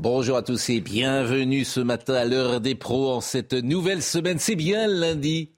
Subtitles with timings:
[0.00, 4.38] Bonjour à tous et bienvenue ce matin à l'heure des pros en cette nouvelle semaine.
[4.38, 5.50] C'est bien lundi.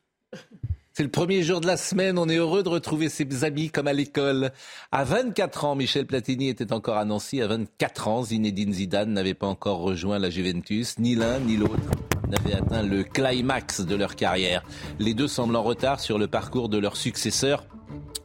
[0.95, 2.17] C'est le premier jour de la semaine.
[2.17, 4.51] On est heureux de retrouver ses amis comme à l'école.
[4.93, 7.43] À 24 ans, Michel Platini était encore à Nancy.
[7.43, 10.99] À 24 ans, Zinedine Zidane n'avait pas encore rejoint la Juventus.
[10.99, 11.91] Ni l'un ni l'autre
[12.31, 14.65] n'avaient atteint le climax de leur carrière.
[14.99, 17.67] Les deux semblent en retard sur le parcours de leur successeur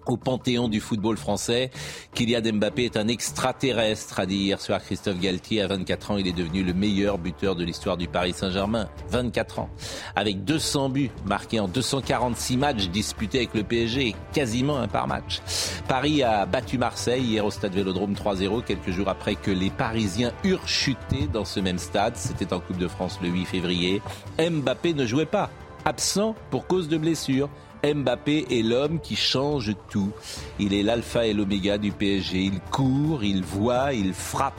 [0.08, 1.72] au panthéon du football français.
[2.14, 5.62] Kylian Mbappé est un extraterrestre, a dit hier soir Christophe Galtier.
[5.62, 8.88] À 24 ans, il est devenu le meilleur buteur de l'histoire du Paris Saint-Germain.
[9.10, 9.70] 24 ans.
[10.16, 15.42] Avec 200 buts marqués en 246 matchs disputés avec le PSG, quasiment un par match.
[15.88, 20.32] Paris a battu Marseille hier au stade Vélodrome 3-0, quelques jours après que les Parisiens
[20.44, 22.16] eurent chuté dans ce même stade.
[22.16, 24.02] C'était en Coupe de France le 8 février.
[24.40, 25.50] Mbappé ne jouait pas,
[25.86, 27.50] absent pour cause de blessure.
[27.94, 30.12] Mbappé est l'homme qui change tout.
[30.60, 32.40] Il est l'alpha et l'oméga du PSG.
[32.44, 34.54] Il court, il voit, il frappe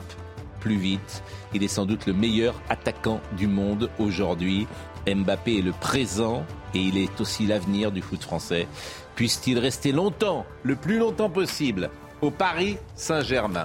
[0.59, 1.23] plus vite.
[1.53, 4.67] Il est sans doute le meilleur attaquant du monde aujourd'hui.
[5.07, 8.67] Mbappé est le présent et il est aussi l'avenir du foot français.
[9.15, 11.89] Puisse-t-il rester longtemps, le plus longtemps possible,
[12.21, 13.63] au Paris Saint-Germain?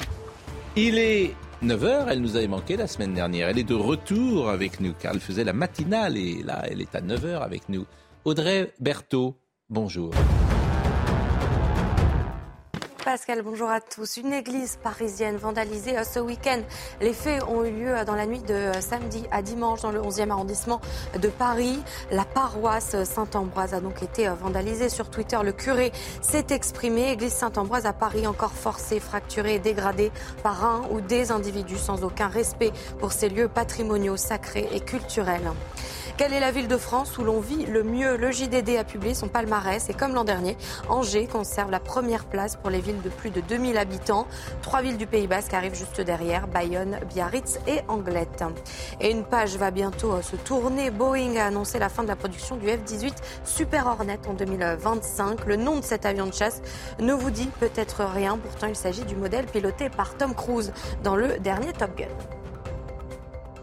[0.76, 3.48] Il est 9h, elle nous avait manqué la semaine dernière.
[3.48, 6.94] Elle est de retour avec nous car elle faisait la matinale et là, elle est
[6.94, 7.86] à 9h avec nous.
[8.24, 9.36] Audrey Berthaud,
[9.70, 10.12] bonjour.
[13.04, 14.16] Pascal, bonjour à tous.
[14.16, 16.60] Une église parisienne vandalisée ce week-end.
[17.00, 20.30] Les faits ont eu lieu dans la nuit de samedi à dimanche dans le 11e
[20.30, 20.80] arrondissement
[21.20, 21.82] de Paris.
[22.12, 24.88] La paroisse Saint-Ambroise a donc été vandalisée.
[24.88, 27.10] Sur Twitter, le curé s'est exprimé.
[27.10, 30.12] Église Saint-Ambroise à Paris encore forcée, fracturée et dégradée
[30.44, 35.50] par un ou des individus sans aucun respect pour ces lieux patrimoniaux sacrés et culturels.
[36.18, 39.14] Quelle est la ville de France où l'on vit le mieux Le JDD a publié
[39.14, 40.58] son palmarès et comme l'an dernier,
[40.88, 44.26] Angers conserve la première place pour les villes de plus de 2000 habitants.
[44.60, 48.44] Trois villes du Pays Basque arrivent juste derrière, Bayonne, Biarritz et Anglette.
[49.00, 50.90] Et une page va bientôt se tourner.
[50.90, 55.46] Boeing a annoncé la fin de la production du F-18 Super Hornet en 2025.
[55.46, 56.60] Le nom de cet avion de chasse
[57.00, 61.16] ne vous dit peut-être rien, pourtant il s'agit du modèle piloté par Tom Cruise dans
[61.16, 62.41] le dernier Top Gun.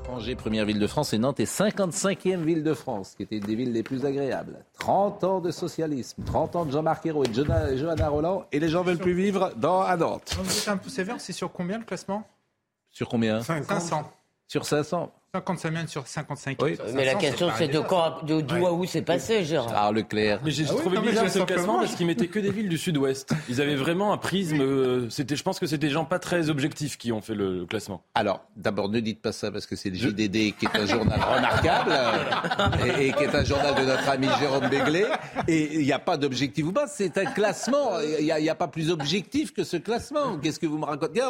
[0.10, 3.46] Angers, première ville de France, et Nantes est 55e ville de France, qui était une
[3.46, 4.66] des villes les plus agréables.
[4.80, 8.70] 30 ans de socialisme, 30 ans de Jean-Marc Ayrault et de Johanna Roland, et les
[8.70, 10.38] gens veulent plus vivre dans, à Nantes.
[10.42, 12.28] Vous êtes un peu sévère, c'est sur combien le classement?
[12.92, 13.42] Sur combien?
[13.42, 14.12] 500.
[14.48, 16.76] Sur 500 55 000 sur 55 Oui.
[16.96, 19.72] Mais la question, c'est de quand, de d'où à où c'est passé, Gérard.
[19.76, 20.40] Ah, Leclerc.
[20.44, 22.80] Mais j'ai Ah oui, trouvé bizarre ce classement parce qu'ils mettaient que des villes du
[22.80, 23.32] sud-ouest.
[23.48, 24.60] Ils avaient vraiment un prisme.
[24.60, 27.60] euh, C'était, je pense que c'était des gens pas très objectifs qui ont fait le,
[27.60, 28.02] le classement.
[28.16, 31.20] Alors, d'abord, ne dites pas ça parce que c'est le JDD qui est un journal
[31.20, 31.94] remarquable
[32.98, 35.06] et, et qui est un journal de notre ami Jérôme Béglé.
[35.48, 38.00] Et il n'y a pas d'objectif ou pas, c'est un classement.
[38.20, 40.40] Il n'y a, pas plus objectif que ce classement.
[40.42, 41.22] Qu'est-ce que vous me racontez?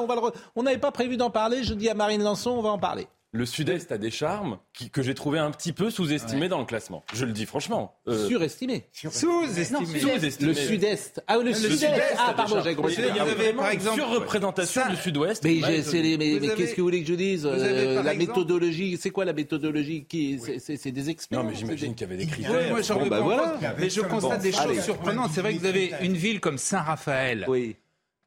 [0.56, 1.64] On n'avait pas prévu d'en parler.
[1.66, 3.08] Je dis à Marine Lançon, on va en parler.
[3.32, 6.66] Le sud-est a des charmes qui- que j'ai trouvé un petit peu sous-estimés dans le
[6.66, 7.04] classement.
[7.14, 7.96] Je le dis franchement.
[8.08, 8.86] Euh, Surestimé.
[8.92, 10.00] Sous-estimé.
[10.00, 10.48] sous-estimé.
[10.48, 11.22] Le sud-est.
[11.28, 11.74] Ah, le, sud-est.
[11.78, 12.96] sud-est Ah, a pardon, j'ai compris.
[12.98, 15.44] Il y avait par une exemple, surreprésentation du sud-ouest.
[15.44, 19.12] Mais, avez- qu'est-ce que vous voulez que je dise avez, Euh, La exemple- méthodologie, c'est
[19.12, 20.60] quoi la méthodologie qui, c'est-
[20.92, 21.44] des experts.
[21.44, 22.70] Non, mais j'imagine qu'il y avait des Oui, critères.
[22.72, 23.76] moi, Bon, bah, voilà.
[23.78, 25.30] Mais je constate des choses surprenantes.
[25.36, 27.76] C'est vrai que vous avez une ville comme Saint-Raphaël Oui.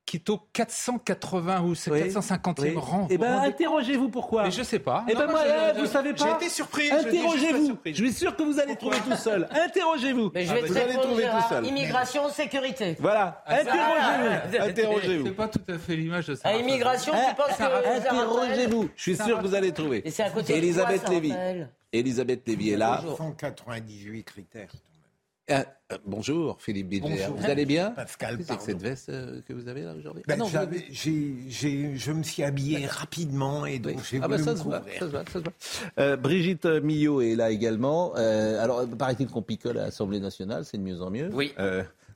[0.05, 2.01] Qui est au 480 ou c'est Oui.
[2.03, 3.07] 450e rang.
[3.09, 4.43] Eh Vous ben, rendez- interrogez-vous pourquoi.
[4.43, 5.05] Mais je sais pas.
[5.09, 6.25] Eh Non, ben, moi, moi, je- eh, vous savez pas.
[6.41, 6.91] J'ai été surpris.
[6.91, 7.67] Interrogez-vous.
[7.67, 7.95] surpris.
[7.95, 9.49] Je suis sûr que vous allez trouver tout seul.
[9.51, 10.31] Interrogez-vous.
[10.35, 11.67] Mais je vais vous allez trouver tout seul.
[11.67, 12.97] Immigration, sécurité.
[12.99, 13.43] Voilà.
[13.47, 14.63] Interrogez-vous.
[14.69, 15.27] Interrogez-vous.
[15.27, 16.49] C'est pas tout à fait l'image de ça.
[16.49, 17.97] À immigration, tu penses que...
[17.99, 18.89] Interrogez-vous.
[18.97, 20.07] Je suis sûr que vous allez trouver.
[20.07, 21.33] Et c'est à côté de Elisabeth Lévy.
[21.93, 23.03] Elisabeth Lévy est là.
[23.17, 24.71] 198 critères.
[25.51, 27.09] Ah, euh, bonjour Philippe Bilger.
[27.09, 27.37] Bonjour.
[27.37, 27.91] Vous allez bien?
[27.91, 30.23] Pascal, C'est cette veste euh, que vous avez là aujourd'hui?
[30.29, 33.97] Ben, Ah non, vous j'avais- avez- j'ai- j'ai- je me suis habillé rapidement et donc
[33.97, 34.03] Oui.
[34.09, 35.53] j'ai Ah voulu ça me se voit, ça se voit, ça se voit.
[35.99, 38.13] Euh, Brigitte Millot est là également.
[38.17, 41.29] Euh, alors, paraît-il qu'on picole à l'Assemblée nationale, c'est de mieux en mieux.
[41.33, 41.53] Oui.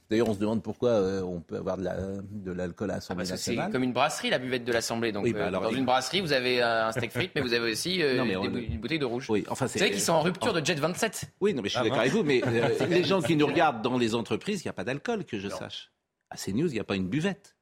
[0.09, 1.97] D'ailleurs, on se demande pourquoi euh, on peut avoir de la-
[2.31, 5.11] de l'alcool à Ah, l'Assemblée parce que c'est comme une brasserie, la buvette de l'Assemblée.
[5.11, 7.33] Donc, Oui, bah euh, alors, dans il- une brasserie, vous avez euh, un steak frites,
[7.35, 9.29] mais vous avez aussi euh, Non, mais des on- bou- une bouteille de rouge.
[9.29, 9.79] Oui, enfin, Vous c'est.
[9.81, 12.13] savez qu'ils sont en rupture de Jet 27 Oui, non, mais je suis d'accord avec
[12.13, 14.85] vous, mais euh, les gens qui nous regardent dans les entreprises, il n'y a pas
[14.85, 15.91] d'alcool, que je sache.
[16.31, 17.57] À CNews, il n'y a pas une buvette.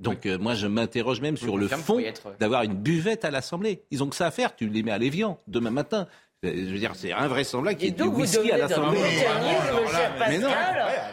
[0.00, 2.34] Donc euh, moi je m'interroge même sur le fond être.
[2.40, 3.82] d'avoir une buvette à l'Assemblée.
[3.90, 6.06] Ils ont que ça à faire, tu les mets à l'Évian demain matin.
[6.42, 8.98] Je veux dire, c'est invraisemblable qu'il y ait du whisky à l'Assemblée.
[10.26, 10.48] Mais non.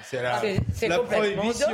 [0.09, 0.41] C'est la,
[0.73, 1.67] C'est- la prohibition,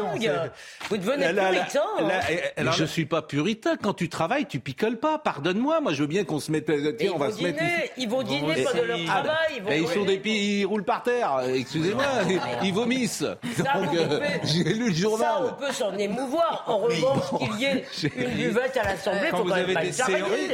[0.89, 1.81] Vous devenez La- la- la- puritain.
[1.99, 2.01] hein.
[2.07, 3.75] la- Mais alors, je suis pas puritain.
[3.79, 5.19] Quand tu travailles, tu picoles pas.
[5.19, 5.81] Pardonne-moi.
[5.81, 6.67] Moi, je veux bien qu'on se mette.
[6.67, 7.71] Et Tiens, ils on va vont se mettre ici.
[7.71, 9.35] dîner, ils vont dîner pendant leur travail.
[9.55, 11.41] Ils vont Mais ils sont des pays, ils roulent par terre.
[11.53, 12.39] Excusez-moi, ils,
[12.69, 13.19] ils vomissent.
[13.55, 15.29] Ça, euh, j'ai lu le Ça, journal.
[15.43, 16.63] on peut s'en émouvoir.
[16.65, 17.85] En revanche, qu'il y ait
[18.17, 19.93] une buvette à l'Assemblée, Quand faut vous quand même avez pas des le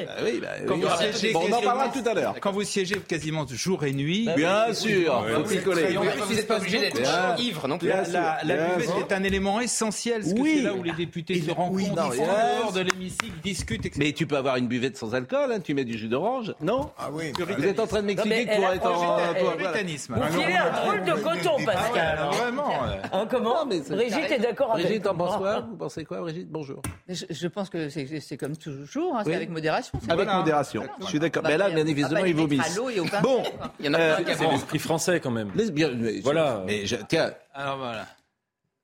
[0.10, 2.36] Ah oui, bah, Quand vous Ah, siégez on en parlera tout à l'heure.
[2.42, 5.94] Quand vous siégez quasiment jour et nuit, Bien sûr, faut picoler.
[5.94, 7.02] Et en plus, vous n'êtes pas obligé d'être
[7.40, 7.88] ivre non plus.
[7.88, 10.54] la, buvette est un élément essentiel, parce que Oui.
[10.58, 14.00] c'est là où les députés se rencontrent, ils de l'hémicycle, discutent, etc.
[14.00, 16.92] Mais tu peux avoir une buvette sans alcool, hein, tu mets du jus d'orange, non
[16.98, 17.32] Ah oui.
[17.38, 19.20] Vous êtes en train de m'expliquer que pour être en...
[19.58, 20.16] Puritanisme.
[20.16, 22.18] Vous filez un drôle de coton, Pascal.
[22.18, 22.72] Alors, vraiment.
[23.12, 26.82] Hein, comment Brigitte est d'accord avec Brigitte, en pense quoi Vous pensez quoi, Brigitte Bonjour.
[27.08, 30.00] Je, pense que c'est comme toujours, hein, c'est avec modération.
[30.08, 30.84] Avec modération.
[31.02, 31.44] Je suis d'accord.
[31.44, 32.79] Bah, Mais là, va bien pas évidemment, mettre vomissent.
[32.80, 33.44] À l'eau et au pain Bon.
[33.80, 35.52] Il y en a Euh, qui a C'est l'esprit français quand même.
[35.56, 35.90] laisse bien.
[35.92, 36.64] mais- Voilà.
[36.66, 38.08] Mais je- tiens, Alors voilà.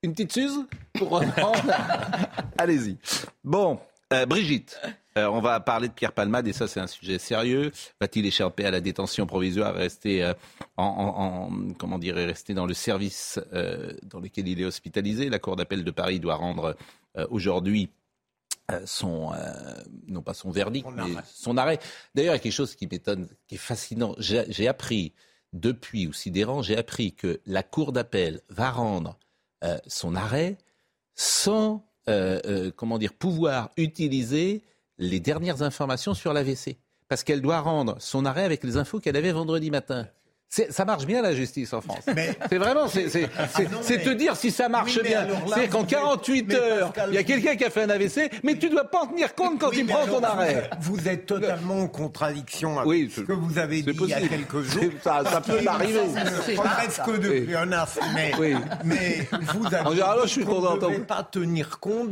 [0.03, 0.59] une petite Suze
[0.93, 1.61] pour reprendre.
[2.57, 2.97] Allez-y.
[3.43, 3.79] Bon,
[4.13, 4.79] euh, Brigitte.
[5.17, 7.71] euh, on va parler de Pierre Palmade et ça c'est un sujet sérieux.
[8.01, 10.33] Va-t-il échapper à la détention provisoire et rester euh,
[10.77, 11.23] en, en-
[11.69, 15.29] en- comment dire rester dans le service euh, dans lequel il est hospitalisé?
[15.29, 16.75] La Cour d'appel de Paris doit rendre
[17.17, 18.04] euh, aujourd'hui euh,
[18.85, 19.53] son euh,
[20.07, 21.23] non pas son verdict Son mais arrêt.
[21.33, 21.79] son arrêt.
[22.13, 24.15] D'ailleurs, il y a quelque chose qui m'étonne, qui est fascinant.
[24.17, 25.13] J'ai appris
[25.53, 29.17] depuis ou sidérant, j'ai appris que la Cour d'appel va rendre
[29.63, 30.57] euh, son arrêt
[31.15, 34.61] sans euh, euh, comment dire pouvoir utiliser
[34.97, 36.77] les dernières informations sur l'AVC
[37.07, 40.07] parce qu'elle doit rendre son arrêt avec les infos qu'elle avait vendredi matin.
[40.49, 42.05] Ça marche bien la justice en France.
[42.49, 45.27] C'est vraiment, c'est mais- te dire si ça marche Oui, bien.
[45.53, 48.29] C'est qu'en vous- 48 mais heures, il y a quelqu'un qui a fait un AVC,
[48.43, 50.69] mais tu dois pas en tenir compte quand Oui, il prend ton arrêt.
[50.79, 54.17] Vous, êtes totalement en contradiction avec Oui, ce que vous avez dit il y a
[54.17, 54.29] possible.
[54.29, 54.83] quelques jours.
[55.03, 55.99] Ça- ça peut m'arriver.
[55.99, 57.85] Euh, Presque depuis un an.
[58.13, 58.55] Mais, Oui.
[58.85, 62.09] mais vous avez En général, dit je suis qu'on content ne pas tenir compte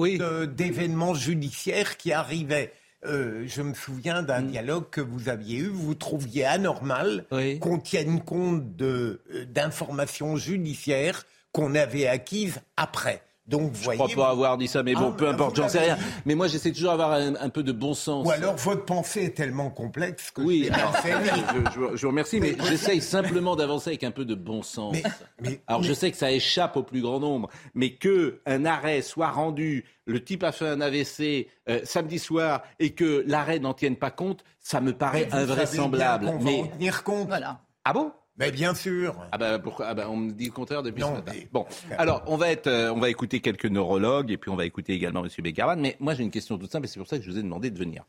[0.50, 2.74] d'événements judiciaires qui arrivaient.
[3.06, 5.68] Euh, je me souviens d'un dialogue que vous aviez eu.
[5.68, 7.36] Vous trouviez anormal Mm.
[7.36, 7.60] Oui.
[7.60, 13.22] qu'on tienne compte euh, d'informations judiciaires qu'on avait acquises après.
[13.46, 15.80] Donc, Je voyez, crois pas avoir dit ça, mais bon, Ah, peu importe, j'en sais
[15.80, 15.98] rien.
[16.26, 18.26] Mais moi, j'essaie toujours d'avoir un, un peu de bon sens.
[18.26, 22.08] ou alors votre pensée est tellement complexe que Oui, je alors, je, je- je vous
[22.12, 24.94] remercie, mais Mais- j'essaye simplement d'avancer avec un peu de bon sens.
[24.94, 25.04] Mais-
[25.42, 29.02] mais- alors, je sais que ça échappe au plus grand nombre, mais que un arrêt
[29.02, 33.74] soit rendu, le type a fait un AVC euh, samedi soir, et que l'arrêt n'en
[33.74, 36.28] tienne pas compte, ça me paraît invraisemblable.
[36.28, 37.28] qu'on va Mais en tenir compte.
[37.28, 37.60] Voilà.
[37.84, 38.12] ah bon?
[38.38, 39.16] Mais bien sûr.
[39.32, 41.32] ah ben pourquoi ah ben, on me dit le contraire depuis Non, ce matin.
[41.36, 41.66] mais- Bon,
[41.98, 44.94] alors on va être, euh, on va écouter quelques neurologues et puis on va écouter
[44.94, 45.80] également Monsieur Begarman.
[45.80, 47.44] Mais moi j'ai une question toute simple et c'est pour ça que je vous ai
[47.44, 48.04] demandé de venir.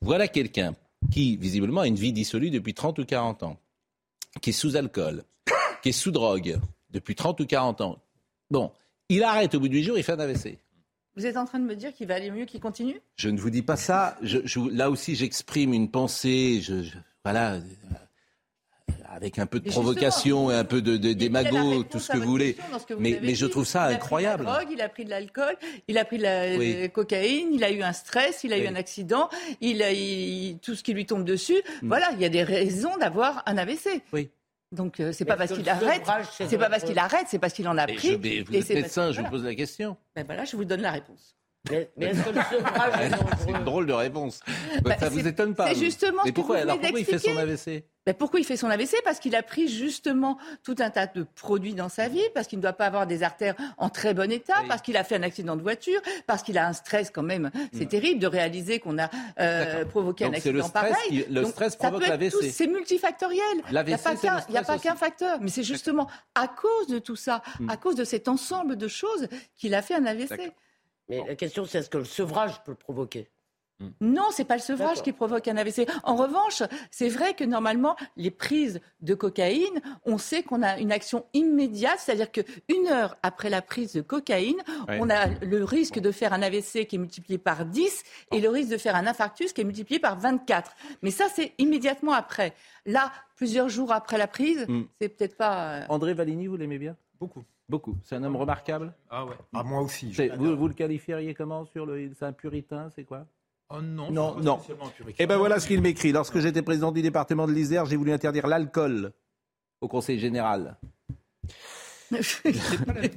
[0.00, 0.74] Voilà quelqu'un
[1.10, 3.58] qui visiblement a une vie dissolue depuis 30 ou 40 ans,
[4.40, 5.22] qui est sous alcool,
[5.82, 6.58] qui est sous drogue
[6.90, 7.98] depuis 30 ou 40 ans.
[8.50, 8.72] Bon,
[9.10, 10.58] il arrête au bout de 8 jours, il fait un AVC.
[11.14, 12.98] Vous êtes en train de me dire qu'il va aller mieux, qu'il continue?
[13.16, 14.16] Je ne vous dis pas ça.
[14.22, 16.60] Je, je- là aussi, j'exprime une pensée.
[16.62, 17.58] Je, je- voilà,
[19.10, 22.10] avec un peu de Mais provocation et un peu de, de a démago, tout ce
[22.12, 22.54] que vous voulez.
[22.88, 24.44] que vous Mais, mais je trouve ça Il a incroyable.
[24.44, 25.56] pris de la drogue, il a pris de l'alcool,
[25.88, 26.74] il a pris de la Oui.
[26.76, 29.28] euh, cocaïne, il a eu un stress, il a eu un accident,
[29.60, 31.60] il a il- tout ce qui lui tombe dessus.
[31.82, 31.88] Mm.
[31.88, 34.02] Voilà, il y a des raisons d'avoir un AVC.
[34.12, 34.30] Oui.
[34.72, 36.02] Donc euh, c'est pas parce qu'il arrête,
[36.48, 38.12] c'est pas parce qu'il arrête, c'est parce qu'il en a Et pris.
[38.12, 39.28] je, mais vous et êtes médecin, je voilà.
[39.28, 39.96] vous pose la question.
[40.16, 41.36] Ben voilà, je vous donne la réponse.
[41.70, 43.10] Mais, mais est-ce que le sevrage est
[43.44, 44.40] C'est une drôle de réponse.
[44.82, 47.04] Bah, ça vous étonne pas c'est justement Mais ce que pourquoi vous alors pourquoi il
[47.04, 47.36] fait son.
[47.36, 51.06] AVC Ben, pourquoi il fait son AVC Parce qu'il a pris justement tout un tas
[51.06, 54.12] de produits dans sa vie, parce qu'il ne doit pas avoir des artères en très
[54.12, 54.68] bon état, Oui.
[54.68, 57.52] parce qu'il a fait un accident de voiture, parce qu'il a un stress quand même.
[57.72, 61.24] C'est terrible de réaliser qu'on a euh, provoqué Donc un c'est le accident stress pareil.
[61.24, 62.30] qui- le Donc, stress ça provoque peut être l'AVC.
[62.32, 63.42] tout- C'est multifactoriel.
[63.70, 67.70] Il n'y a pas qu'un facteur, mais c'est justement à cause de tout ça, Hmm.
[67.70, 70.52] à cause de cet ensemble de choses qu'il a fait un AVC.
[71.08, 73.28] Mais la question, c'est est-ce que le sevrage peut le provoquer?
[74.00, 75.86] Non, c'est pas le sevrage qui provoque un AVC.
[76.04, 80.92] En revanche, c'est vrai que normalement, les prises de cocaïne, on sait qu'on a une
[80.92, 84.56] action immédiate, c'est-à-dire qu'une heure après la prise de cocaïne,
[84.88, 84.98] Ouais.
[85.00, 88.48] on a le risque de faire un AVC qui est multiplié par 10 et le
[88.48, 90.74] risque de faire un infarctus qui est multiplié par 24.
[91.02, 92.54] Mais ça, c'est immédiatement après.
[92.86, 94.82] Là, plusieurs jours après la prise, Mm.
[95.00, 95.74] c'est peut-être pas.
[95.74, 96.96] euh, André Valigny, vous l'aimez bien?
[97.20, 97.42] Beaucoup.
[97.68, 97.96] Beaucoup.
[98.04, 98.92] C'est un homme remarquable?
[99.08, 99.34] Ah ouais.
[99.54, 100.12] Ah, moi aussi.
[100.12, 100.24] je.
[100.36, 103.24] Vous, vous le qualifieriez comment sur le C'est un puritain, c'est quoi?
[103.74, 104.58] Oh non, Non, non.
[104.58, 105.16] puritain.
[105.18, 106.12] Eh ben voilà ce qu'il m'écrit.
[106.12, 109.12] Lorsque j'étais président du département de l'Isère, j'ai voulu interdire l'alcool
[109.80, 110.76] au Conseil général.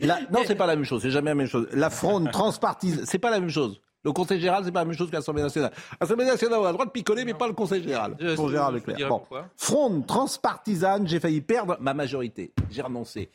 [0.02, 1.02] La- non, c'est pas la même chose.
[1.02, 1.68] C'est jamais la même chose.
[1.74, 3.82] La fronde transpartisane, c'est pas la même chose.
[4.04, 5.72] Le Conseil général, c'est pas la même chose que l'Assemblée nationale.
[6.00, 8.16] L'Assemblée nationale, on a le droit de picoler, mais pas le Conseil général.
[8.20, 9.10] Je- Gérard Leclerc.
[9.10, 9.24] Bon.
[9.58, 12.54] Fronde transpartisane, j'ai failli perdre ma majorité.
[12.70, 13.30] J'ai renoncé.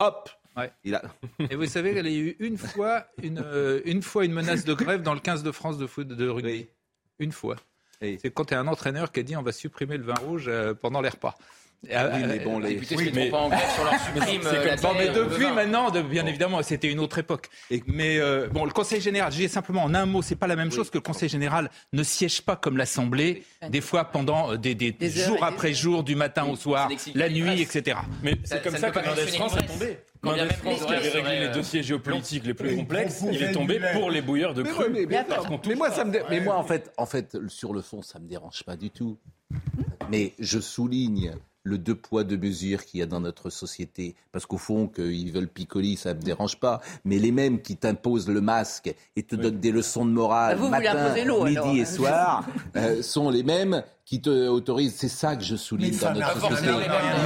[0.00, 0.28] Hop.
[0.56, 0.70] Ouais.
[0.84, 1.02] Il a...
[1.50, 4.64] Et vous savez qu'il y a eu une fois une, euh, une fois une menace
[4.64, 6.50] de grève dans le 15 de France de foot de rugby.
[6.50, 6.68] Oui.
[7.18, 7.56] Une fois.
[8.00, 8.18] Oui.
[8.20, 10.14] C'est quand il y a un entraîneur qui a dit on va supprimer le vin
[10.14, 11.36] rouge euh, pendant les repas.
[11.90, 14.40] Euh, Oui, mais bon, les- Écoutez, Oui, qu'ils mais- pas en grève sur leur supprime.
[14.46, 14.52] Euh.
[14.64, 17.48] Mais bière, le depuis maintenant, de- bien évidemment, c'était une autre époque.
[17.88, 20.70] Mais euh, bon, le Conseil général, j'ai simplement en un mot, c'est pas la même
[20.70, 24.76] chose que le Conseil général ne siège pas comme l'Assemblée, des fois pendant euh, des,
[24.76, 27.98] des Des jours des après jours, du matin au soir, la nuit, etc.
[28.22, 29.98] Mais c'est comme ça que fonctionner France est tombé.
[30.24, 34.08] Même France, qui avait réglé les dossiers géopolitiques les plus complexes, il est tombé pour
[34.08, 34.84] les bouilleurs de Mais, cru.
[34.84, 35.96] ouais, mais- mais- Parce qu'on touche mais moi, pas.
[35.96, 38.62] ça me dé- mais moi, en fait, en fait, sur le fond, ça me dérange
[38.62, 39.18] pas du tout.
[40.10, 41.32] Mais je souligne
[41.64, 45.30] le deux poids deux mesures qu'il y a dans notre société, parce qu'au fond, qu'ils
[45.32, 46.80] veulent picoler, ça me dérange pas.
[47.04, 50.62] Mais les mêmes qui t'imposent le masque et te donnent des leçons de morale Bah,
[50.62, 51.46] vous, matin, midi alors.
[51.74, 54.96] et soir, euh, sont les mêmes qui te autorisent.
[54.96, 56.72] C'est ça que je souligne dans notre rien société.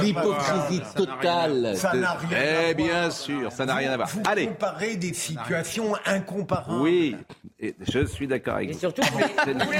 [0.03, 1.75] L'hypocrisie totale.
[1.75, 2.75] Ça de- n'a rien à Eh voir.
[2.75, 4.09] bien sûr, ça n'a rien à voir.
[4.09, 4.47] Vous Allez.
[4.47, 6.79] comparez des situations incomparables.
[6.81, 7.15] Oui,
[7.59, 8.79] et je suis d'accord avec Et vous.
[8.79, 9.77] surtout, vous voulez,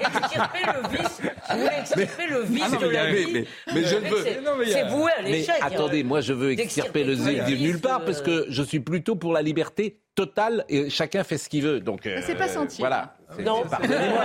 [0.00, 3.32] extirper le vice, vous voulez extirper le vice Ah non, de mais- la mais- vie.
[3.32, 5.54] mais- mais je ne veux- C'est- voué à Mais l'échec.
[5.60, 6.06] attendez, hein.
[6.06, 9.32] moi je veux extirper le tous de nulle part parce que je suis plutôt pour
[9.32, 11.78] la liberté totale et chacun fait ce qu'il veut.
[11.80, 12.78] Donc euh, c'est pas senti.
[12.80, 13.14] Voilà.
[13.36, 13.62] C'est- Non.
[13.70, 14.24] Pardonnez-moi.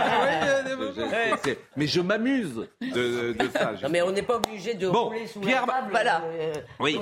[1.78, 3.74] Mais je m'amuse de, de ça.
[3.84, 5.88] Non, mais on n'est pas obligé de Bon, rouler sous Pierre- la table.
[5.92, 6.22] Voilà.
[6.26, 7.00] euh, Oui.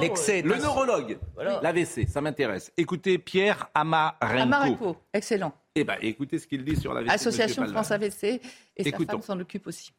[0.00, 1.60] L'excès, le neurologue, Voilà.
[1.62, 2.72] l'AVC, ça m'intéresse.
[2.76, 4.16] Écoutez Pierre Amarenko.
[4.42, 5.52] Amarenko, excellent.
[5.74, 7.10] Eh ben, écoutez ce qu'il dit sur l'AVC.
[7.12, 7.90] Association France.
[7.90, 8.40] AVC et
[8.76, 9.06] Écoutons.
[9.06, 9.92] sa femme s'en occupe aussi.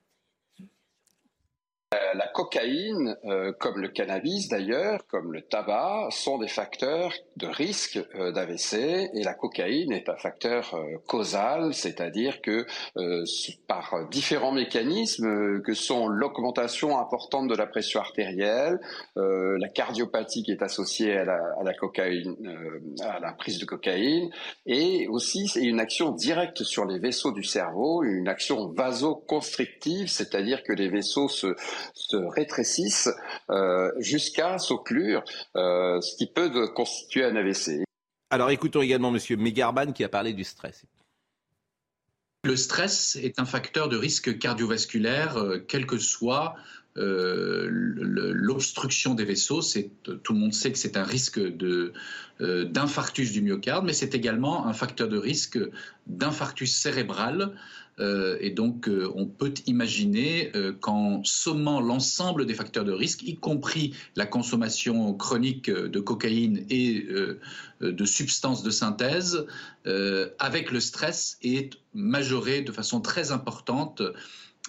[1.94, 7.48] Euh, La cocaïne, euh, comme le cannabis d'ailleurs, comme le tabac, sont des facteurs de
[7.48, 10.74] risque euh, d'AVC et la cocaïne est un facteur
[11.08, 12.66] causal, c'est-à-dire que
[13.68, 18.80] par différents mécanismes que sont l'augmentation importante de la pression artérielle,
[19.16, 24.30] la cardiopathie qui est associée à la, prise de cocaïne,
[24.66, 30.74] et aussi une action directe sur les vaisseaux du cerveau, une action vasoconstrictive, c'est-à-dire que
[30.74, 31.56] les vaisseaux se
[31.94, 33.10] se rétrécissent
[33.50, 35.24] euh, jusqu'à s'occlure,
[35.56, 37.84] euh, ce qui peut constituer un AVC.
[38.30, 40.86] Alors écoutons également monsieur Megarban qui a parlé du stress.
[42.44, 46.56] Le stress est un facteur de risque cardiovasculaire, euh, quel que soit
[46.98, 49.62] euh, l'obstruction des vaisseaux.
[49.62, 49.92] C'est,
[50.24, 51.94] tout le monde sait que c'est un risque euh,
[52.66, 55.60] d'infarctus du myocarde, mais c'est également un facteur de risque
[56.08, 57.56] d'infarctus cérébral.
[58.00, 63.22] Euh, et donc, euh, on peut imaginer euh, qu'en sommant l'ensemble des facteurs de risque,
[63.24, 67.06] y compris la consommation chronique de cocaïne et
[67.82, 69.46] de substances de synthèse,
[70.40, 74.02] avec le stress, est majoré de façon très importante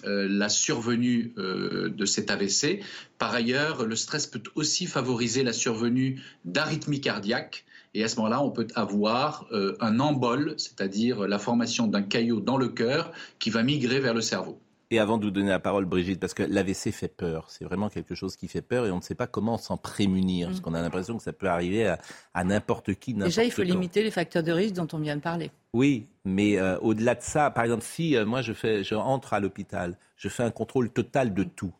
[0.03, 2.81] la survenue de cet AVC.
[3.17, 7.65] Par ailleurs, le stress peut aussi favoriser la survenue d'arythmies cardiaques.
[7.95, 12.39] Et à ce moment-là, on peut avoir euh, un embole, c'est-à-dire la formation d'un caillot
[12.39, 14.59] dans le cœur qui va migrer vers le cerveau.
[14.91, 17.89] Et avant de vous donner la parole, Brigitte, parce que l'AVC fait peur, c'est vraiment
[17.89, 20.73] quelque chose qui fait peur et on ne sait pas comment s'en prémunir, parce qu'on
[20.75, 21.99] a l'impression que ça peut arriver à,
[22.35, 23.67] à n'importe qui, n'importe Déjà, il faut quand.
[23.69, 25.49] limiter les facteurs de risque dont on vient de parler.
[25.73, 29.33] Oui, mais euh, au-delà de ça, par exemple, si euh, moi je fais, je entre
[29.33, 31.73] à l'hôpital, je fais un contrôle total de tout,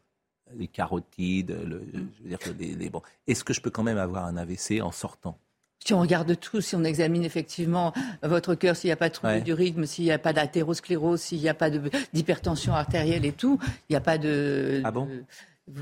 [0.55, 3.99] les carotides, le, je veux dire les, les- bon, est-ce que je peux quand même
[3.99, 5.37] avoir un AVC en sortant?
[5.85, 9.13] Si on regarde tout, si on examine effectivement votre cœur, s'il n'y a pas de
[9.15, 9.41] trouble Ouais.
[9.41, 11.69] du rythme, s'il n'y a pas d'athérosclérose, s'il n'y a pas
[12.13, 13.59] d'hypertension artérielle et tout,
[13.89, 14.81] il n'y a pas de.
[14.85, 15.05] Ah bon?
[15.07, 15.23] de-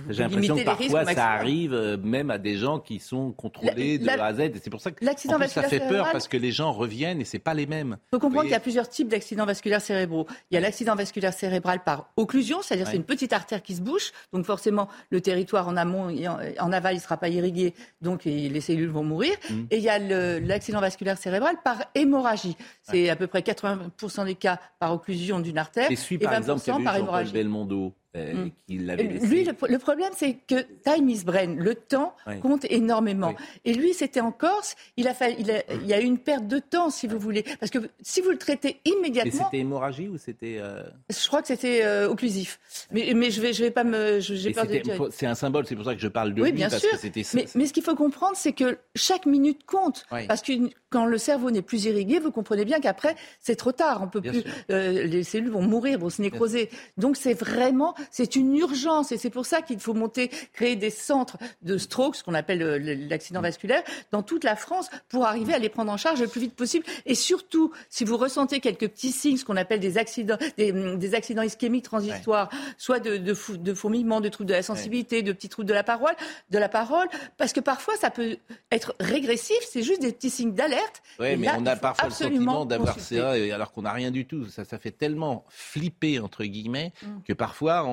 [0.10, 4.14] J'ai l'impression que parfois ça arrive euh, même à des gens qui sont contrôlés La-
[4.14, 4.40] de la- A à Z.
[4.42, 7.26] Et c'est pour ça que l'accident ça fait peur parce que les gens reviennent et
[7.26, 7.98] c'est pas les mêmes.
[8.08, 10.28] Il faut comprendre qu'il y a plusieurs types d'accidents vasculaires cérébraux.
[10.52, 12.92] Il y a l'accident vasculaire cérébral par occlusion, c'est-à-dire Ouais.
[12.92, 16.38] c'est une petite artère qui se bouche, donc forcément le territoire en amont et en,
[16.60, 19.34] en aval il ne sera pas irrigué, donc et les cellules vont mourir.
[19.50, 19.62] Mm.
[19.72, 19.98] Et il y a
[20.40, 22.56] l'accident vasculaire cérébral par hémorragie.
[22.84, 26.34] C'est à peu près 80% des cas par occlusion d'une artère Et celui et par
[26.34, 27.34] 20% exemple qui a vu par hémorragie.
[27.34, 28.51] Belmondo euh, Mm.
[28.68, 29.25] laissé.
[29.27, 31.56] Lui, le, le problème, c'est que time is brain.
[31.56, 32.39] Le temps Oui.
[32.39, 33.30] compte énormément.
[33.30, 33.46] Oui.
[33.65, 34.75] Et lui, c'était en Corse.
[34.98, 37.20] Il a, fallu, il, a, il y a eu une perte de temps, si vous
[37.20, 37.44] voulez.
[37.60, 41.41] Parce que si vous le traitez Mais immédiatement, c'était hémorragie ou c'était euh, je crois
[41.41, 42.60] que c'était euh, occlusif.
[42.91, 44.20] Mais, mais je vais, je vais pas me.
[44.20, 44.82] J'ai peur de.
[45.12, 46.91] C'est un symbole, c'est pour ça que je parle de Oui, lui bien parce sûr.
[46.91, 50.06] que c'était Mais, mais ce qu'il faut comprendre, c'est que chaque minute compte.
[50.12, 50.27] Oui.
[50.27, 54.01] Parce qu'il quand le cerveau n'est plus irrigué, vous comprenez bien qu'après, c'est trop tard.
[54.03, 56.69] On peut Bien plus, euh, les cellules vont mourir, vont se nécroser.
[56.98, 60.89] Donc c'est vraiment, c'est une urgence et c'est pour ça qu'il faut monter, créer des
[60.91, 62.77] centres de stroke, ce qu'on appelle euh,
[63.10, 63.81] l'accident vasculaire,
[64.12, 66.86] dans toute la France pour arriver à les prendre en charge le plus vite possible.
[67.05, 71.00] Et surtout, si vous ressentez quelques petits signes, ce qu'on appelle des accidents, des, hum,
[71.00, 75.21] des accidents ischémiques transitoires, soit de, de, fou- de fourmillement, de troubles de la sensibilité,
[75.21, 76.13] de petits troubles de la parole,
[76.50, 77.07] de la parole,
[77.38, 78.36] parce que parfois ça peut
[78.71, 80.81] être régressif, c'est juste des petits signes d'alerte.
[81.20, 82.96] Oui, mais là, on a parfois le sentiment d'avoir
[83.36, 84.46] et alors qu'on n'a rien du tout.
[84.48, 87.22] Ça, ça fait tellement flipper, entre guillemets, Mm.
[87.28, 87.92] que parfois on,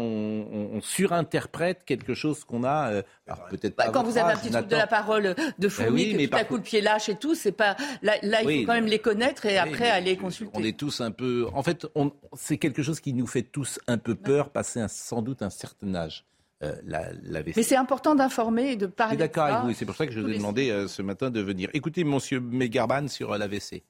[0.53, 2.91] on- on surinterprète quelque chose qu'on a.
[2.93, 5.69] euh, alors peut-être Bah, pas quand vous avez un petit trouble de la parole de
[5.69, 7.77] fourmi, Ben oui, que mais tout à coup le pied lâche et tout, c'est pas.
[8.03, 10.53] Là, là, il Oui, faut quand même les connaître et Oui, après aller consulter.
[10.55, 11.47] On est tous un peu.
[11.53, 14.89] En fait, on- c'est quelque chose qui nous fait tous un peu peur, passer un-
[14.89, 16.25] sans doute un certain âge.
[16.65, 19.13] Euh, la, la Mais c'est important d'informer et de Je parler.
[19.13, 21.03] suis d'accord avec vous, et c'est pour ça que je vous ai demandé euh, ce
[21.03, 21.71] matin de venir.
[21.73, 23.85] Écoutez, monsieur Megarban sur euh, l'AVC.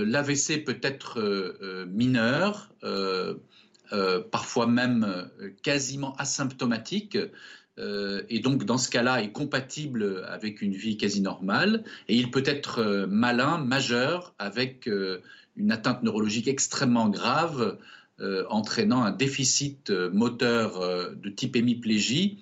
[0.00, 1.20] L'AVC peut être
[1.86, 3.34] mineur, euh,
[3.92, 5.30] euh, parfois même
[5.62, 7.16] quasiment asymptomatique,
[7.78, 12.30] euh, et donc dans ce cas-là est compatible avec une vie quasi normale, et il
[12.30, 15.22] peut être euh, malin, majeur, avec euh,
[15.56, 17.78] une atteinte neurologique extrêmement grave,
[18.48, 22.38] entraînant un déficit euh, moteur euh, de type hémiplégie,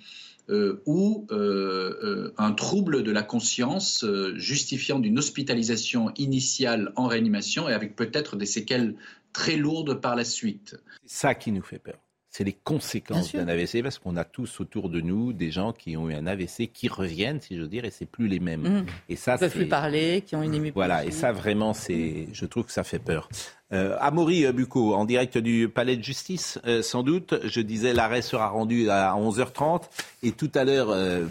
[0.50, 7.06] euh, ou euh, euh, un trouble de la conscience euh, justifiant d'une hospitalisation initiale en
[7.06, 8.96] réanimation et avec peut-être des séquelles
[9.32, 10.76] très lourdes par la suite.
[11.06, 11.98] C'est ça qui nous fait peur.
[12.32, 15.96] C'est les conséquences d'un AVC, parce qu'on a tous autour de nous des gens qui
[15.96, 18.62] ont eu un AVC qui reviennent, si je veux dire, et c'est plus les mêmes.
[18.62, 18.86] Mhm.
[19.08, 20.74] Et ça, Ils peuvent plus parler, qui ont une hémiplégie.
[20.74, 23.28] Voilà, et ça vraiment, c'est, je trouve que ça fait peur.
[23.72, 27.34] Euh, Amaury euh, Bucco, en direct du palais de justice, euh, sans doute.
[27.44, 29.82] Je disais, l'arrêt sera rendu à 11h30.
[30.22, 31.26] Et tout à l'heure, euh,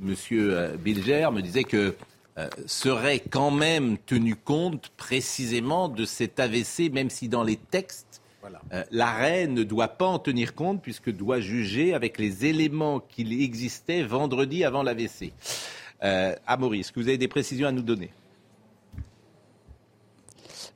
[0.00, 1.94] Monsieur Bilger me disait que
[2.66, 8.17] serait quand même tenu compte précisément de cet AVC, même si dans les textes,
[8.72, 13.40] euh, l'arrêt ne doit pas en tenir compte puisque doit juger avec les éléments qu'il
[13.42, 15.32] existait vendredi avant l'AVC.
[16.02, 18.10] Euh, Amaury, est-ce que vous avez des précisions à nous donner?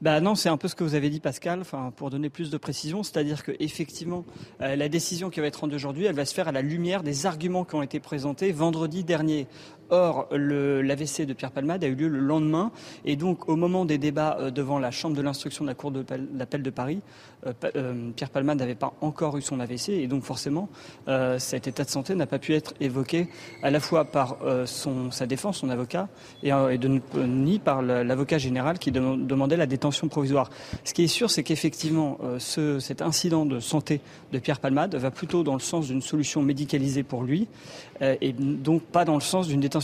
[0.02, 1.60] Bah non, c'est un peu ce que vous avez dit, Pascal.
[1.60, 4.24] Enfin, pour donner plus de précision, c'est-à-dire que effectivement,
[4.60, 7.04] euh, la décision qui va être rendue aujourd'hui, elle va se faire à la lumière
[7.04, 9.46] des arguments qui ont été présentés vendredi dernier.
[9.94, 12.70] Or, l'AVC de Pierre Palmade a eu lieu le lendemain,
[13.04, 15.90] et donc au moment des débats euh, devant la chambre de l'instruction de la cour
[15.90, 17.00] d'appel de Paris,
[17.46, 20.70] euh, euh, Pierre Palmade n'avait pas encore eu son AVC, et donc forcément,
[21.36, 23.28] cet état de santé n'a pas pu être évoqué
[23.62, 26.08] à la fois par sa défense, son avocat,
[26.42, 30.48] et, de, ni par l'avocat général qui dem- demandait la détention provisoire.
[30.84, 34.00] Ce qui est sûr, c'est qu'effectivement, ce, cet incident de santé
[34.32, 37.46] de Pierre Palmade va plutôt dans le sens d'une solution médicalisée pour lui,
[38.00, 39.81] et donc pas dans le sens d'une détention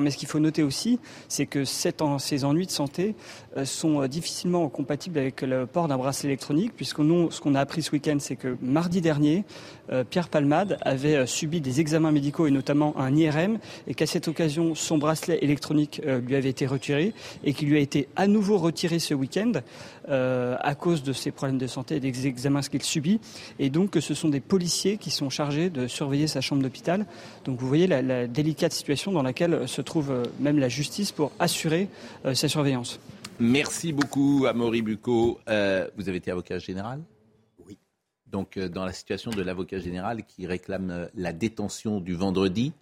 [0.00, 3.14] Mais ce qu'il faut noter aussi, c'est que ces ennuis de santé
[3.56, 7.54] euh, sont euh, difficilement compatibles avec le port d'un bracelet électronique, puisque nous, ce qu'on
[7.54, 9.44] a appris ce week-end, c'est que mardi dernier,
[9.92, 14.28] euh, Pierre Palmade avait subi des examens médicaux et notamment un IRM, et qu'à cette
[14.28, 17.12] occasion, son bracelet électronique lui avait été retiré
[17.44, 19.52] et qu'il lui a été à nouveau retiré ce week-end
[20.08, 23.20] euh, à cause de ses problèmes de santé et des examens qu'il subit.
[23.58, 27.06] Et donc, que ce sont des policiers qui sont chargés de surveiller sa chambre d'hôpital.
[27.44, 31.12] Donc, vous voyez la, la délicate situation dans laquelle se trouve euh, même la justice
[31.12, 31.88] pour assurer
[32.24, 32.98] euh, sa surveillance.
[33.38, 35.40] Merci beaucoup, Amaury Bucco.
[35.48, 37.00] Euh, vous avez été avocat général?
[37.66, 37.78] Oui.
[38.26, 42.72] Donc, euh, dans la situation de l'avocat général qui réclame la détention du vendredi,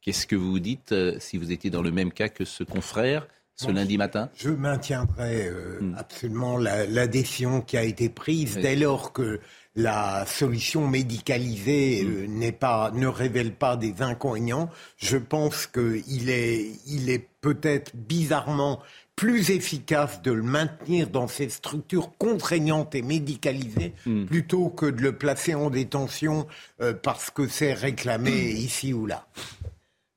[0.00, 2.62] qu'est-ce que vous vous dites euh, si vous étiez dans le même cas que ce
[2.64, 3.26] confrère?
[3.56, 5.94] Ce lundi matin Je maintiendrai euh, Hmm.
[5.96, 8.62] absolument la, la décision qui a été prise Oui.
[8.62, 9.40] dès lors que
[9.74, 14.68] la solution médicalisée euh, n'est pas, ne révèle pas des inconvénients.
[14.98, 18.80] Je pense qu'il est, il est peut-être bizarrement
[19.16, 24.24] plus efficace de le maintenir dans ces structures contraignantes et médicalisées Hmm.
[24.26, 26.46] plutôt que de le placer en détention
[26.80, 29.26] euh, parce que c'est réclamé ici ou là.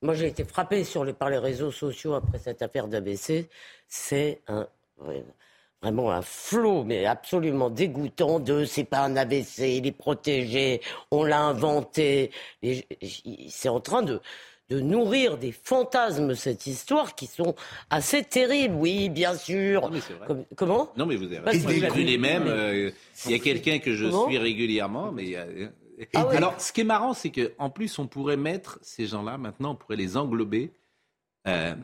[0.06, 3.48] Moi, j'ai été frappé sur les, par les réseaux sociaux après cette affaire d'ABC.
[3.88, 4.68] C'est un,
[5.82, 11.24] vraiment un flot, mais absolument dégoûtant de c'est pas un AVC, il est protégé, on
[11.24, 12.30] l'a inventé.
[13.48, 14.20] C'est en train de,
[14.70, 17.56] de nourrir des fantasmes, cette histoire, qui sont
[17.90, 18.76] assez terribles.
[18.76, 19.90] Oui, bien sûr.
[19.90, 20.00] Non.
[20.28, 20.92] Comme- comment?
[20.96, 22.46] Non, mais vous avez vous avez- les mêmes.
[22.46, 22.92] euh,
[23.26, 24.28] Il y a quelqu'un que je Comment?
[24.28, 25.34] suis régulièrement, mais.
[26.14, 26.26] Ah.
[26.30, 29.76] Alors, ce qui est marrant, c'est qu'en plus, on pourrait mettre ces gens-là, maintenant, on
[29.76, 30.72] pourrait les englober.
[31.46, 31.74] Euh,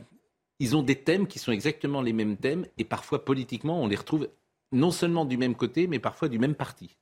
[0.59, 3.97] ils ont des thèmes qui sont exactement les mêmes thèmes, et parfois, politiquement, on les
[3.97, 4.29] retrouve
[4.71, 6.97] non seulement du même côté, mais parfois du même parti.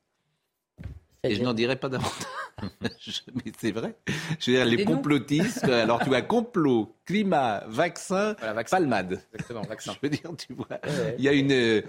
[1.23, 2.27] Et je n'en dirai pas davantage.
[3.35, 3.95] Mais c'est vrai.
[4.39, 8.35] Je veux dire, les complotistes, alors tu vois, complot, climat, vaccin,
[8.71, 9.21] palmade.
[9.33, 9.93] Exactement, vaccin.
[10.03, 10.81] Je veux dire, tu vois,
[11.19, 11.53] il y a une.
[11.53, 11.83] euh,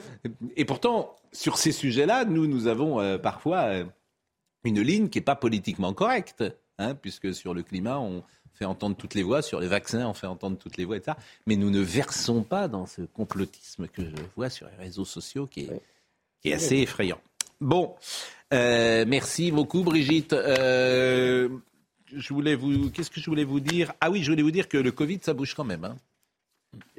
[0.55, 3.85] Et pourtant, sur ces sujets-là, nous, nous avons euh, parfois euh,
[4.63, 6.43] une ligne qui n'est pas politiquement correcte,
[6.77, 10.13] hein, puisque sur le climat, on fait entendre toutes les voix, sur les vaccins, on
[10.13, 11.17] fait entendre toutes les voix, etc.
[11.47, 15.47] Mais nous ne versons pas dans ce complotisme que je vois sur les réseaux sociaux
[15.47, 15.81] qui est,
[16.41, 17.19] qui est assez effrayant.
[17.59, 17.95] Bon,
[18.53, 20.33] euh, merci beaucoup, Brigitte.
[20.33, 21.49] Euh,
[22.13, 23.93] je voulais vous, qu'est-ce que je voulais vous dire?
[24.01, 25.85] Ah oui, je voulais vous dire que le Covid, ça bouge quand même.
[25.85, 25.95] hein.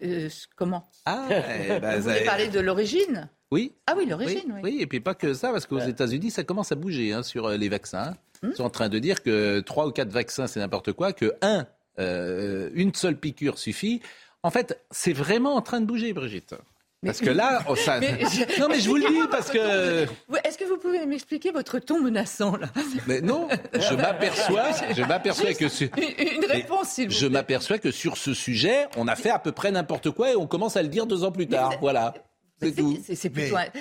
[0.03, 0.89] Euh, comment?
[1.05, 3.29] Ah, eh ben, Vous voulez parler de l'origine?
[3.53, 3.75] Oui.
[3.87, 4.61] Ah oui, l'origine, oui.
[4.65, 7.49] Oui, et puis pas que ça, parce qu'aux États-Unis, ça commence à bouger hein, sur
[7.49, 8.15] euh, les vaccins.
[8.43, 11.35] Ils sont en train de dire que trois ou quatre vaccins, c'est n'importe quoi, que
[11.43, 11.67] un,
[11.99, 14.01] euh, une seule piqûre suffit.
[14.43, 16.55] En fait, c'est vraiment en train de bouger, Brigitte.
[17.05, 18.01] Parce que là, oh, ça...
[18.01, 20.05] Mais je- non mais je vous le dis parce que
[20.45, 22.69] Est-ce que vous pouvez m'expliquer votre ton menaçant là?
[23.07, 25.89] Mais non, je m'aperçois, je m'aperçois que sur...
[25.99, 29.53] Une, réponse, s'il vous je m'aperçois que sur ce sujet, on a fait à peu
[29.53, 31.75] près n'importe quoi et on commence à le dire deux ans plus tard.
[31.81, 32.15] Voilà,
[32.63, 32.99] c'est tout.
[33.05, 33.15] C'est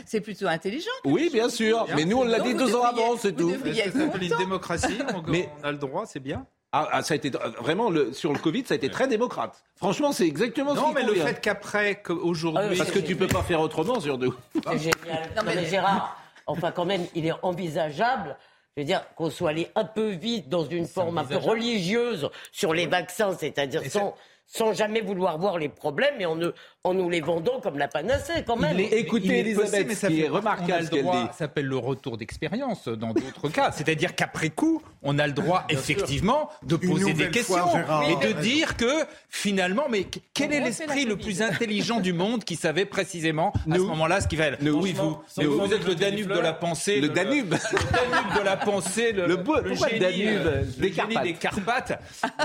[0.05, 0.89] c'est plutôt, intelligent.
[1.05, 3.51] Oui, bien sûr, mais nous on l'a Non, dit deux ans avant, c'est tout.
[3.51, 6.45] Ça s'appelle une démocratie, on, Mais- on a le droit, c'est bien.
[6.73, 9.05] Ah, ah, ça a été euh, vraiment le, sur le Covid, ça a été très
[9.07, 9.61] démocrate.
[9.75, 12.77] Franchement, c'est exactement ce Non, mais le fait qu'après, qu'aujourd'hui.
[12.77, 14.31] parce que tu peux pas faire autrement sur deux.
[14.53, 15.29] C'est génial.
[15.35, 16.17] Non, mais Gérard,
[16.47, 18.37] enfin quand même, il est envisageable.
[18.77, 22.29] Je veux dire qu'on soit allé un peu vite dans une forme un peu religieuse
[22.53, 24.15] sur les vaccins, c'est-à-dire sans,
[24.47, 27.87] sans jamais vouloir voir les problèmes et en, ne- en nous les vendant comme la
[27.87, 28.75] panacée quand même.
[28.79, 31.03] Il est- Écoutez il est Elisabeth, possible, mais ça ce qui fait- est remarquable qu'elle
[31.03, 31.09] dit.
[31.27, 33.71] Ça s'appelle le retour d'expérience dans d'autres cas.
[33.71, 38.41] C'est-à-dire qu'après coup, on a le droit effectivement de poser des questions fois, et de
[38.41, 42.85] dire que finalement, mais qu- quel est l'esprit le plus intelligent du monde qui savait
[42.85, 43.87] précisément à ce Nous.
[43.87, 44.81] moment-là ce qu'il fallait Nous.
[44.81, 46.99] Oui, vous, mais vous, êtes le Danube de la pensée.
[46.99, 47.53] Le Danube.
[47.71, 49.11] Le Danube de la pensée.
[49.11, 50.43] Le, Le beau- le génie, Danube
[50.77, 51.23] Des le génie Carpates.
[51.23, 51.99] des Carpates.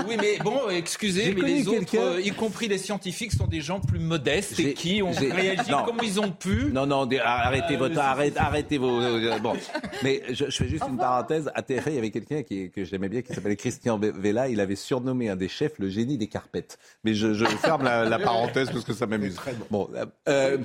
[0.07, 3.79] Oui, mais bon, excusez, mais les autres, euh, y compris les scientifiques, sont des gens
[3.79, 5.83] plus modestes J'ai- et qui ont réagi Non.
[5.83, 6.65] comme ils ont pu.
[6.71, 8.99] Non, non, arrêtez votre, arrêtez, arrêtez vos.
[9.01, 9.53] euh, bon,
[10.03, 11.49] mais je, je fais juste une parenthèse.
[11.55, 14.47] À TF1, il y avait quelqu'un qui, que j'aimais bien, qui s'appelait Christian Ve- Vella.
[14.49, 16.77] Il avait surnommé un des chefs le génie des carpettes.
[17.03, 19.37] Mais je, je ferme la, la parenthèse parce que ça m'amuse.
[19.69, 20.57] Bon, euh, euh,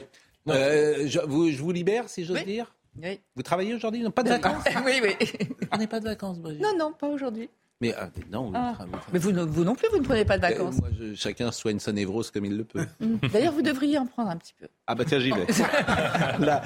[0.48, 2.44] euh, je, vous, je vous libère, si j'ose Oui.
[2.44, 2.74] dire?
[3.02, 3.20] Oui.
[3.36, 4.02] Vous travaillez aujourd'hui?
[4.02, 4.64] Non, pas de vacances?
[4.84, 5.28] oui, oui.
[5.72, 6.62] On n'est pas de vacances, Brigitte.
[6.62, 7.48] Non, non, pas aujourd'hui.
[7.82, 8.74] Mais euh, non, vous, Ah.
[8.78, 10.76] vous Mais vous, non plus, vous ne prenez pas de Euh, vacances.
[10.78, 12.86] moi, je- chacun soigne sa névrose comme il le peut.
[13.00, 13.16] Mm.
[13.32, 14.68] D'ailleurs, vous devriez en prendre un petit peu.
[14.86, 15.46] Ah bah tiens, j'y vais.
[16.38, 16.62] Là,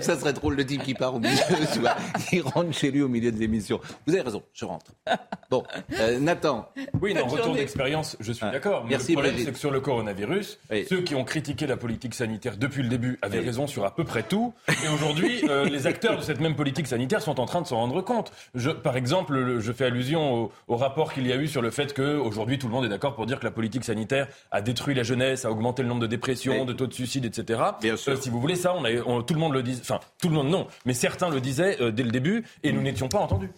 [0.00, 1.36] ça serait drôle le type qui part au milieu,
[1.72, 1.96] tu vois.
[2.32, 3.80] Il rentre chez lui au milieu de l'émission.
[4.06, 4.92] Vous avez raison, je rentre.
[5.50, 5.64] Bon,
[5.98, 6.68] euh, Nathan.
[7.00, 8.84] Oui, non, retour d'expérience, je suis Ah, d'accord.
[8.84, 10.86] Mais merci, le problème, c'est que sur le coronavirus, Oui.
[10.88, 13.46] ceux qui ont critiqué la politique sanitaire depuis le début avaient Oui.
[13.46, 14.54] raison sur à peu près tout.
[14.68, 17.76] Et aujourd'hui, euh, les acteurs de cette même politique sanitaire sont en train de s'en
[17.76, 18.32] rendre compte.
[18.54, 21.62] Je, par exemple, le- je fais allusion au, au rapport qu'il y a eu sur
[21.62, 24.28] le fait que aujourd'hui tout le monde est d'accord pour dire que la politique sanitaire
[24.50, 27.60] a détruit la jeunesse, a augmenté le nombre de dépressions, de taux de suicide, etc.
[27.80, 28.12] Bien sûr.
[28.12, 30.28] Euh, si vous voulez ça, on a, on- tout le monde le dit, enfin tout
[30.28, 33.18] le monde non, mais certains le disaient euh, dès le début et nous n'étions pas
[33.18, 33.50] entendus.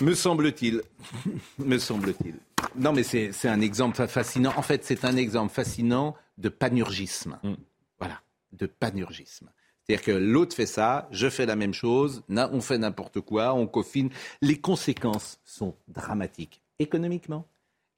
[0.00, 0.82] Me semble-t-il.
[1.58, 2.34] Me semble-t-il.
[2.76, 4.52] Non, mais c'est un exemple fa- fascinant.
[4.56, 7.38] En fait, c'est un exemple fascinant de panurgisme.
[7.42, 7.52] Mm.
[7.98, 8.20] Voilà,
[8.52, 9.50] de panurgisme.
[9.90, 13.66] C'est-à-dire que l'autre fait ça, je fais la même chose, on fait n'importe quoi, on
[13.66, 14.10] coffine.
[14.40, 16.60] Les conséquences sont dramatiques.
[16.78, 17.44] Économiquement,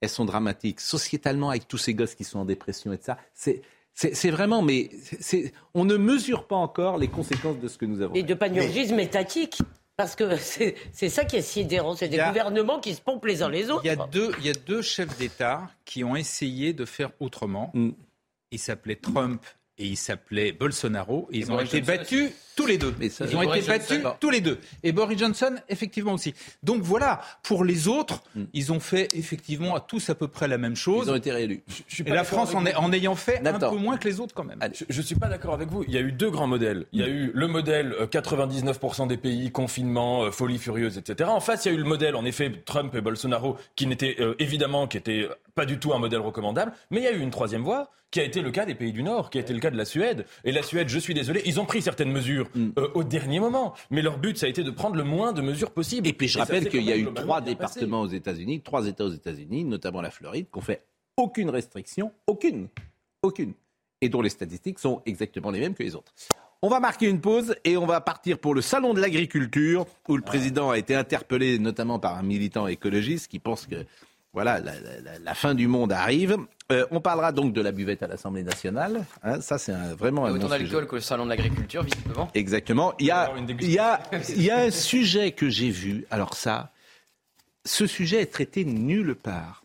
[0.01, 0.81] elles sont dramatiques.
[0.81, 3.61] Sociétalement, avec tous ces gosses qui sont en dépression et tout ça, c'est.
[4.31, 4.89] Vraiment, mais
[5.75, 8.15] on ne mesure pas encore les conséquences de ce que nous avons.
[8.15, 9.59] Et de panurgisme étatique.
[9.99, 11.95] Parce que c'est ça qui est sidérant.
[11.95, 13.83] C'est des a- gouvernements qui se pompent les uns les autres.
[13.85, 17.11] Il y, a deux, il y a deux chefs d'État qui ont essayé de faire
[17.21, 17.71] autrement.
[17.75, 17.91] Mm.
[18.51, 19.45] Ils s'appelaient Trump
[19.83, 21.29] et ils s'appelaient Bolsonaro.
[21.33, 22.95] Et ils ont été battus tous les deux.
[22.99, 24.17] Mais ça- ils ont Et été Boris battus Johnson.
[24.21, 24.59] tous les deux.
[24.83, 26.35] Et Boris Johnson, effectivement aussi.
[26.63, 28.43] Donc voilà, pour les autres, Mm.
[28.53, 31.07] ils ont fait effectivement à tous à peu près la même chose.
[31.07, 31.63] Ils ont été réélus.
[31.89, 32.67] Je suis Et la France, en, vous.
[32.67, 33.69] est- en ayant fait Nathan.
[33.69, 34.59] un peu moins que les autres quand même.
[34.61, 34.75] Allez.
[34.89, 35.85] Je ne suis pas d'accord avec vous.
[35.89, 36.87] Il y a eu deux grands modèles.
[36.93, 41.31] Il y a eu le modèle euh, 99% des pays, confinement, euh, folie furieuse, etc.
[41.31, 44.17] En face, il y a eu le modèle, en effet, Trump et Bolsonaro, qui n'était
[44.21, 46.73] euh, évidemment, qui était euh, pas du tout un modèle recommandable.
[46.91, 48.93] Mais il y a eu une troisième voie, qui a été le cas des pays
[48.93, 50.27] du Nord, qui a été le cas de la Suède.
[50.45, 53.75] Et la Suède, je suis désolé, ils ont pris certaines mesures euh, au dernier moment.
[53.91, 56.09] Mais leur but, ça a été de prendre le moins de mesures possibles.
[56.09, 57.51] Et puis je rappelle qu'il y a eu trois passé.
[57.51, 60.85] départements aux États-Unis, trois États aux États-Unis, notamment la Floride, qui ont fait
[61.17, 62.69] aucune restriction, aucune,
[63.23, 63.53] aucune,
[64.01, 66.13] et dont les statistiques sont exactement les mêmes que les autres.
[66.65, 70.17] On va marquer une pause et on va partir pour le salon de l'agriculture où
[70.17, 73.85] le président a été interpellé notamment par un militant écologiste qui pense que
[74.33, 76.37] voilà la, la- la- la fin du monde arrive.
[76.71, 79.05] Euh, on parlera donc de la buvette à l'Assemblée nationale.
[79.23, 82.31] Hein, ça c'est un- vraiment un Autant bon d'alcool que le salon de l'agriculture, visiblement.
[82.35, 82.95] Exactement.
[82.99, 86.07] Il y a, il y a, il y a un sujet que j'ai vu.
[86.11, 86.73] Alors ça,
[87.65, 89.65] ce sujet est traité nulle part.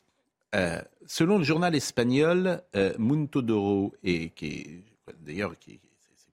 [0.55, 4.79] Euh, selon le journal espagnol euh, Mundo d'Oro, et qui est
[5.25, 5.79] d'ailleurs qui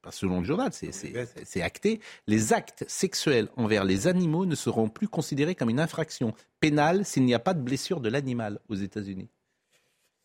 [0.04, 5.08] pas selon le journal, c'est- acté, les actes sexuels envers les animaux ne seront plus
[5.08, 9.28] considérés comme une infraction pénale s'il n'y a pas de blessure de l'animal aux États-Unis.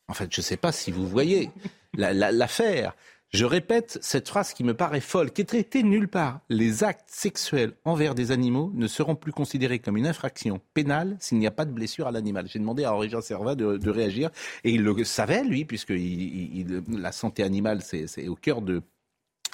[0.10, 1.50] En fait, je ne sais pas si vous voyez
[1.96, 2.96] la- la- l'affaire.
[3.32, 6.42] Je répète cette phrase qui me paraît folle, qui est traitée nulle part.
[6.50, 11.38] Les actes sexuels envers des animaux ne seront plus considérés comme une infraction pénale s'il
[11.38, 12.48] n'y a pas de blessure à l'animal.
[12.48, 14.32] J'ai demandé à Henri-Jean Servat de, de réagir
[14.64, 18.64] et il le savait, lui, puisque il- il- il- la santé animale, c'est au cœur
[18.64, 18.82] de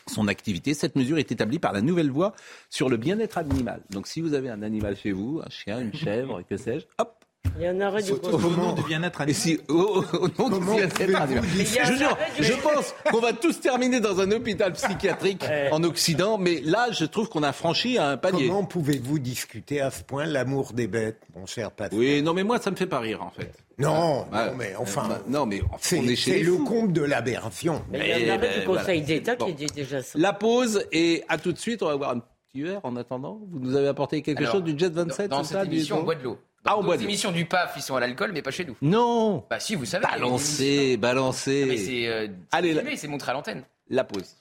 [0.09, 0.73] son activité.
[0.73, 2.33] Cette mesure est établie par la nouvelle loi
[2.69, 3.81] sur le bien-être animal.
[3.89, 7.15] Donc si vous avez un animal chez vous, un chien, une chèvre, que sais-je, hop,
[7.57, 10.59] Il y a un arrêt du au nom du bien-être Et si, au, au nom
[10.59, 11.43] du bien-être animal.
[11.55, 16.61] Je jure, je pense qu'on va tous terminer dans un hôpital psychiatrique en Occident, mais
[16.61, 18.47] là, je trouve qu'on a franchi un palier.
[18.47, 21.97] Comment pouvez-vous discuter à ce point l'amour des bêtes, mon cher Pascal?
[21.97, 23.51] Oui, non, mais moi, ça me fait pas rire, en fait.
[23.77, 26.93] Non, Ah, non, mais enfin, bah, non, mais c'est on est chez c'est le comble
[26.93, 27.83] de l'aberration.
[27.91, 29.05] Mais il y a un Eh arrêt ben, du Conseil voilà.
[29.05, 29.45] d'État Bon.
[29.47, 30.17] qui dit déjà ça.
[30.17, 33.39] La pause et à tout de suite, on va voir un petit verre en attendant.
[33.51, 35.75] Vous nous avez apporté quelque Alors, chose du Jet 27 Dans c'est cette ça, du-
[35.75, 36.39] émission, on boit de l'eau.
[36.63, 37.09] Ah, on Dans boit de l'eau.
[37.09, 38.75] émissions du PAF, ils sont à l'alcool, mais pas chez nous.
[38.81, 40.05] Non Bah si, vous savez.
[40.09, 41.65] Balancez, balancez.
[41.67, 43.63] Mais c'est euh, Allez, filmé, la- c'est montré à l'antenne.
[43.89, 44.35] La pause.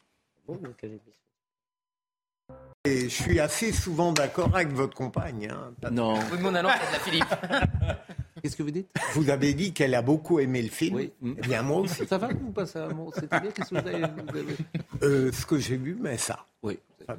[2.86, 5.48] Et je suis assez souvent d'accord avec votre compagne.
[5.50, 5.72] hein.
[5.90, 6.14] Non.
[6.14, 7.24] Vous demandez à l'antenne, la Philippe.
[8.44, 8.88] Qu'est-ce que vous dites?
[9.14, 10.96] Vous avez dit qu'elle a beaucoup aimé le film.
[10.96, 11.10] Oui.
[11.24, 12.04] Eh bien, moi aussi.
[12.06, 14.56] Ça va ou pas ça C'est-à-dire, qu'est-ce que vous avez, vous avez-
[15.02, 16.44] Euh, ce que j'ai vu, mais ça.
[16.62, 16.78] Oui.
[17.06, 17.16] Pas.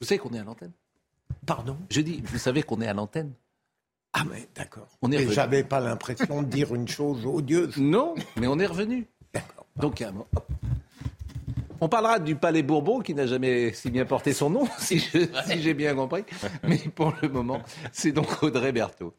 [0.00, 0.70] Vous savez qu'on est à l'antenne?
[1.44, 1.76] Pardon?
[1.90, 3.32] Je dis, vous savez qu'on est à l'antenne?
[4.12, 4.86] Ah, mais d'accord.
[5.02, 5.32] On est revenu.
[5.32, 7.76] j'avais pas l'impression de dire une chose odieuse.
[7.76, 9.08] Non, mais on est revenu.
[9.74, 10.14] Donc, un.
[10.36, 10.46] Hop.
[11.80, 15.26] On parlera du Palais Bourbon qui n'a jamais si bien porté son nom, si je-
[15.48, 16.22] si j'ai bien compris.
[16.62, 19.12] Mais pour le moment, c'est donc Audrey Berthaud.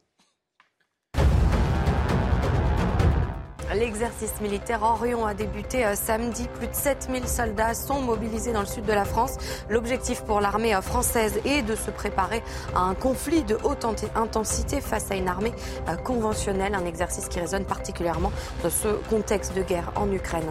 [3.74, 6.46] L'exercice militaire Orion a débuté euh, samedi.
[6.58, 9.36] Plus de 7000 soldats sont mobilisés dans le sud de la France.
[9.70, 12.42] L'objectif pour l'armée euh, française est de se préparer
[12.74, 15.52] à un conflit de haute int- intensité face à une armée
[15.88, 16.74] euh, conventionnelle.
[16.74, 18.30] Un exercice qui résonne particulièrement
[18.62, 20.44] dans ce contexte de guerre en Ukraine.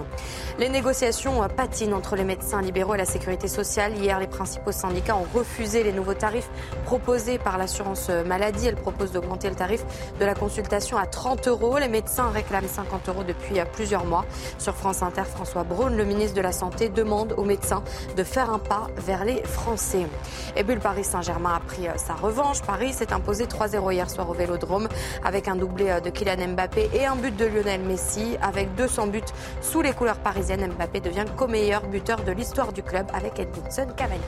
[0.58, 3.96] Les négociations patinent entre les médecins libéraux et la sécurité sociale.
[3.98, 6.50] Hier, les principaux syndicats ont refusé les nouveaux tarifs
[6.86, 8.68] proposés par l'assurance maladie.
[8.68, 9.84] Elle propose d'augmenter le tarif
[10.20, 11.78] de la consultation à 30 euros.
[11.78, 14.26] Les médecins réclament 50 euros depuis euh, plusieurs mois.
[14.58, 17.84] Sur France Inter, François Braun, le ministre de la Santé, demande aux médecins
[18.16, 20.08] de faire un pas vers les Français.
[20.56, 22.62] Et puis le Paris Saint-Germain a pris euh, sa revanche.
[22.62, 24.88] Paris s'est imposé 3-0 hier soir au Vélodrome
[25.24, 28.38] avec un doublé euh, de Kylian Mbappé et un but de Lionel Messi.
[28.42, 29.22] Avec 200 buts
[29.62, 33.88] sous les couleurs parisiennes, Mbappé devient le co-meilleur buteur de l'histoire du club avec Edinson
[33.96, 34.22] Cavani.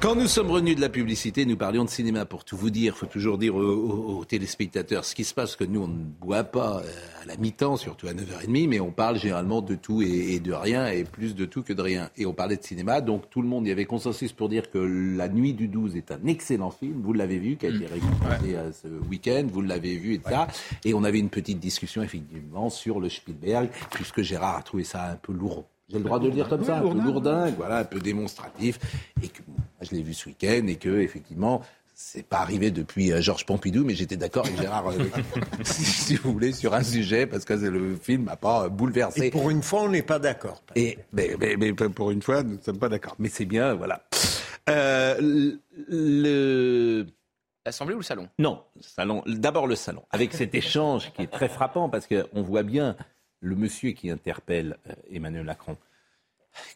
[0.00, 2.24] Quand nous sommes revenus de la publicité, nous parlions de cinéma.
[2.24, 5.34] Pour tout vous dire, il faut toujours dire aux, aux- aux téléspectateurs ce qui se
[5.34, 8.80] passe, que nous, on ne boit pas euh, à la mi-temps, surtout à 9h30, mais
[8.80, 11.82] on parle généralement de tout et, et de rien, et plus de tout que de
[11.82, 12.08] rien.
[12.16, 14.70] Et on parlait de cinéma, donc tout le monde, il y avait consensus pour dire
[14.70, 17.84] que La Nuit du 12 est un excellent film, vous l'avez vu, qui a été
[17.84, 20.48] récompensé euh, ce week-end, vous l'avez vu, et ça.
[20.86, 25.10] Et on avait une petite discussion, effectivement, sur le Spielberg, puisque Gérard a trouvé ça
[25.10, 25.66] un peu lourd.
[25.90, 28.78] J'ai le droit de le dire comme ça, un peu lourdingue, voilà, un peu démonstratif,
[29.22, 29.42] et que
[29.82, 31.62] je l'ai vu ce week-end, et que effectivement,
[31.94, 35.04] c'est pas arrivé depuis euh, Georges Pompidou, mais j'étais d'accord avec Gérard, euh,
[35.64, 39.26] si, si vous voulez, sur un sujet, parce que le film n'a pas euh, bouleversé.
[39.26, 40.62] Et pour une fois, on n'est pas d'accord.
[40.76, 43.16] Et mais, mais- mais pour une fois, nous ne sommes pas d'accord.
[43.18, 44.02] Mais c'est bien, voilà.
[44.70, 47.06] Euh, le- le
[47.66, 48.26] L'Assemblée ou le salon?
[48.38, 49.22] Non, salon.
[49.26, 52.96] D'abord le salon, avec cet échange qui est très frappant parce qu'on voit bien
[53.40, 55.76] le monsieur qui interpelle euh, Emmanuel Macron.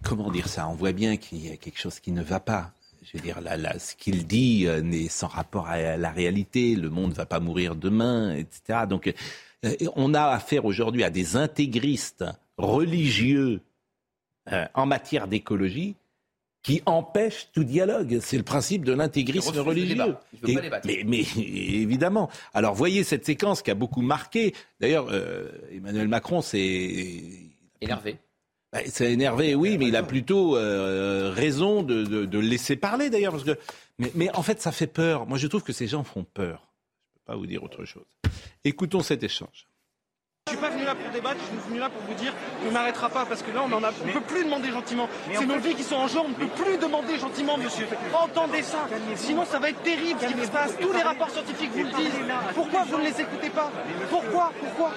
[0.03, 0.69] Comment dire ça?
[0.69, 2.73] On voit bien qu'il y a quelque chose qui ne va pas.
[3.03, 6.75] Je veux dire, là, là, ce qu'il dit euh, n'est sans rapport à la réalité.
[6.75, 8.85] Le monde ne va pas mourir demain, etc.
[8.89, 9.13] Donc,
[9.65, 12.25] euh, on a affaire aujourd'hui à des intégristes
[12.57, 13.61] religieux
[14.75, 15.97] en matière d'écologie
[16.65, 18.19] qui empêchent tout dialogue.
[18.21, 19.95] C'est le principe de l'intégrisme religieux.
[20.49, 21.21] Et- mais, mais
[21.83, 22.29] évidemment.
[22.55, 24.53] Alors voyez cette séquence qui a beaucoup marqué.
[24.81, 27.23] D'ailleurs, euh, Emmanuel Macron, c'est
[27.81, 28.17] Énervé.
[28.73, 33.33] bah, c'est énervé, oui, mais il a plutôt euh, raison de, de- laisser parler d'ailleurs,
[33.33, 33.59] parce que
[33.99, 35.27] mais, mais en fait ça fait peur.
[35.27, 36.73] Moi je trouve que ces gens font peur.
[37.15, 38.07] Je peux pas vous dire autre chose.
[38.65, 39.67] Écoutons cet échange.
[40.47, 42.31] Je suis pas venu là pour débattre, je suis venu là pour vous dire
[42.63, 45.09] qu'on n'arrêtera pas parce que là on en a, on peut plus demander gentiment.
[45.33, 47.87] C'est nos vies qui sont en jeu, on ne peut plus demander gentiment, monsieur.
[48.13, 48.81] Entendez ça,
[49.17, 50.77] sinon ça va être terrible ce qui se passe.
[50.79, 52.13] Tous les rapports scientifiques vous le disent.
[52.55, 53.71] Pourquoi vous ne les écoutez pas
[54.11, 54.91] Pourquoi Pourquoi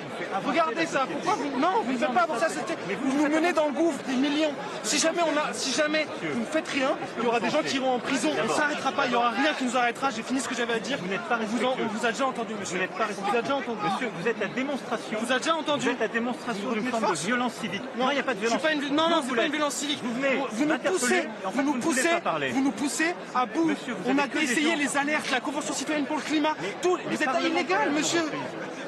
[0.45, 1.05] Regardez ça.
[1.09, 2.49] Pourquoi vous Non, vous ne faites pas ça.
[2.49, 4.51] c'était- Vous nous menez dans le gouffre des millions.
[4.83, 7.63] Si jamais on a, si jamais vous ne faites rien, il y aura des gens
[7.65, 8.31] qui iront en prison.
[8.45, 9.05] On s'arrêtera pas.
[9.05, 10.09] Il y aura rien qui nous arrêtera.
[10.09, 10.97] J'ai fini ce que j'avais à dire.
[10.99, 12.75] Vous n'êtes pas on vous, en- on vous a déjà entendu, monsieur.
[12.75, 13.79] Vous n'êtes pas vous a déjà entendu.
[13.93, 15.17] Monsieur, vous êtes la démonstration.
[15.21, 15.85] Vous a déjà entendu.
[15.85, 17.83] Vous êtes la démonstration d'une forme de violence civique.
[17.97, 18.61] Non, il n'y a pas de violence.
[18.91, 19.99] Non, non, c'est pas une violence civique.
[20.03, 20.13] Vous,
[20.51, 22.09] vous nous poussez, vous nous poussez,
[22.51, 23.71] vous nous poussez à bout.
[24.05, 26.55] on a essayé les alertes, la Convention citoyenne pour le climat.
[26.81, 28.23] Tout, vous êtes illégal, monsieur.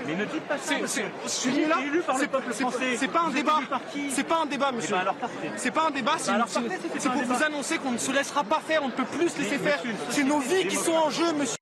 [0.07, 0.75] Mais ne dites pas ça.
[1.23, 1.77] Je suis venu là.
[2.13, 3.59] c'est- pas un débat.
[4.09, 4.95] C'est pas un débat, monsieur.
[5.57, 6.17] C'est pas un débat.
[6.97, 8.83] C'est pour vous annoncer qu'on ne se laissera pas faire.
[8.83, 9.79] On ne peut plus se laisser faire.
[10.09, 11.58] C'est nos vies qui sont en jeu, monsieur.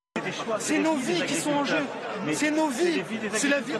[0.59, 1.85] C'est nos vies qui sont en jeu.
[2.33, 3.01] C'est nos vies.
[3.33, 3.73] C'est la vie.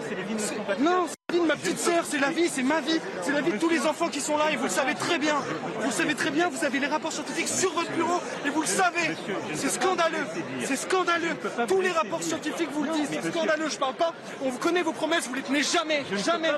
[0.80, 1.08] Non,
[1.48, 2.04] de ma petite sœur.
[2.06, 2.48] C'est la vie.
[2.48, 3.00] C'est ma vie.
[3.22, 4.52] C'est la vie de tous les enfants qui sont là.
[4.52, 5.36] Et vous le savez très bien.
[5.80, 6.50] Vous le savez très bien.
[6.50, 8.20] Vous avez les rapports scientifiques sur votre bureau.
[8.46, 9.16] Et vous le savez.
[9.54, 10.26] C'est scandaleux.
[10.63, 11.36] C'est scandaleux.
[11.68, 13.10] Tous les rapports scientifiques vous le disent.
[13.12, 13.70] C'est scandaleux.
[13.70, 14.13] Je parle pas.
[14.42, 15.28] On vous connaît vos promesses.
[15.28, 16.04] Vous les tenez jamais.
[16.13, 16.50] Jamais.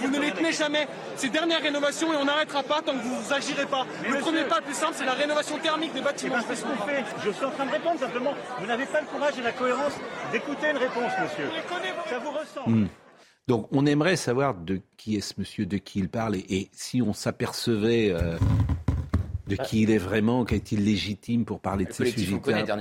[0.00, 0.86] Vous ne les tenez jamais.
[1.16, 3.86] Ces dernières rénovations et on n'arrêtera pas tant que vous agirez pas.
[4.08, 6.36] Le premier pas le plus simple, c'est la rénovation thermique des bâtiments.
[6.48, 7.04] C'est ce qu'on fait.
[7.24, 8.34] Je suis en train de répondre simplement.
[8.60, 9.92] Vous n'avez pas le courage et la cohérence
[10.32, 11.50] d'écouter une réponse, monsieur.
[12.08, 12.88] Ça vous ressemble.
[13.48, 16.68] Donc on aimerait savoir de qui est ce monsieur, de qui il parle, et, et
[16.72, 18.38] si on s'apercevait euh,
[19.48, 22.26] de qui il est vraiment, qu'est-il légitime pour parler de ces sujets.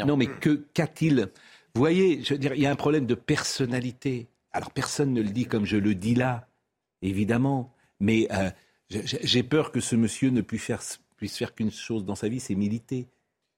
[0.06, 1.30] Non mais que qu'a-t-il
[1.74, 4.28] Vous voyez, je veux dire, il y a un problème de personnalité.
[4.52, 6.48] Alors personne ne le dit comme je le dis là,
[7.02, 8.50] évidemment, mais euh,
[8.90, 10.82] j'ai- j'ai peur que ce monsieur ne puisse faire,
[11.16, 13.08] puisse faire qu'une chose dans sa vie, c'est militer.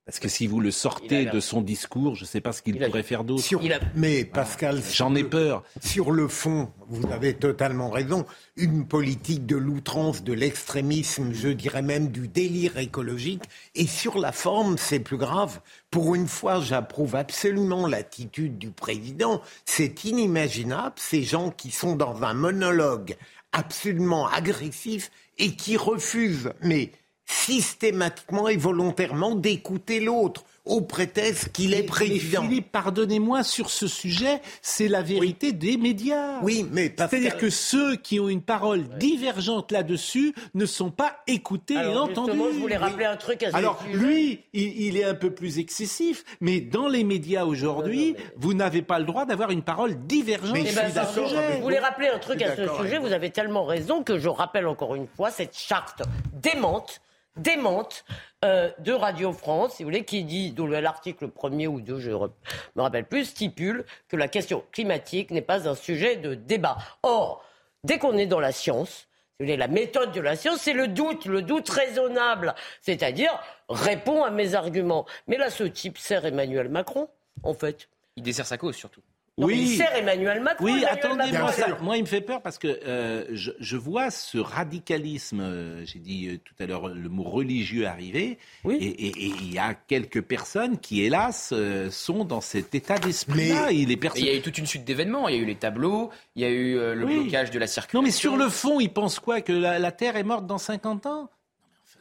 [0.09, 2.79] Parce que si vous le sortez de son discours, je ne sais pas ce qu'il
[2.79, 3.43] pourrait faire d'autre.
[3.43, 3.61] Sur-
[3.95, 5.63] Mais Pascal, J'en ai peur.
[5.81, 8.25] Sur le fond, vous avez totalement raison.
[8.57, 13.43] Une politique de l'outrance, de l'extrémisme, je dirais même du délire écologique.
[13.75, 15.59] Et sur la forme, c'est plus grave.
[15.91, 19.41] Pour une fois, j'approuve absolument l'attitude du président.
[19.65, 23.15] C'est inimaginable, ces gens qui sont dans un monologue
[23.51, 26.91] absolument agressif et qui refusent, mais
[27.29, 32.43] systématiquement et volontairement, d'écouter l'autre au prétexte qu'il est président.
[32.43, 36.39] Philippe, pardonnez-moi, sur ce sujet, c'est la vérité des médias.
[36.43, 41.75] Oui, mais C'est-à-dire que ceux qui ont une parole divergente là-dessus ne sont pas écoutés
[41.75, 42.31] Alors, et entendus.
[42.33, 43.97] justement, je voulais rappeler un truc à ce Alors, sujet.
[43.97, 48.83] lui, il, il est un peu plus excessif, mais dans les médias aujourd'hui, vous n'avez
[48.83, 51.55] pas le droit d'avoir une parole divergente Eh sur ben, pardon, sujet.
[51.57, 52.99] Je voulais rappeler un truc à ce sujet.
[52.99, 57.01] Vous avez tellement raison que je rappelle encore une fois cette charte démente,
[57.35, 58.05] démente
[58.45, 62.11] euh, de Radio France, si vous voulez, qui dit, dont l'article premier ou deux, je
[62.11, 66.77] me rappelle plus, stipule que la question climatique n'est pas un sujet de débat.
[67.03, 67.43] Or,
[67.83, 69.07] dès qu'on est dans la science,
[69.39, 72.55] la méthode de la science, c'est le doute, le doute raisonnable.
[72.81, 73.39] C'est-à-dire,
[73.69, 75.05] réponds à mes arguments.
[75.27, 77.07] Mais là, ce type sert Emmanuel Macron,
[77.43, 77.89] en fait.
[78.15, 79.01] Il dessert sa cause surtout.
[79.39, 80.65] Non, mais il sert Emmanuel Macron.
[80.65, 84.11] Oui, attendez, moi, ça- moi, il me fait peur parce que euh, je, je vois
[84.11, 88.37] ce radicalisme, euh, j'ai dit euh, tout à l'heure le mot religieux arriver,
[88.69, 93.71] et, et- il y a quelques personnes qui, hélas, euh, sont dans cet état d'esprit-là.
[93.71, 94.21] Et personnes...
[94.23, 95.27] il y a eu toute une suite d'événements.
[95.27, 97.19] Il y a eu les tableaux, il y a eu euh, le Oui.
[97.21, 97.99] blocage de la circulation.
[97.99, 99.41] Non, mais sur le fond, ils pensent quoi?
[99.41, 101.29] Que la, la Terre est morte dans 50 ans?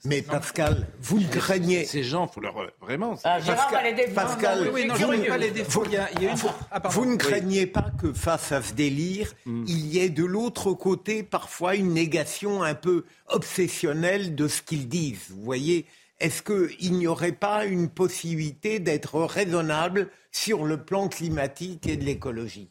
[0.04, 1.84] Mais Pascal, vous ne craignez.
[1.84, 2.54] Ces gens, faut leur.
[2.80, 3.16] Vraiment.
[3.24, 4.14] Ah, Gérard va les défendre.
[4.14, 5.86] Pascal, Oui, oui, non, je vous, ne pas les défendre.
[5.88, 6.38] Il y a- il y a une-
[6.70, 6.98] Ah, pardon.
[7.00, 7.18] vous ne Oui.
[7.18, 11.92] craignez pas que face à ce délire, il y ait de l'autre côté parfois une
[11.92, 15.26] négation un peu obsessionnelle de ce qu'ils disent.
[15.30, 15.86] Vous voyez,
[16.20, 22.04] est-ce qu'il n'y aurait pas une possibilité d'être raisonnable sur le plan climatique et de
[22.04, 22.70] l'écologie?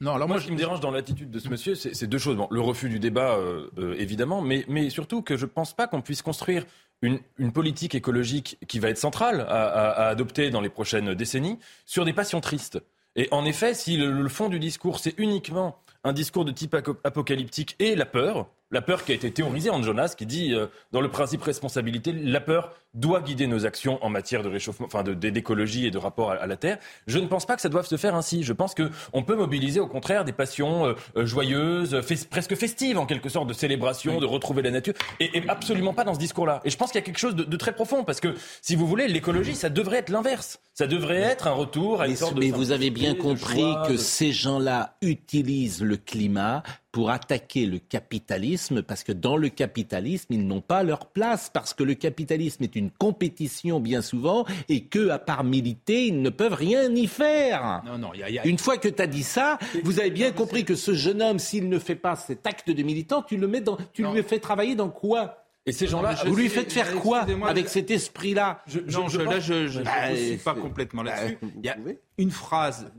[0.00, 2.36] Non, alors moi, ce qui me dérange dans l'attitude de ce monsieur, c'est deux choses.
[2.36, 5.74] Bon, le refus du débat, euh, euh, évidemment, mais, mais surtout que je ne pense
[5.74, 6.64] pas qu'on puisse construire
[7.02, 11.14] une, une politique écologique qui va être centrale à, à- à adopter dans les prochaines
[11.14, 12.80] décennies sur des passions tristes.
[13.16, 16.76] Et en effet, si le, le fond du discours, c'est uniquement un discours de type
[17.02, 20.66] apocalyptique et la peur, la peur qui a été théorisée en Jonas, qui dit euh,
[20.92, 25.02] dans le principe responsabilité, la peur doit guider nos actions en matière de réchauffement, enfin
[25.04, 26.78] d'écologie et de rapport à, à la Terre.
[27.06, 28.42] Je ne pense pas que ça doive se faire ainsi.
[28.42, 32.54] Je pense que on peut mobiliser au contraire des passions euh, euh, joyeuses, fes- presque
[32.56, 36.14] festives en quelque sorte, de célébration, de retrouver la nature, et, et absolument pas dans
[36.14, 36.60] ce discours-là.
[36.64, 38.74] Et je pense qu'il y a quelque chose de, de très profond, parce que si
[38.76, 40.60] vous voulez, l'écologie, ça devrait être l'inverse.
[40.74, 43.64] Ça devrait être un retour à une Mais, sorte de mais vous avez bien compris
[43.86, 49.50] que de- ces gens-là utilisent le climat pour attaquer le capitalisme, parce que dans le
[49.50, 54.46] capitalisme, ils n'ont pas leur place, parce que le capitalisme est une compétition bien souvent,
[54.68, 57.82] et que, à part militer, ils ne peuvent rien y faire.
[57.84, 59.58] Non, non, il y a- il y a- Une fois que tu as dit ça,
[59.84, 62.82] vous avez bien compris que ce jeune homme, s'il ne fait pas cet acte de
[62.82, 65.44] militant, tu le mets dans, tu lui fais travailler dans quoi?
[65.66, 68.62] Et ces gens-là, vous lui faites faire quoi avec je- cet esprit-là?
[68.90, 71.36] non, je, là, je je Bah, ne suis pas complètement là-dessus.
[71.42, 71.76] bah, Il y a
[72.16, 72.90] une phrase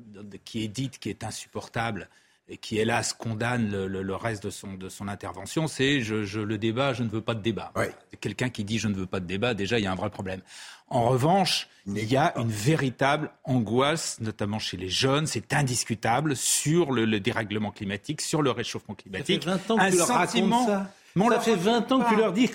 [0.45, 2.07] qui est dite, qui est insupportable
[2.51, 6.23] et qui, hélas, condamne le, le- le reste de son, de son intervention, c'est je,
[6.23, 7.71] je- le débat, je ne veux pas de débat.
[8.21, 10.09] Quelqu'un qui dit je ne veux pas de débat, déjà, il y a un vrai
[10.09, 10.41] problème.
[10.87, 16.91] En revanche, il y a une véritable angoisse, notamment chez les jeunes, c'est indiscutable, sur
[16.91, 19.43] le, le dérèglement climatique, sur le réchauffement climatique.
[19.43, 20.59] Ça fait 20 ans que un tu leur sentiment...
[20.65, 20.91] racontes ça.
[21.15, 22.49] Mais on ça fait raconte 20 ans que tu leur dis.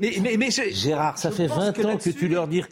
[0.00, 2.62] Mais, mais, mais je- Gérard, ça fait pense 20 que ans que tu leur dis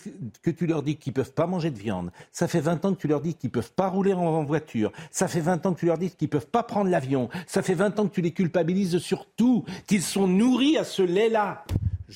[0.42, 2.10] que tu leur dis qu'ils peuvent pas manger de viande.
[2.30, 4.92] Ça fait 20 ans que tu leur dis qu'ils peuvent pas rouler en, en voiture.
[5.10, 7.28] Ça fait 20 ans que tu leur dis qu'ils peuvent pas prendre l'avion.
[7.48, 11.02] Ça fait 20 ans que tu les culpabilises sur tout, qu'ils sont nourris à ce
[11.02, 11.64] lait-là.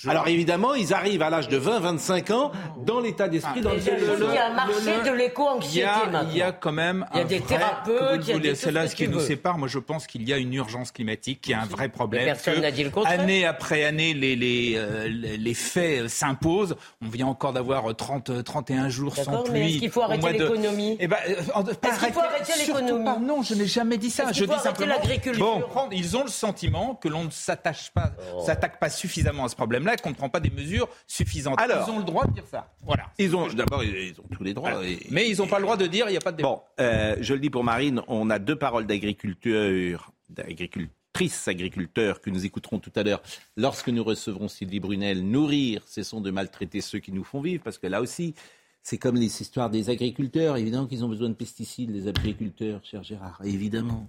[0.09, 2.53] Alors évidemment, ils arrivent à l'âge de 20, 25 ans
[2.85, 4.75] dans l'état d'esprit dans Et lequel je trouve qu'il y a un marché
[5.05, 6.29] de Il l'éco-anxiété maintenant.
[6.31, 8.35] il y a quand même Il y a un des vrai- thérapeutes, il y a
[8.35, 9.59] voulez- des C'est là ce ce qui nous sépare.
[9.59, 12.25] Moi, je pense qu'il y a une urgence climatique, qu'il y a un vrai problème.
[12.25, 13.21] personne n'a dit le contraire.
[13.21, 16.77] Année après année, les, les, euh, les les faits euh, s'imposent.
[17.05, 19.53] On vient encore d'avoir euh, 30, euh, 31 jours sans D'accord, pluie.
[19.61, 22.53] mais est-ce qu'il faut au arrêter mois de- l'économie Eh ben, Est-ce qu'il faut arrêter
[22.67, 23.11] l'économie.
[23.27, 24.33] Non, je n'ai jamais dit ça.
[24.33, 24.95] Je dis simplement.
[25.39, 28.11] Bon, ils ont le sentiment que l'on ne s'attache pas,
[28.45, 31.61] s'attaque pas suffisamment à ce problème-là, qu'on ne prend pas des mesures suffisantes.
[31.61, 31.87] Alors.
[31.89, 32.73] ils ont le droit de dire ça.
[32.83, 33.05] Voilà.
[33.19, 34.73] Ils ont d'abord ils ont tous les droits.
[34.73, 34.89] Voilà.
[34.89, 36.49] et- Mais ils n'ont pas le droit de dire il n'y a pas de débat.
[36.49, 42.31] Bon, euh, je le dis pour Marine, on a deux paroles d'agriculteurs, d'agricultrices, agriculteurs que
[42.31, 43.23] nous écouterons tout à l'heure
[43.57, 45.23] lorsque nous recevrons Sylvie Brunel.
[45.25, 48.35] Nourrir, cessons de maltraiter ceux qui nous font vivre, parce que là aussi,
[48.83, 50.57] c'est comme les histoires des agriculteurs.
[50.57, 54.07] Évidemment qu'ils ont besoin de pesticides, les agriculteurs, cher Gérard, évidemment.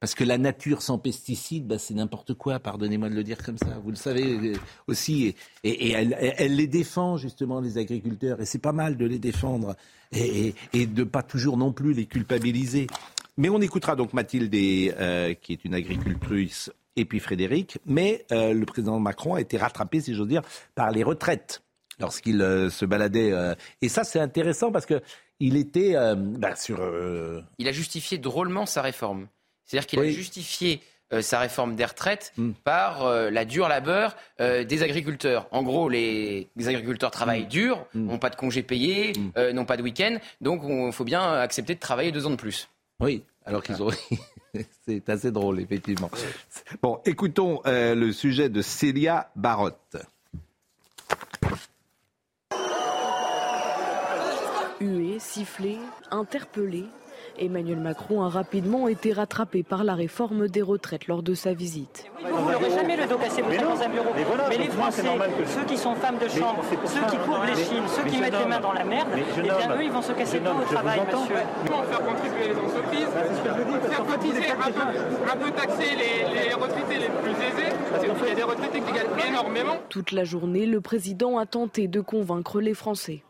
[0.00, 3.58] Parce que la nature sans pesticides, bah, c'est n'importe quoi, pardonnez-moi de le dire comme
[3.58, 3.80] ça.
[3.82, 4.54] Vous le savez euh,
[4.86, 5.34] aussi.
[5.64, 8.40] Et, elle, les défend, justement, les agriculteurs.
[8.40, 9.74] Et c'est pas mal de les défendre.
[10.12, 12.86] Et, et, de pas toujours non plus les culpabiliser.
[13.36, 17.78] Mais on écoutera donc Mathilde, euh, qui est une agricultrice, et puis Frédéric.
[17.84, 20.42] Mais euh, le président Macron a été rattrapé, si j'ose dire,
[20.76, 21.62] par les retraites
[21.98, 23.32] lorsqu'il se baladait.
[23.82, 25.00] et ça, c'est intéressant parce que
[25.40, 26.80] il était bah, sur.
[27.58, 29.26] Il a justifié drôlement sa réforme.
[29.68, 30.80] C'est-à-dire qu'il a justifié
[31.12, 32.32] euh, sa réforme des retraites
[32.64, 35.46] par euh, la dure labeur euh, des agriculteurs.
[35.52, 39.76] En gros, les, les agriculteurs travaillent dur, n'ont pas de congés payés, euh, n'ont pas
[39.76, 42.68] de week-end, donc il faut bien accepter de travailler deux ans de plus.
[43.00, 43.90] Oui, alors qu'ils ont.
[44.86, 46.10] C'est assez drôle, effectivement.
[46.82, 49.96] Bon, écoutons euh, le sujet de Célia Barotte.
[54.80, 55.76] Hué, sifflé,
[56.10, 56.84] interpellé,
[57.38, 62.04] Emmanuel Macron a rapidement été rattrapé par la réforme des retraites lors de sa visite.
[62.22, 63.74] Vous n'aurez jamais le dos cassé, vous Mais non.
[63.74, 64.10] dans un bureau.
[64.16, 66.62] Mais voilà, les moi, c'est Français, normal que- ceux qui sont femmes de Mais chambre,
[66.84, 68.48] ceux qui courbent les Mais- chines, ceux mais qui mettent les homme.
[68.48, 70.56] mains dans la merde, Mais eh bien eux, ils vont se casser Jeune le dos
[70.56, 71.36] homme, au travail, monsieur.
[71.66, 73.08] Comment faire contribuer les entreprises,
[73.88, 77.72] faire cotiser un peu, taxer les, les retraités les plus aisés,
[78.18, 79.76] qu'il y a des retraités qui gagnent énormément.
[79.88, 83.22] Toute la journée, le président a tenté de convaincre les Français.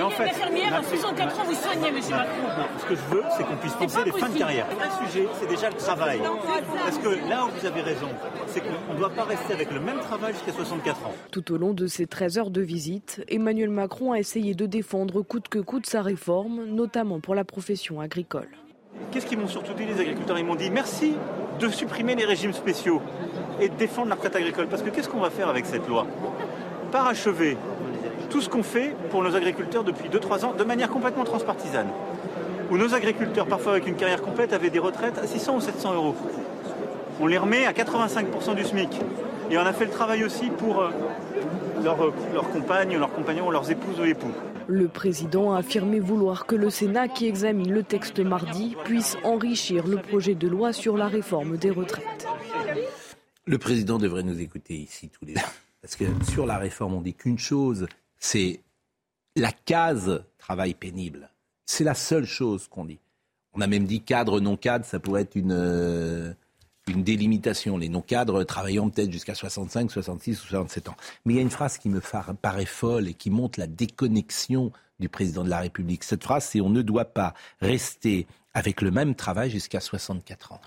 [0.00, 2.94] Mais en fait, infirmière à ma- 64 ans vous soignez, monsieur Macron Non, ce que
[2.94, 4.38] je veux, c'est qu'on puisse penser les fins de possible.
[4.38, 4.66] carrière.
[4.70, 6.20] Le vrai sujet, c'est déjà le travail.
[6.84, 8.08] Parce que là où vous avez raison,
[8.46, 11.12] c'est qu'on ne doit pas rester avec le même travail jusqu'à 64 ans.
[11.30, 15.20] Tout au long de ces 13 heures de visite, Emmanuel Macron a essayé de défendre
[15.20, 18.48] coûte que coûte sa réforme, notamment pour la profession agricole.
[19.12, 20.38] Qu'est-ce qu'ils m'ont surtout dit les agriculteurs?
[20.38, 21.12] Ils m'ont dit merci
[21.58, 23.02] de supprimer les régimes spéciaux
[23.60, 24.66] et de défendre la retraite agricole.
[24.66, 26.06] Parce que qu'est-ce qu'on va faire avec cette loi?
[26.90, 27.56] Parachever
[28.30, 31.88] tout ce qu'on fait pour nos agriculteurs depuis 2-3 ans de manière complètement transpartisane.
[32.70, 35.94] Où nos agriculteurs, parfois avec une carrière complète, avaient des retraites à 600 ou 700
[35.94, 36.14] euros.
[37.20, 38.88] On les remet à 85% du SMIC.
[39.50, 40.90] Et on a fait le travail aussi pour euh,
[41.82, 44.30] leurs euh, leurs compagnes, leurs compagnons, leurs épouses ou époux.
[44.68, 49.88] Le président a affirmé vouloir que le Sénat, qui examine le texte mardi, puisse enrichir
[49.88, 52.28] le projet de loi sur la réforme des retraites.
[53.44, 55.40] Le président devrait nous écouter ici tous les deux.
[55.82, 57.88] Parce que sur la réforme, on dit qu'une chose,
[58.20, 58.60] c'est
[59.34, 61.30] la case travail pénible.
[61.66, 63.00] C'est la seule chose qu'on dit.
[63.54, 66.32] On a même dit cadre, non cadre, ça pourrait être une, euh,
[66.86, 67.78] une délimitation.
[67.78, 70.96] Les non-cadres travaillant peut-être jusqu'à 65, 66 ou 67 ans.
[71.24, 74.72] Mais il y a une phrase qui me paraît folle et qui montre la déconnexion
[74.98, 76.04] du président de la République.
[76.04, 80.60] Cette phrase, c'est on ne doit pas rester avec le même travail jusqu'à 64 ans.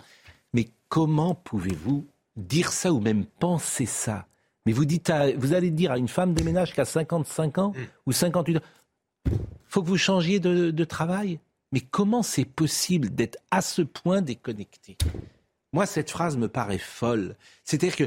[0.54, 4.26] Mais comment pouvez-vous dire ça ou même penser ça?
[4.66, 7.58] Mais vous, dites à- vous allez dire à une femme de ménage qui a 55
[7.58, 7.74] ans
[8.06, 8.62] ou 58 ans,
[9.68, 11.40] faut que vous changiez de, de travail.
[11.72, 14.98] Mais comment c'est possible d'être à ce point déconnecté?
[15.74, 17.36] Moi, cette phrase me paraît folle.
[17.64, 18.04] C'est-à-dire que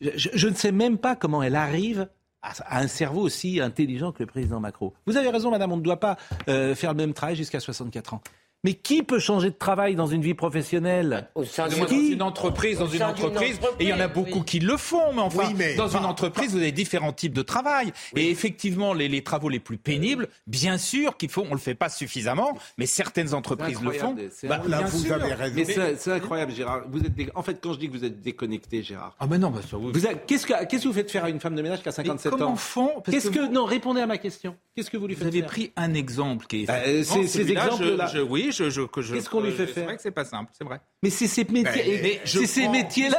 [0.00, 2.08] je, je, ne sais même pas comment elle arrive
[2.42, 4.92] à, un cerveau aussi intelligent que le président Macron.
[5.06, 6.16] Vous avez raison, madame, on ne doit pas
[6.48, 8.22] euh, faire le même travail jusqu'à 64 ans.
[8.64, 12.86] Mais qui peut changer de travail dans une vie professionnelle Au sein d'une entreprise, dans
[12.86, 16.04] une entreprise, et il y en a beaucoup qui le font, mais enfin, dans une
[16.04, 17.92] entreprise, vous avez différents types de travail.
[18.14, 21.74] Et effectivement, les, les, travaux les plus pénibles, bien sûr qu'il faut, on le fait
[21.74, 24.14] pas suffisamment, mais certaines entreprises le font.
[24.44, 25.56] Bah, là, vous avez raison.
[25.56, 26.82] Mais c'est incroyable, Gérard.
[26.88, 29.16] Vous êtes En fait, quand je dis que vous êtes déconnecté, Gérard.
[29.18, 29.92] Ah ben non, bah, vous...
[30.26, 32.32] qu'est-ce que qu'est-ce que vous faites faire à une femme de ménage qui a 57
[32.32, 33.02] mais comment ans font?
[33.10, 33.52] Qu'est-ce que...
[33.52, 34.54] non Répondez à ma question.
[34.76, 36.66] Qu'est-ce que vous lui faites Vous avez faire pris un exemple qui est.
[36.66, 38.10] Bah, ces exemples-là.
[38.28, 40.80] Oui, Qu'est-ce qu'on lui fait faire C'est vrai que c'est pas simple, c'est vrai.
[41.02, 43.18] Mais c'est ces métiers, c'est ces métiers-là.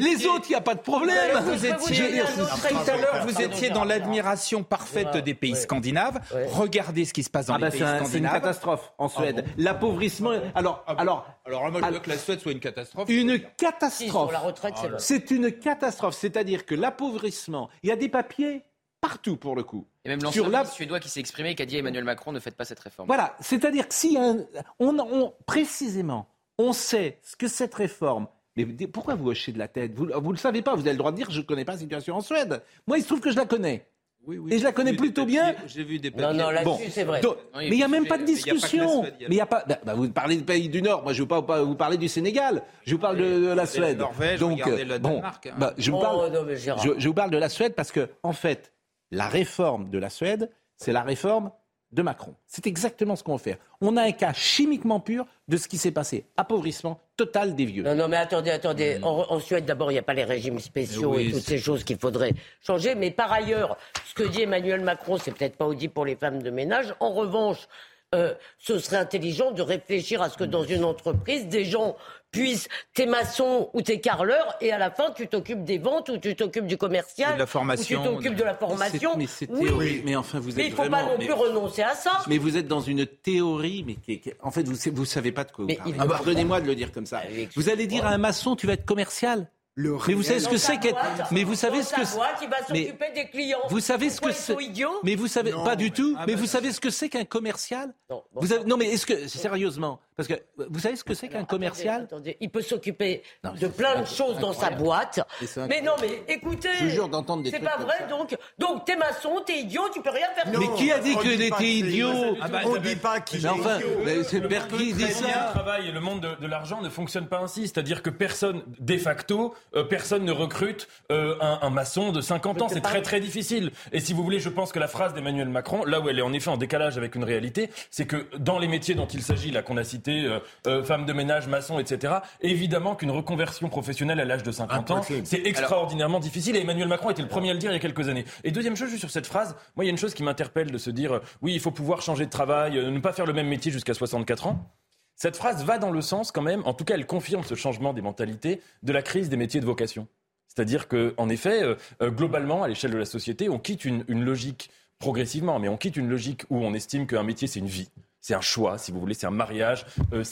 [0.00, 1.42] Les autres, il n'y a pas de problème.
[1.44, 2.20] Vous étiez,
[2.68, 6.20] tout à l'heure, vous étiez dans l'admiration parfaite des pays scandinaves.
[6.48, 8.10] Regardez ce qui se passe dans ah les bah pays scandinaves.
[8.10, 9.44] C'est une catastrophe en Suède.
[9.56, 10.32] L'appauvrissement.
[10.54, 13.08] Alors, alors, alors, moi, je veux que la Suède soit une catastrophe.
[13.08, 14.32] Une catastrophe.
[14.32, 16.14] la retraite, c'est C'est une catastrophe.
[16.14, 18.64] C'est-à-dire que l'appauvrissement, il y a des papiers
[19.02, 19.86] partout pour le coup.
[20.06, 20.64] Et même l'ancien la...
[20.64, 22.80] suédois qui s'est exprimé et qui a dit à Emmanuel Macron ne faites pas cette
[22.80, 23.06] réforme.
[23.06, 24.46] Voilà, c'est-à-dire que si un,
[24.78, 26.28] on, on, précisément
[26.58, 28.26] on sait ce que cette réforme.
[28.56, 29.94] Mais pourquoi vous hochez de la tête?
[29.94, 31.72] Vous ne le savez pas, vous avez le droit de dire je ne connais pas
[31.72, 32.62] la situation en Suède.
[32.86, 33.86] Moi, il se trouve que je la connais.
[34.24, 35.52] Oui, oui, et je la connais plutôt bien.
[35.66, 36.26] J'ai vu des papiers.
[36.26, 36.90] Non, non, là-dessus, bon.
[36.90, 37.20] c'est vrai.
[37.22, 39.02] Donc, mais il n'y a même pas de discussion.
[39.02, 39.64] Mais il y a pas.
[39.84, 41.02] Bah, vous parlez du pays du Nord.
[41.02, 42.62] Moi, je ne veux pas vous parler du Sénégal.
[42.86, 43.98] Je vous parle de, de la Suède.
[43.98, 45.54] Norvège, Donc, le bon, Danemark, hein.
[45.58, 48.71] bah, je, vous Oh, non, je vous parle de la Suède parce que, en fait,
[49.12, 51.52] la réforme de la Suède, c'est la réforme
[51.92, 52.34] de Macron.
[52.46, 53.58] C'est exactement ce qu'on va faire.
[53.82, 56.24] On a un cas chimiquement pur de ce qui s'est passé.
[56.38, 57.82] Appauvrissement total des vieux.
[57.82, 58.98] Non, non, mais attendez, attendez.
[59.02, 61.58] En, en Suède, d'abord, il n'y a pas les régimes spéciaux Oui, et toutes ces
[61.58, 62.32] choses qu'il faudrait
[62.62, 62.94] changer.
[62.94, 66.42] Mais par ailleurs, ce que dit Emmanuel Macron, c'est peut-être pas audible pour les femmes
[66.42, 66.94] de ménage.
[66.98, 67.68] En revanche,
[68.14, 71.96] euh, ce serait intelligent de réfléchir à ce que dans une entreprise, des gens
[72.32, 76.16] puissent, t'es maçon ou t'es carreleur, et à la fin, tu t'occupes des ventes ou
[76.18, 79.12] tu t'occupes du commercial, De la formation, ou tu t'occupes de la formation.
[79.16, 80.02] Mais c'est Oui, théorique.
[80.04, 80.96] Mais enfin, vous êtes mais il ne faut vraiment.
[80.96, 82.12] pas non mais- plus renoncer à ça.
[82.26, 85.30] Mais vous êtes dans une théorie, mais qui est- qui en fait, vous ne savez
[85.30, 85.92] pas de quoi vous parlez.
[85.92, 87.20] Pardonnez-moi de le dire comme ça.
[87.54, 89.46] Vous allez dire à un maçon, tu vas être commercial.
[89.74, 90.98] Le Mais vous savez ce que c'est qu'être.
[91.30, 92.02] Mais vous savez ce que
[92.42, 93.58] il va Mais s'occuper des clients.
[93.70, 94.54] Vous savez ce que c'est.
[95.02, 96.14] Mais vous savez Non, pas du tout.
[96.18, 98.76] Ah mais bah vous savez ce que c'est qu'un commercial Non, bon, vous avez- Non,
[98.76, 102.36] mais est-ce que sérieusement, parce que vous savez ce que c'est qu'un commercial attendez, attendez,
[102.40, 105.20] il peut s'occuper Non, de plein de choses dans sa boîte.
[105.68, 107.94] Mais non, mais écoutez, Je jure d'entendre des c'est pas vrai.
[108.00, 108.06] ça.
[108.06, 110.46] Donc, donc t'es maçon, t'es idiot, tu peux rien faire.
[110.58, 113.50] Mais qui a dit qu'il était idiot Ah bah, on dit pas qu'il Mais est
[113.50, 113.88] enfin, idiot.
[114.04, 116.80] mais c'est qui dit Le monde du ça travail et le monde de, de l'argent
[116.82, 117.62] ne fonctionnent pas ainsi.
[117.62, 122.62] C'est-à-dire que personne, de facto, euh, personne ne recrute euh, un, un maçon de 50
[122.62, 122.68] ans.
[122.68, 123.70] C'est très très difficile.
[123.92, 126.22] Et si vous voulez, je pense que la phrase d'Emmanuel Macron, là où elle est
[126.22, 129.50] en effet en décalage avec une réalité, c'est que dans les métiers dont il s'agit,
[129.50, 134.20] là qu'on a cité, euh, euh, femme de ménage, maçon, etc., évidemment qu'une reconversion professionnelle
[134.20, 136.56] à l'âge de 50 ans, c'est extraordinairement difficile.
[136.56, 138.24] Et Emmanuel Macron était le premier à le dire il y a quelques années.
[138.44, 140.70] Et deuxième chose, juste sur cette phrase, moi il y a une chose qui m'interpelle
[140.70, 143.32] de se dire, euh, oui, il faut pouvoir changer de travail, ne pas faire le
[143.32, 144.70] même métier jusqu'à 64 ans.
[145.16, 147.92] Cette phrase va dans le sens quand même, en tout cas elle confirme ce changement
[147.92, 150.08] des mentalités de la crise des métiers de vocation.
[150.48, 154.22] C'est-à-dire que, en effet, euh, globalement, à l'échelle de la société, on quitte une, une
[154.22, 157.88] logique progressivement, mais on quitte une logique où on estime qu'un métier c'est une vie.
[158.24, 160.22] C'est un choix, si vous voulez, c'est un mariage euh.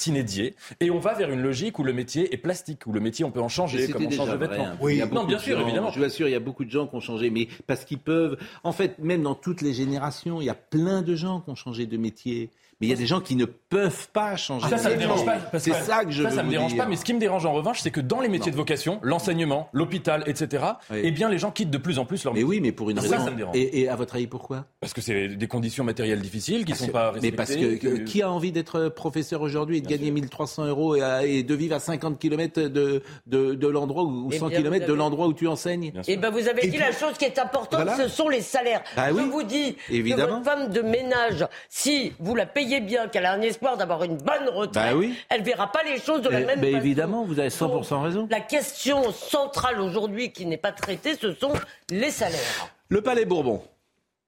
[0.78, 3.32] Et on va vers une logique où le métier est plastique, où le métier, on
[3.32, 4.88] peut en changer comme on change de vêtements.
[4.88, 5.90] Y a non, bien sûr, gens, évidemment.
[5.90, 7.98] Je vous assure, il y a beaucoup de gens qui ont changé, mais parce qu'ils
[7.98, 8.38] peuvent.
[8.62, 11.56] En fait, même dans toutes les générations, il y a plein de gens qui ont
[11.56, 12.50] changé de métier.
[12.80, 15.00] Mais il y a des gens qui ne peuvent pas changer Ça, ça de me
[15.00, 15.36] dérange pas.
[15.58, 16.82] C'est ça que je ça, veux ça me vous dérange dire.
[16.84, 16.88] pas.
[16.88, 19.68] Mais ce qui me dérange en revanche, c'est que dans les métiers de vocation, l'enseignement,
[19.72, 21.00] l'hôpital, etc., Oui.
[21.04, 22.48] eh bien, les gens quittent de plus en plus leur Mais métier.
[22.56, 23.24] oui, mais pour une Ça, raison.
[23.26, 23.54] ça me dérange.
[23.56, 24.64] et, et à votre avis, pourquoi?
[24.80, 27.36] Parce que c'est des conditions matérielles difficiles qui ne sont pas Mais respectées.
[27.36, 31.02] parce que, que- qui a envie d'être professeur aujourd'hui et de gagner 1300 euros et,
[31.02, 34.58] à- et de vivre à 50 km de, de, de l'endroit ou Eh 100 bien,
[34.62, 35.90] km de l'endroit où tu enseignes?
[35.90, 36.14] Bien sûr.
[36.14, 38.82] Et ben vous avez dit la chose qui est importante, ce sont les salaires.
[38.96, 39.76] Bah Je vous dis
[40.16, 44.18] votre femme de ménage, si vous la payez bien, qu'elle a un espoir d'avoir une
[44.18, 45.16] bonne retraite, Bah oui.
[45.28, 46.76] elle verra pas les choses de la même façon.
[46.76, 48.28] évidemment, vous avez 100% raison.
[48.30, 51.52] La question centrale aujourd'hui qui n'est pas traitée, ce sont
[51.90, 52.68] les salaires.
[52.88, 53.64] Le Palais Bourbon,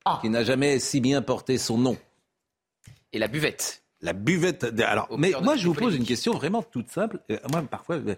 [0.05, 0.19] Ah.
[0.21, 1.97] qui n'a jamais si bien porté son nom.
[3.13, 3.83] Et la buvette.
[4.01, 4.65] La buvette.
[4.65, 7.21] de- Alors, Au mais moi, je vous pose une question vraiment toute simple.
[7.31, 8.17] Euh, moi, parfois, euh,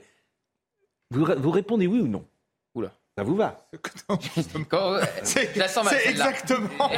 [1.11, 2.25] vous, vous répondez oui ou non?
[2.75, 2.93] Oula.
[3.17, 3.65] Ça vous va
[4.69, 6.91] Quand- C'est c'est exactement, c'est exactement,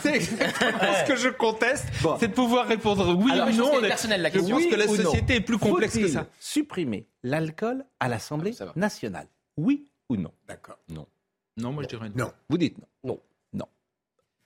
[0.00, 1.86] c'est exactement ce que je conteste,
[2.20, 3.74] c'est de pouvoir répondre oui Alors, ou je pense non.
[3.74, 4.56] qu'elle est personnelle, la Je question.
[4.70, 6.26] que la non société est plus complexe que ça.
[6.38, 8.72] Supprimer l'alcool à l'Assemblée va.
[8.76, 9.26] nationale?
[9.56, 10.30] Oui ou non?
[10.46, 10.78] D'accord.
[10.88, 12.30] Non, moi je dirais Non.
[12.48, 12.86] Vous dites non.
[13.04, 13.14] Non.
[13.14, 13.20] Non.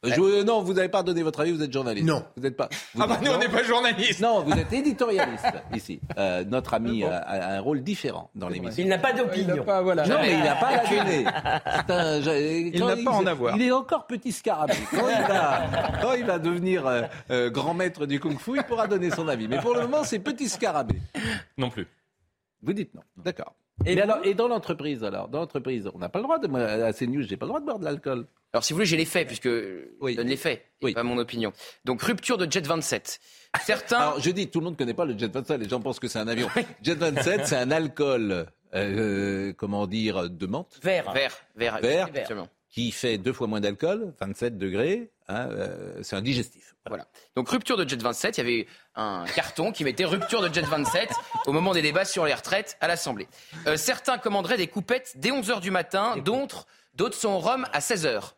[0.05, 2.07] Euh, non, vous n'avez pas donné votre avis, vous êtes journaliste.
[2.07, 2.25] Non.
[2.37, 2.69] Vous n'êtes pas.
[2.99, 4.21] Ah bah nous, on n'est pas journaliste.
[4.21, 6.01] Non, vous êtes éditorialiste ici.
[6.19, 8.83] Euh, notre ami ah euh, a, un rôle différent dans l'émission.
[8.83, 9.65] Il n'a pas d'opinion.
[9.65, 12.71] Non, mais il n'a pas la donner.
[12.75, 13.57] Il n'a pas en avoir.
[13.57, 14.75] Il est encore petit scarabée.
[14.91, 17.09] Quand il va, devenir
[17.51, 19.47] grand maître du kung-fu, il pourra donner son avis.
[19.47, 21.01] Mais pour le moment, c'est petit scarabée.
[21.57, 21.87] Non plus.
[22.63, 23.03] Vous dites non.
[23.17, 23.55] D'accord.
[23.85, 26.47] Et, dans l'entreprise, alors Dans l'entreprise, on n'a pas le droit de.
[26.47, 28.27] Moi, à CNews, j'ai pas le droit de boire de l'alcool.
[28.53, 30.93] Alors, si vous voulez, j'ai les faits, puisque je donne les faits, oui.
[30.93, 31.53] pas mon opinion.
[31.85, 33.19] Donc, rupture de Jet 27.
[33.63, 33.97] Certains.
[33.97, 36.01] Alors, je dis, tout le monde ne connaît pas le Jet 27, les gens pensent
[36.01, 36.49] que c'est un avion.
[36.83, 38.45] Jet 27, c'est un alcool, euh,
[38.75, 41.11] euh, comment dire, de menthe Vert.
[41.13, 46.17] Vert, vert, vert, vert qui fait deux fois moins d'alcool, 27 degrés, Hein, euh, c'est
[46.17, 46.75] un digestif.
[46.87, 47.07] Voilà.
[47.37, 48.67] Donc rupture de Jet 27, il y avait
[48.97, 51.11] un carton qui mettait rupture de Jet 27
[51.47, 53.29] au moment des débats sur les retraites à l'Assemblée.
[53.67, 56.67] Euh, certains commanderaient des coupettes dès 11h du matin, d'autres,
[57.13, 58.33] sont au Rome à 16h.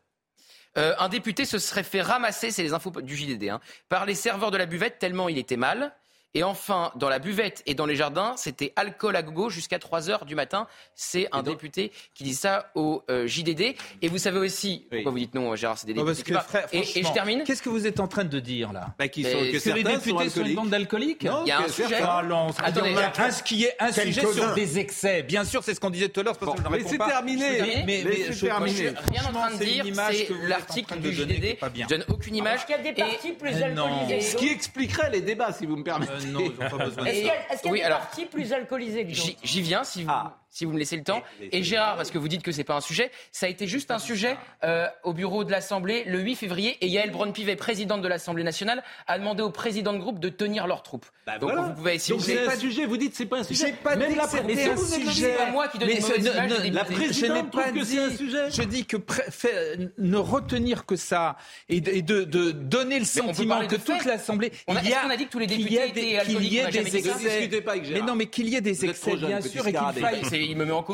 [0.76, 4.14] Euh, un député se serait fait ramasser, c'est les infos du JDD, hein, par les
[4.14, 5.94] serveurs de la buvette tellement il était mal.
[6.34, 10.10] Et enfin, dans la buvette et dans les jardins, c'était alcool à gogo jusqu'à 3
[10.10, 10.66] heures du matin.
[10.96, 13.76] C'est un député qui dit ça au euh, JDD.
[14.02, 16.04] Et vous savez aussi, pourquoi vous dites non, hein, Gérard, c'est des non.
[16.04, 17.44] Parce que, frère, et, et, je termine.
[17.44, 18.94] Qu'est-ce que vous êtes en train de dire là?
[18.98, 21.58] Bah, qu sont, que, que les députés sont, sont une bande d'alcooliques Il y a
[21.60, 22.02] ah, un sujet.
[22.02, 25.22] Attendez, a un, qui est un sujet sur des excès.
[25.22, 26.36] Bien sûr, c'est ce qu'on disait tout à l'heure.
[26.40, 27.60] Bon, mais c'est terminé.
[27.60, 28.70] Mais, mais, mais je, terminé.
[28.70, 29.84] je, suis rien en train de dire.
[30.10, 31.58] C'est l'article du JDD.
[31.76, 32.66] Je donne aucune image.
[32.66, 34.20] Parce qu'il plus alcoolisés.
[34.20, 36.12] Ce qui expliquerait les débats, si vous me permettez.
[36.12, 38.00] Euh, est-ce qu'elle est, qu est oui, alors,
[38.30, 40.10] plus alcoolisée que J'y viens si vous
[40.54, 41.22] si vous me laissez le temps.
[41.52, 43.90] Et Gérard, parce que vous dites que c'est pas un sujet, ça a été juste
[43.90, 46.78] un sujet euh, au bureau de l'Assemblée le 8 février.
[46.80, 50.68] Et Yael Braun-Pivet, présidente de l'Assemblée nationale, a demandé au président de groupe de tenir
[50.68, 51.06] leurs troupes.
[51.26, 51.66] Bah, Donc voilà.
[51.66, 52.14] vous pouvez essayer.
[52.14, 52.86] Donc c'est pas un sujet.
[52.86, 53.74] Vous dites c'est pas un sujet.
[53.82, 55.34] Pas Même la mais c'est un sujet.
[55.34, 58.50] Pas moi qui donne mais ne, images, ne, la présidente pas que c'est un sujet.
[58.50, 61.36] Je dis que euh, ne retenir que ça
[61.68, 64.52] et de, donner le sentiment que toute l'Assemblée.
[64.68, 66.44] On a, on a dit que tous les députés étaient alcooliques.
[66.44, 67.50] Qu'il y ait des excès.
[67.90, 70.43] Mais non, mais qu'il y ait des excès, bien sûr, et qu'il faille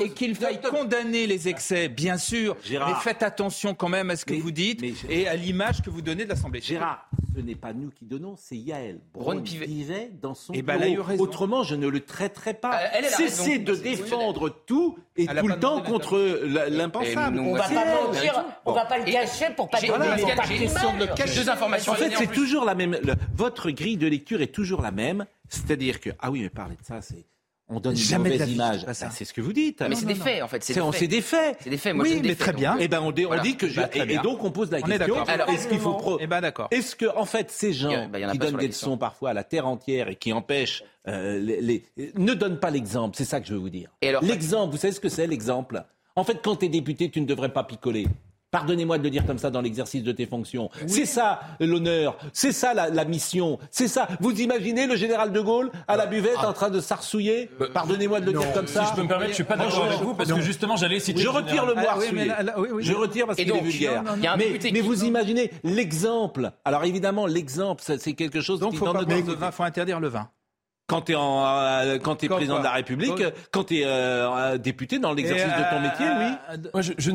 [0.03, 2.57] et qu'il faille condamner les excès, bien sûr.
[2.71, 6.03] Mais faites attention quand même à ce que vous dites et à l'image que vous
[6.03, 6.61] donnez de l'Assemblée.
[6.61, 10.63] Gérard, ce n'est pas nous qui donnons, c'est Yael Braun Pivet disait dans son eh
[10.63, 12.81] ben, et là, Autrement, je ne le traiterai pas.
[13.17, 16.19] Cessez de défendre tout et tout le temps contre
[16.69, 17.39] l'impensable.
[17.41, 20.07] On ne va pas mentir, on va pas le cacher pour pas donner
[21.27, 21.93] J'ai deux informations.
[21.93, 22.99] En fait, c'est toujours la même.
[23.35, 25.27] Votre grille de lecture est toujours la même.
[25.49, 27.27] C'est-à-dire que, ah oui, mais parler de ça, c'est
[27.71, 28.87] on donne jamais une mauvaise image.
[28.87, 29.81] Bah, c'est ce que vous dites.
[29.81, 30.63] Mais ah, c'est des faits, en fait.
[30.63, 30.75] C'est
[31.07, 31.57] des faits.
[31.61, 31.95] C'est des faits.
[31.97, 32.77] Oui, mais très bien.
[32.79, 35.25] Et on, dit, que bah, et, donc on pose la question.
[35.49, 36.19] Est-ce qu'il faut pro...
[36.21, 36.69] Et ben d'accord.
[36.71, 39.67] Est-ce que en fait ces gens bah, qui donnent des leçons parfois à la terre
[39.67, 41.85] entière et qui empêchent euh, les,
[42.17, 43.17] ne donnent pas l'exemple.
[43.17, 43.91] C'est ça que je veux vous dire.
[44.23, 44.73] L'exemple.
[44.73, 45.85] Vous savez ce que c'est l'exemple?
[46.17, 48.07] En fait, quand tu es député, tu ne devrais pas picoler.
[48.51, 50.71] Pardonnez-moi de le dire comme ça dans l'exercice de tes fonctions.
[50.87, 54.09] C'est ça l'honneur, c'est ça la, mission, c'est ça.
[54.21, 57.49] Vous imaginez le général de Gaulle à la buvette en train de sarsouiller?
[57.61, 58.85] Euh, Pardonnez-moi de le dire comme ça.
[58.85, 60.99] Si je peux me permettre, je suis pas d'accord avec vous parce que justement j'allais
[60.99, 61.21] citer.
[61.21, 64.03] Je retire le ah mot Je retire parce qu'il est vulgaire.
[64.37, 66.51] Mais, mais, vous imaginez l'exemple.
[66.65, 68.59] Alors évidemment l'exemple, c'est quelque chose.
[68.59, 69.53] Donc qui, faut dans notre...
[69.53, 70.29] faut interdire le vin
[70.91, 73.23] quand tu es, euh, président de la République,
[73.53, 76.07] quand tu es euh, député dans l'exercice de ton métier,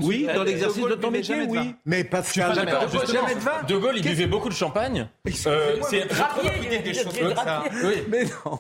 [0.08, 0.28] oui.
[0.34, 1.76] Dans l'exercice de, ton métier, oui.
[1.86, 5.10] Mais Pascal, pas de, de Gaulle, il buvait beaucoup de champagne.
[5.48, 7.14] Euh, c'est raffiné des choses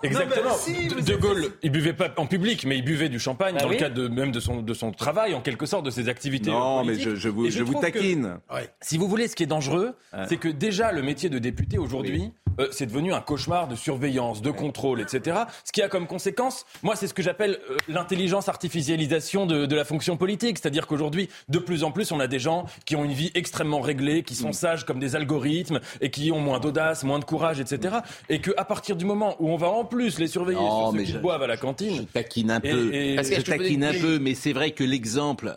[0.03, 0.55] Exactement.
[1.01, 4.09] De, Gaulle, il buvait pas en public, mais il buvait du champagne dans le cadre
[4.09, 6.51] même de son, travail, en quelque sorte, de ses activités.
[6.51, 8.37] Non, mais je, vous, taquine.
[8.81, 9.95] Si vous voulez, ce qui est dangereux,
[10.27, 12.33] c'est que déjà le métier de député aujourd'hui,
[12.71, 15.43] c'est devenu un cauchemar de surveillance, de contrôle, etc.
[15.63, 19.85] Ce qui a comme conséquence, moi, c'est ce que j'appelle euh, l'intelligence artificialisation de, la
[19.85, 20.57] fonction politique.
[20.57, 23.81] C'est-à-dire qu'aujourd'hui, de plus en plus, on a des gens qui ont une vie extrêmement
[23.81, 24.53] réglée, qui sont mm.
[24.53, 27.97] sages comme des algorithmes et qui ont moins d'audace, moins de courage, etc.
[28.29, 28.41] Et mm.
[28.41, 31.47] qu'à partir du moment où on va en plus les surveiller non, sur boivent à
[31.47, 35.55] la cantine, je taquine un peu, et, un peu, mais c'est vrai que l'exemple,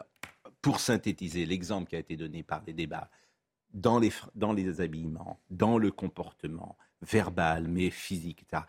[0.62, 3.09] pour synthétiser l'exemple qui a été donné par les débats
[3.74, 8.62] dans les, dans les habillements, dans le comportement verbal, mais physique, etc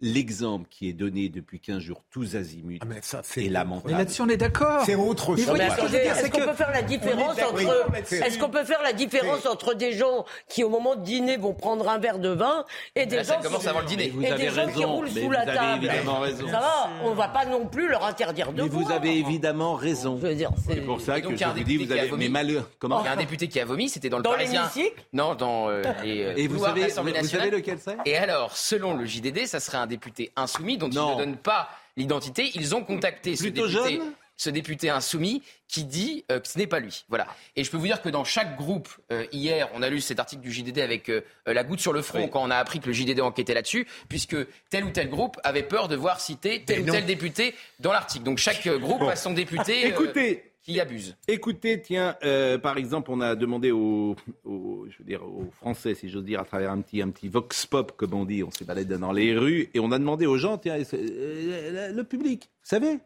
[0.00, 3.92] l'exemple qui est donné depuis 15 jours, tous azimuts, ah mais ça, est, lamentable.
[3.92, 4.82] Mais là-dessus, on est d'accord.
[4.84, 5.58] C'est autre chose.
[5.58, 10.24] Est-ce qu'on peut faire la différence entre Est-ce peut faire la différence entre des gens
[10.48, 12.64] qui, au moment de dîner, vont prendre un verre de vin
[12.94, 14.08] et des là, gens ça commence qui, avant le dîner.
[14.10, 16.46] Vous avez raison, qui roulent sous la table évidemment raison.
[16.46, 18.68] Ça va, on ne va pas non plus leur interdire de mais.
[18.68, 20.20] Vous avez évidemment raison.
[20.66, 22.68] C'est pour ça que je vous dis, vous avez mais malheur.
[22.82, 24.68] Il y a un député qui a vomi, c'était dans le Parisien.
[25.12, 25.68] Non, dans
[26.02, 26.34] les.
[26.36, 27.96] Et euh, vous savez lequel c'est?
[28.04, 31.70] Et alors, selon le JDD, ça sera un député insoumis dont ils ne donnent pas
[31.96, 32.50] l'identité.
[32.54, 33.96] Ils ont contacté ce Plutôt député.
[33.96, 37.04] jeune ce député insoumis qui dit euh, que ce n'est pas lui.
[37.08, 37.26] Voilà.
[37.56, 40.18] Et je peux vous dire que dans chaque groupe, euh, hier, on a lu cet
[40.18, 42.86] article du JDD avec euh, la goutte sur le front quand on a appris que
[42.86, 44.36] le JDD enquêtait là-dessus, puisque
[44.70, 48.24] tel ou tel groupe avait peur de voir citer tel ou tel député dans l'article.
[48.24, 49.86] Donc chaque groupe a son député.
[49.86, 50.53] Écoutez.
[50.64, 51.16] Qui abuse.
[51.28, 52.16] Écoutez, tiens,
[52.62, 56.44] par exemple, on a demandé aux, je veux dire, aux Français, si j'ose dire, à
[56.44, 59.36] travers un petit, un petit vox pop, comme on dit, on s'est baladé dans les
[59.36, 62.98] rues, et on a demandé aux gens, tiens, le public, vous savez,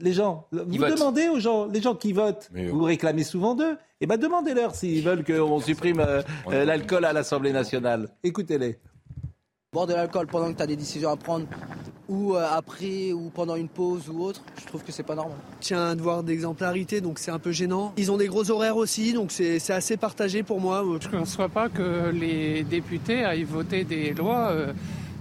[0.00, 0.46] les gens.
[0.52, 3.76] vous demandez aux gens, les gens qui votent, vous réclamez souvent d'eux.
[4.00, 8.08] Eh bien, demandez-leur s'ils veulent qu'on supprime euh, euh, l'alcool à l'Assemblée nationale.
[8.22, 8.78] Écoutez-les.
[9.74, 11.46] Boire de l'alcool pendant que tu as des décisions à prendre,
[12.08, 15.36] ou euh, après, ou pendant une pause ou autre, je trouve que c'est pas normal.
[15.60, 17.92] Tiens un devoir d'exemplarité, donc c'est un peu gênant.
[17.98, 20.82] Ils ont des gros horaires aussi, donc c'est assez partagé pour moi.
[21.00, 24.54] Je ne conçois pas que les députés aillent voter des lois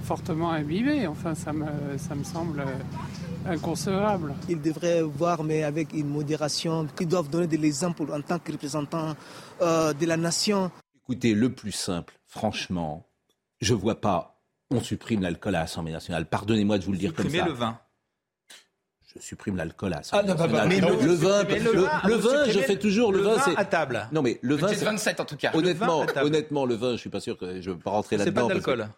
[0.03, 1.07] fortement imbibées.
[1.07, 2.63] Enfin, ça me, ça me semble
[3.45, 4.33] inconcevable.
[4.47, 8.53] Ils devraient voir, mais avec une modération, qu'ils doivent donner de l'exemple en tant que
[8.53, 9.13] représentants
[9.61, 10.71] euh, de la nation.
[11.03, 13.05] Écoutez, le plus simple, franchement,
[13.59, 14.36] je ne vois pas,
[14.71, 16.25] on supprime l'alcool à l'Assemblée nationale.
[16.25, 17.45] Pardonnez-moi de vous le dire comme ça.
[17.45, 17.79] le vin
[19.15, 20.35] je supprime l'alcool à ah, non,
[20.67, 24.07] mais le, vin, le, vin, je fais toujours le, vin, c'est à table.
[24.11, 25.51] Non mais le vin, c'est 27 en tout cas.
[25.53, 28.47] Honnêtement, le honnêtement, le vin, je suis pas sûr que je veux pas rentrer là-dedans.
[28.47, 28.89] C'est pas d'alcool.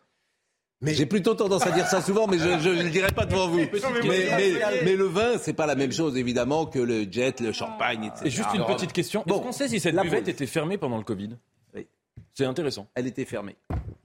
[0.82, 3.50] Mais j'ai plutôt tendance à dire ça souvent, mais je ne le dirai pas devant
[3.50, 3.60] vous.
[3.66, 8.22] Mais, le vin, c'est pas la même chose évidemment que le jet, le champagne, etc.
[8.26, 9.24] Et juste une petite question.
[9.26, 11.32] Est-ce qu'on sait si cette buvette était fermée pendant le Covid?
[12.34, 12.88] C'est intéressant.
[12.96, 13.56] Elle était fermée.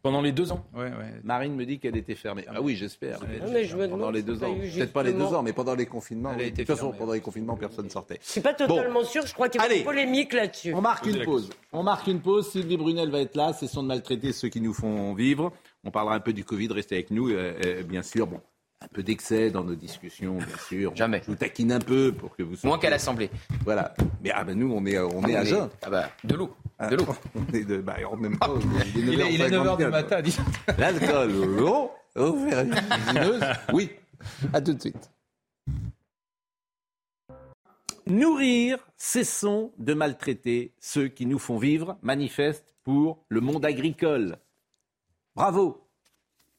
[0.03, 1.21] Pendant les deux ans ouais, ouais.
[1.23, 2.45] Marine me dit qu'elle était fermée.
[2.47, 3.21] Ah oui, j'espère.
[3.21, 4.55] Pendant les deux ans.
[4.55, 6.35] Peut-être pas les deux ans, mais pendant les confinements.
[6.37, 8.19] de toute façon, pendant les confinements, personne ne sortait.
[8.23, 10.75] Je suis pas totalement sûr, je crois qu'il y a une polémique là-dessus.
[10.75, 11.49] On marque une pause.
[11.73, 12.51] On marque une pause.
[12.51, 13.53] Sylvie Brunel va être là.
[13.53, 15.53] C'est son de maltraiter ceux qui nous font vivre.
[15.85, 16.69] On parlera un peu du Covid.
[16.69, 18.27] Restez avec nous, euh, euh, bien sûr.
[18.27, 18.41] Bon,
[18.85, 20.95] un peu d'excès dans nos discussions, bien sûr.
[20.95, 21.23] Jamais.
[21.25, 23.31] Je vous taquine un peu pour que vous Moins qu'à l'Assemblée.
[23.65, 23.95] Voilà.
[24.23, 25.69] Mais ah ben nous, on est, on est à jeun.
[25.83, 26.55] Ah bah, de l'eau.
[26.91, 27.07] De l'eau.
[27.35, 28.55] on est de, bah, en même temps,
[28.95, 30.21] il, est, 9h du matin.
[30.79, 31.91] L'alcool, l'eau,
[33.73, 33.91] oui.
[34.53, 35.11] À tout de suite.
[38.07, 44.37] Nourrir, cessons de maltraiter ceux qui nous font vivre, manifeste pour le monde agricole.
[45.35, 45.84] Bravo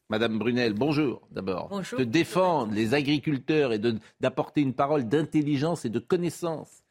[0.10, 1.82] Madame Brunel, bonjour d'abord.
[1.98, 3.80] De défendre les agriculteurs et
[4.20, 6.84] d'apporter une parole d'intelligence et de connaissance,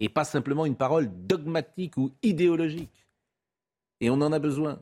[0.00, 3.06] et pas simplement une parole dogmatique ou idéologique.
[4.00, 4.80] Et on en a besoin.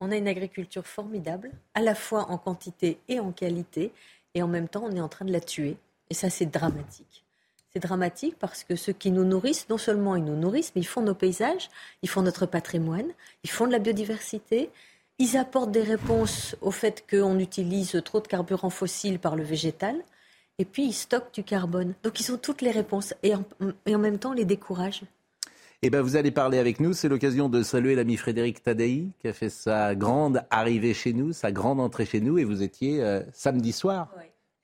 [0.00, 3.92] On a une agriculture formidable, à la fois en quantité et en qualité,
[4.34, 5.76] et en même temps, on est en train de la tuer.
[6.08, 7.24] Et ça, c'est dramatique.
[7.70, 10.86] C'est dramatique parce que ceux qui nous nourrissent, non seulement ils nous nourrissent, mais ils
[10.86, 11.68] font nos paysages,
[12.02, 13.12] ils font notre patrimoine,
[13.44, 14.70] ils font de la biodiversité,
[15.18, 19.96] ils apportent des réponses au fait qu'on utilise trop de carburant fossile par le végétal.
[20.58, 21.94] Et puis, ils stockent du carbone.
[22.02, 23.14] Donc, ils ont toutes les réponses.
[23.22, 23.44] Et en,
[23.86, 25.02] et en même temps, on les décourage.
[25.82, 26.92] Eh bien, vous allez parler avec nous.
[26.92, 31.32] C'est l'occasion de saluer l'ami Frédéric Tadei, qui a fait sa grande arrivée chez nous,
[31.32, 32.38] sa grande entrée chez nous.
[32.38, 34.12] Et vous étiez euh, samedi soir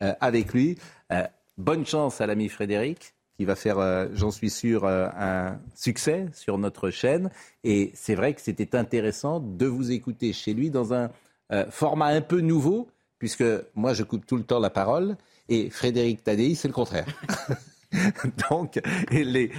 [0.03, 0.77] euh, avec lui.
[1.13, 1.23] Euh,
[1.57, 6.27] bonne chance à l'ami Frédéric qui va faire, euh, j'en suis sûr, euh, un succès
[6.33, 7.31] sur notre chaîne.
[7.65, 11.11] Et c'est vrai que c'était intéressant de vous écouter chez lui dans un
[11.53, 15.17] euh, format un peu nouveau, puisque moi je coupe tout le temps la parole,
[15.49, 17.07] et Frédéric Tadei, c'est le contraire.
[18.51, 18.81] Donc,
[19.13, 19.51] il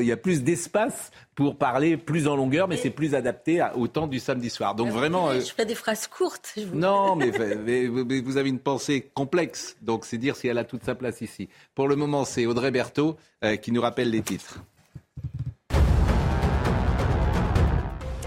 [0.00, 4.06] y a plus d'espace pour parler plus en longueur, mais c'est plus adapté au temps
[4.06, 4.74] du samedi soir.
[4.74, 5.32] Donc vraiment.
[5.32, 6.54] Je fais des phrases courtes.
[6.74, 9.76] Non, mais, vous avez une pensée complexe.
[9.82, 11.48] Donc c'est dire si elle a toute sa place ici.
[11.74, 14.60] Pour le moment, c'est Audrey Berthaud euh, qui nous rappelle les titres.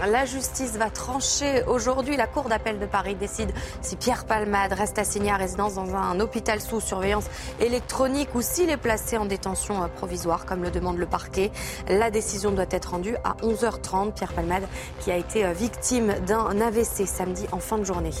[0.06, 2.16] La justice va trancher aujourd'hui.
[2.16, 6.20] La Cour d'appel de Paris décide si Pierre Palmade reste assigné à résidence dans un
[6.20, 7.24] hôpital sous surveillance
[7.60, 11.50] électronique ou s'il est placé en détention euh, provisoire, comme le demande le parquet.
[11.88, 14.12] La décision doit être rendue à 11h30.
[14.12, 14.64] Pierre Palmade,
[15.00, 18.12] qui a été euh, victime d'un AVC samedi en fin de journée.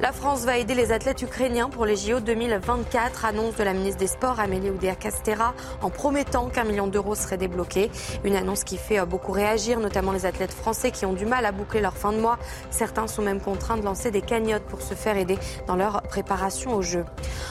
[0.00, 3.98] La France va aider les athlètes ukrainiens pour les JO 2024, annonce de la ministre
[3.98, 7.90] des Sports Amélie Oudéa-Castera, en promettant qu'un million d'euros serait débloqué.
[8.24, 11.52] Une annonce qui fait beaucoup réagir, notamment les athlètes français qui ont du mal à
[11.52, 12.38] boucler leur fin de mois.
[12.70, 16.74] Certains sont même contraints de lancer des cagnottes pour se faire aider dans leur préparation
[16.74, 17.04] aux Jeux.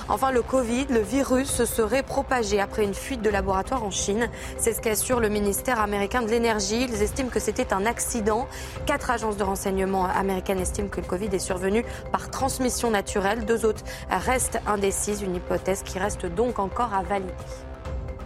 [0.08, 4.28] Enfin, le Covid, le virus se serait propagé après une fuite de laboratoire en Chine.
[4.58, 6.88] C'est ce qu'assure le ministère américain de l'énergie.
[6.89, 8.47] Ils estiment que c'était un accident.
[8.88, 13.45] Quatre agences de renseignement américaines estiment que le Covid est survenu par transmission naturelle.
[13.45, 17.33] Deux autres restent indécises, une hypothèse qui reste donc encore à valider.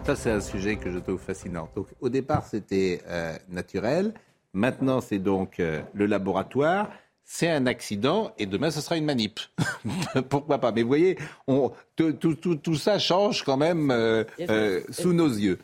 [0.06, 1.68] Ça, c'est un sujet que je trouve fascinant.
[1.74, 4.14] Donc, au départ, c'était euh, naturel.
[4.52, 6.90] Maintenant, c'est donc euh, le laboratoire.
[7.24, 9.40] c'est un accident et demain ce sera une manip.
[10.28, 10.70] Pourquoi pas?
[10.70, 15.12] Mais vous voyez, on, tout, tout, tout, tout, ça change quand même euh, euh, sous
[15.12, 15.58] nos yeux.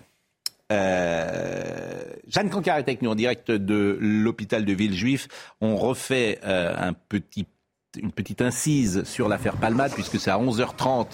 [0.73, 5.29] Euh, Jeanne Cancar est avec nous en direct de l'hôpital de Villejuif.
[5.61, 7.47] On refait euh, un petit,
[7.99, 11.07] une petite incise sur l'affaire Palmade puisque c'est à 11h30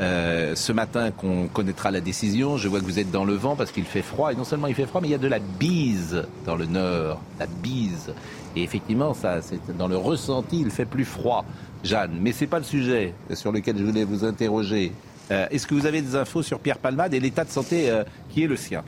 [0.00, 2.56] euh, ce matin qu'on connaîtra la décision.
[2.56, 4.32] Je vois que vous êtes dans le vent parce qu'il fait froid.
[4.32, 6.66] Et non seulement il fait froid, mais il y a de la bise dans le
[6.66, 7.20] nord.
[7.40, 8.12] La bise.
[8.54, 11.44] Et effectivement, ça, c'est dans le ressenti, il fait plus froid,
[11.82, 12.18] Jeanne.
[12.20, 14.92] Mais c'est pas le sujet sur lequel je voulais vous interroger.
[15.30, 18.04] Euh, est-ce que vous avez des infos sur Pierre Palmade et l'état de santé euh,
[18.30, 18.84] qui est le sien?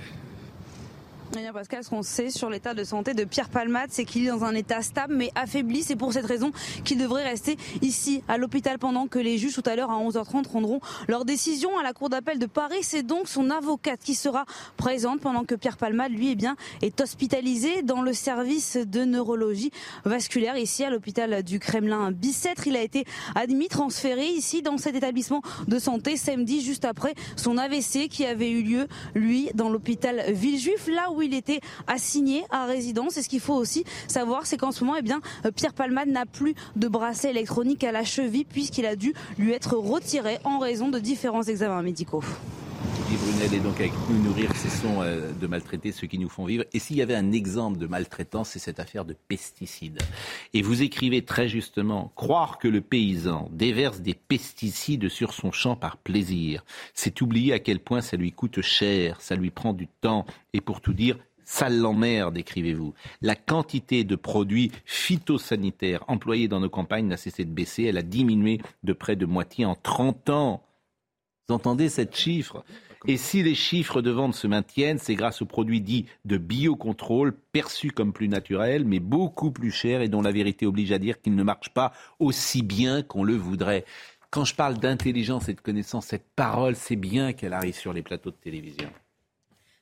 [1.37, 4.26] Eh bien Pascal, ce qu'on sait sur l'état de santé de Pierre Palmade, c'est qu'il
[4.26, 5.83] est dans un état stable mais affaibli.
[5.83, 6.51] C'est pour cette raison
[6.85, 10.49] qu'il devrait rester ici à l'hôpital pendant que les juges tout à l'heure à 11h30
[10.49, 12.83] rendront leur décision à la cour d'appel de Paris.
[12.83, 14.45] C'est donc son avocate qui sera
[14.76, 19.70] présente pendant que Pierre Palmade, lui, eh bien, est hospitalisé dans le service de neurologie
[20.05, 22.66] vasculaire ici à l'hôpital du Kremlin Bicêtre.
[22.66, 23.05] Il a été
[23.37, 28.51] admis, transféré ici dans cet établissement de santé samedi juste après son AVC qui avait
[28.51, 33.16] eu lieu, lui, dans l'hôpital Villejuif, là où il était assigné à résidence.
[33.16, 35.21] Et ce qu'il faut aussi savoir, c'est qu'en ce moment, eh bien,
[35.55, 39.77] Pierre Palmade n'a plus de bracelet électronique à la cheville puisqu'il a dû lui être
[39.77, 42.23] retiré en raison de différents examens médicaux.
[43.11, 46.45] Yves Brunel est donc avec nous nourrir cessons euh, de maltraiter ceux qui nous font
[46.45, 46.64] vivre.
[46.72, 50.01] Et s'il y avait un exemple de maltraitance, c'est cette affaire de pesticides.
[50.55, 55.76] Et vous écrivez très justement, croire que le paysan déverse des pesticides sur son champ
[55.76, 56.64] par plaisir,
[56.95, 60.24] c'est oublier à quel point ça lui coûte cher, ça lui prend du temps.
[60.53, 61.16] Et pour tout dire,
[61.51, 62.95] ça l'emmerde, écrivez-vous.
[63.22, 67.82] La quantité de produits phytosanitaires employés dans nos campagnes n'a cessé de baisser.
[67.82, 70.62] Elle a diminué de près de moitié en 30 ans.
[71.51, 72.64] Entendez cette chiffre?
[73.07, 77.34] Et si les chiffres de vente se maintiennent, c'est grâce aux produits dits de biocontrôle,
[77.53, 81.20] perçus comme plus naturels, mais beaucoup plus chers et dont la vérité oblige à dire
[81.20, 83.86] qu'ils ne marchent pas aussi bien qu'on le voudrait.
[84.30, 88.03] Quand je parle d'intelligence et de connaissance, cette parole, c'est bien qu'elle arrive sur les
[88.03, 88.90] plateaux de télévision.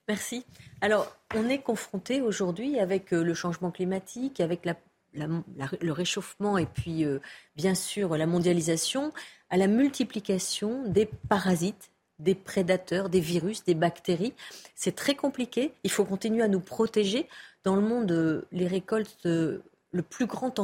[0.06, 0.46] Merci.
[0.80, 4.64] Alors, on est confronté aujourd'hui avec euh, le changement climatique, avec
[5.18, 7.18] le réchauffement et puis, euh,
[7.56, 9.12] bien sûr, la mondialisation,
[9.50, 14.34] à la multiplication des parasites, des prédateurs, des virus, des bactéries.
[14.74, 15.72] C'est très compliqué.
[15.84, 17.28] Il faut continuer à nous protéger.
[17.64, 20.60] Dans le monde, euh, les récoltes, le plus grand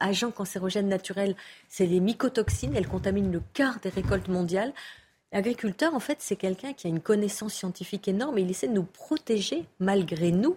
[0.00, 1.36] agent cancérogène naturel,
[1.68, 2.74] c'est les mycotoxines.
[2.76, 4.72] Elles contaminent le quart des récoltes mondiales.
[5.32, 8.72] L'agriculteur, en fait, c'est quelqu'un qui a une connaissance scientifique énorme et il essaie de
[8.72, 10.56] nous protéger, malgré nous,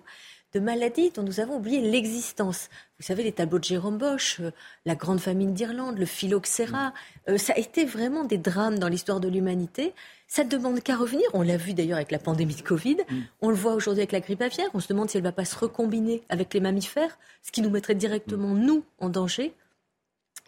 [0.54, 2.70] de maladies dont nous avons oublié l'existence.
[3.00, 4.52] Vous savez, les tableaux de Jérôme Bosch, euh,
[4.86, 6.94] la grande famine d'Irlande, le phylloxéra,
[7.30, 9.94] euh, ça a été vraiment des drames dans l'histoire de l'humanité.
[10.28, 11.26] Ça ne demande qu'à revenir.
[11.34, 12.98] On l'a vu d'ailleurs avec la pandémie de Covid.
[13.10, 13.20] Mm.
[13.42, 14.70] On le voit aujourd'hui avec la grippe aviaire.
[14.74, 17.62] On se demande si elle ne va pas se recombiner avec les mammifères, ce qui
[17.62, 18.60] nous mettrait directement, mm.
[18.60, 19.54] nous, en danger.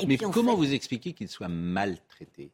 [0.05, 2.49] Mais comment vous expliquez qu'il soit maltraité?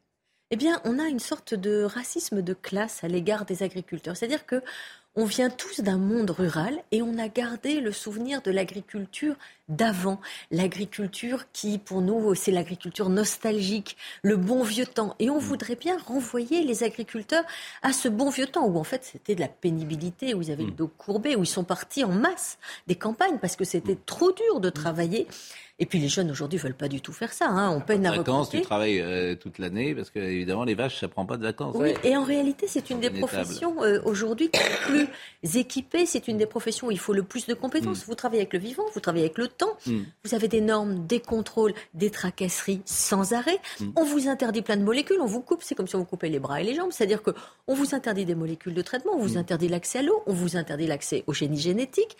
[0.52, 4.16] Eh bien, on a une sorte de racisme de classe à l'égard des agriculteurs.
[4.16, 4.62] C'est-à-dire que
[5.16, 9.34] on vient tous d'un monde rural et on a gardé le souvenir de l'agriculture
[9.70, 10.20] d'avant.
[10.50, 15.14] L'agriculture qui, pour nous, c'est l'agriculture nostalgique, le bon vieux temps.
[15.18, 15.44] Et on mm.
[15.44, 17.44] voudrait bien renvoyer les agriculteurs
[17.82, 20.64] à ce bon vieux temps où, en fait, c'était de la pénibilité, où ils avaient
[20.64, 20.76] le mm.
[20.76, 24.04] dos courbé, où ils sont partis en masse des campagnes parce que c'était mm.
[24.06, 25.26] trop dur de travailler.
[25.80, 27.46] Et puis les jeunes aujourd'hui veulent pas du tout faire ça.
[27.48, 27.70] Hein.
[27.74, 31.08] On peine à vacances, tu travailles euh, toute l'année parce que évidemment les vaches ça
[31.08, 31.74] prend pas de vacances.
[31.78, 35.08] Oui, et en réalité c'est une des professions euh, aujourd'hui qui est plus
[35.56, 36.04] équipée.
[36.04, 38.04] C'est une des professions où il faut le plus de compétences.
[38.04, 39.76] Vous travaillez avec le vivant, vous travaillez avec le temps.
[39.86, 40.00] Mm.
[40.24, 43.58] Vous avez des normes, des contrôles, des tracasseries sans arrêt.
[43.80, 43.90] Mm.
[43.96, 45.20] On vous interdit plein de molécules.
[45.20, 45.62] On vous coupe.
[45.62, 46.92] C'est comme si on vous coupait les bras et les jambes.
[46.92, 47.30] C'est-à-dire que
[47.66, 49.12] on vous interdit des molécules de traitement.
[49.14, 50.22] On vous interdit l'accès à l'eau.
[50.26, 52.16] On vous interdit l'accès au génie génétique.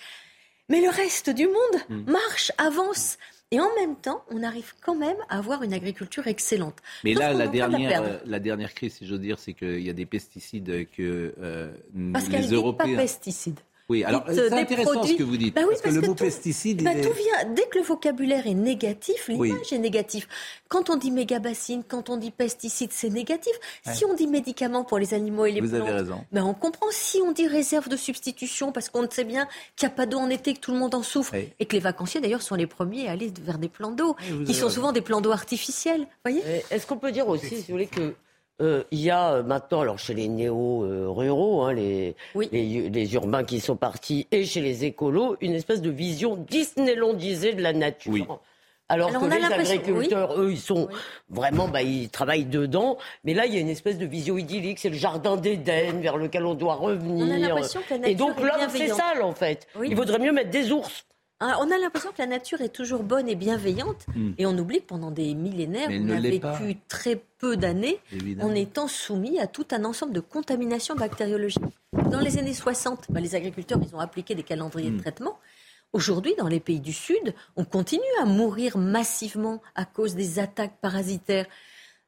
[0.68, 3.18] Mais le reste du monde marche, avance.
[3.52, 6.76] Et en même temps, on arrive quand même à avoir une agriculture excellente.
[7.02, 9.92] Mais là, la dernière, euh, la, dernière crise, si j'ose dire, c'est qu'il y a
[9.92, 11.72] des pesticides que euh,
[12.12, 12.94] Parce les Européens.
[12.94, 13.58] Pas pesticides.
[13.90, 15.56] Oui, alors c'est intéressant ce que vous dites.
[15.56, 16.84] Bah parce, que le mot pesticide.
[16.84, 20.28] Bah, tout vient, dès que le vocabulaire est négatif, l'image est négative.
[20.68, 23.52] Quand on dit mégabassine, quand on dit pesticide, c'est négatif.
[23.92, 26.24] Si on dit médicaments pour les animaux et les vous plantes, avez raison.
[26.30, 26.86] Ben on comprend.
[26.92, 30.18] Si on dit réserve de substitution, parce qu'on sait bien qu'il n'y a pas d'eau
[30.18, 32.68] en été, que tout le monde en souffre, et que les vacanciers d'ailleurs sont les
[32.68, 34.14] premiers à aller vers des plans d'eau,
[34.46, 36.06] qui sont souvent des plans d'eau artificiels.
[36.24, 38.14] Voyez Est-ce qu'on peut dire aussi, si vous voulez, que
[38.60, 42.14] euh, il y a euh, maintenant, alors chez les néo-ruraux, hein, les,
[42.52, 47.62] les, urbains qui sont partis, et chez les écolos, une espèce de vision Disneylandisée de
[47.62, 48.40] la nature.
[48.90, 50.88] Alors, que les agriculteurs, eux, ils sont
[51.28, 52.98] vraiment, bah, ils travaillent dedans.
[53.22, 54.80] Mais là, il y a une espèce de vision idyllique.
[54.80, 57.24] C'est le jardin d'Éden vers lequel on doit revenir.
[57.24, 59.68] On a l'impression que la nature Et donc là, c'est sale, en fait.
[59.84, 61.06] Il vaudrait mieux mettre des ours
[61.40, 64.30] on a l'impression que la nature est toujours bonne et bienveillante, Mm.
[64.38, 66.58] et on oublie que pendant des millénaires, Mais on a vécu pas.
[66.88, 67.98] très peu d'années
[68.42, 71.62] en étant soumis à tout un ensemble de contaminations bactériologiques.
[72.10, 75.38] Dans les années 60, bah, les agriculteurs ils ont appliqué des calendriers de traitement.
[75.92, 80.76] Aujourd'hui, dans les pays du Sud, on continue à mourir massivement à cause des attaques
[80.80, 81.46] parasitaires.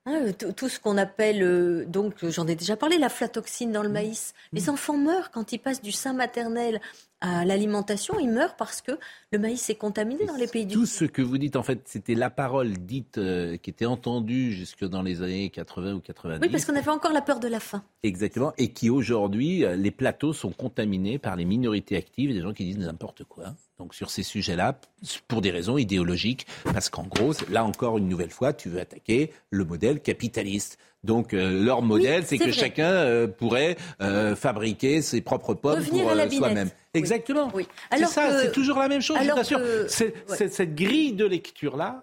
[0.05, 3.70] Hein, euh, tout ce qu'on appelle, euh, donc euh, j'en ai déjà parlé, la flatoxine
[3.72, 3.93] dans le Mm.
[3.93, 4.35] maïs.
[4.53, 6.80] Les enfants meurent quand ils passent du sein maternel
[7.23, 8.93] à l'alimentation, ils meurent parce que
[9.31, 11.83] le maïs est contaminé dans les pays du Tout ce que vous dites, en fait,
[11.87, 16.41] c'était la parole dite euh, qui était entendue jusque dans les années 80 ou 90.
[16.43, 17.85] Oui, parce qu'on avait encore la peur de la faim.
[18.03, 18.53] Exactement.
[18.59, 22.64] Et qui aujourd'hui, euh, les plateaux sont contaminés par les minorités actives, des gens qui
[22.64, 23.55] disent n'importe quoi.
[23.83, 24.78] Donc sur ces sujets-là,
[25.26, 29.33] pour des raisons idéologiques, parce qu'en gros, là encore une nouvelle fois, tu veux attaquer
[29.51, 30.78] le modèle capitaliste.
[31.03, 32.53] Donc euh, leur modèle, c'est c'est que vrai.
[32.53, 36.68] chacun euh, pourrait euh, fabriquer ses propres pommes Revenir pour soi-même.
[36.68, 37.01] Oui.
[37.01, 37.51] Exactement.
[37.53, 37.66] Oui.
[37.93, 39.59] C'est ça, que- c'est toujours la même chose, je alors t'assure.
[39.59, 40.37] que- C'est- Ouais.
[40.37, 42.01] c'est- Cette grille de lecture-là,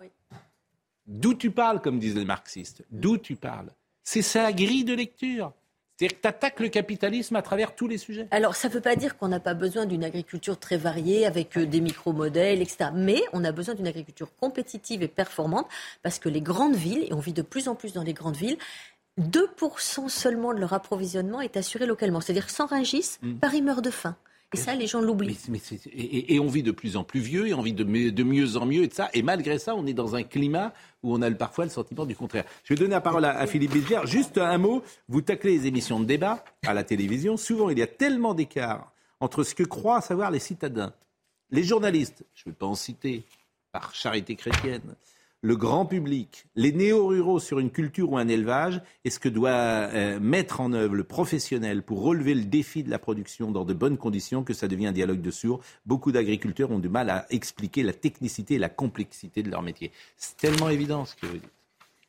[1.08, 3.70] d'où tu parles, comme disent les marxistes, d'où tu parles,
[4.04, 5.54] c'est sa grille de lecture.
[6.00, 8.26] C'est-à-dire que tu attaques le capitalisme à travers tous les sujets.
[8.32, 11.58] Alors, ça ne veut pas dire qu'on n'a pas besoin d'une agriculture très variée avec
[11.58, 12.92] euh, des micro-modèles, etc.
[12.94, 15.68] Mais on a besoin d'une agriculture compétitive et performante
[16.02, 18.38] parce que les grandes villes, et on vit de plus en plus dans les grandes
[18.38, 18.58] villes,
[19.20, 22.22] 2% seulement de leur approvisionnement est assuré localement.
[22.22, 23.36] C'est-à-dire que sans Rungis, Mm.
[23.40, 24.16] Paris meurt de faim.
[24.54, 25.38] Et ça, les gens l'oublient.
[25.50, 25.62] Mais
[25.94, 28.58] et, on vit de plus en plus vieux et on vit de, mieux- de mieux
[28.58, 29.10] en mieux et de ça.
[29.14, 30.74] Et malgré ça, on est dans un climat
[31.04, 32.46] où on a parfois le sentiment du contraire.
[32.64, 34.02] Je vais donner la parole à, à Philippe Bilger.
[34.06, 34.84] Juste un mot.
[35.08, 37.38] Vous taclez les émissions de débat à la télévision.
[37.38, 40.94] Souvent, il y a tellement d'écart entre ce que croient savoir les citadins,
[41.52, 43.24] les journalistes, je ne vais pas en citer,
[43.72, 44.82] par charité chrétienne,
[45.42, 49.50] le grand public, les néo-ruraux sur une culture ou un élevage, et ce que doit
[49.52, 53.74] euh, mettre en œuvre le professionnel pour relever le défi de la production dans de
[53.74, 55.62] bonnes conditions, que ça devient un dialogue de sourds.
[55.86, 59.92] Beaucoup d'agriculteurs ont du mal à expliquer la technicité et la complexité de leur métier.
[60.18, 61.50] C'est tellement évident ce que vous dites.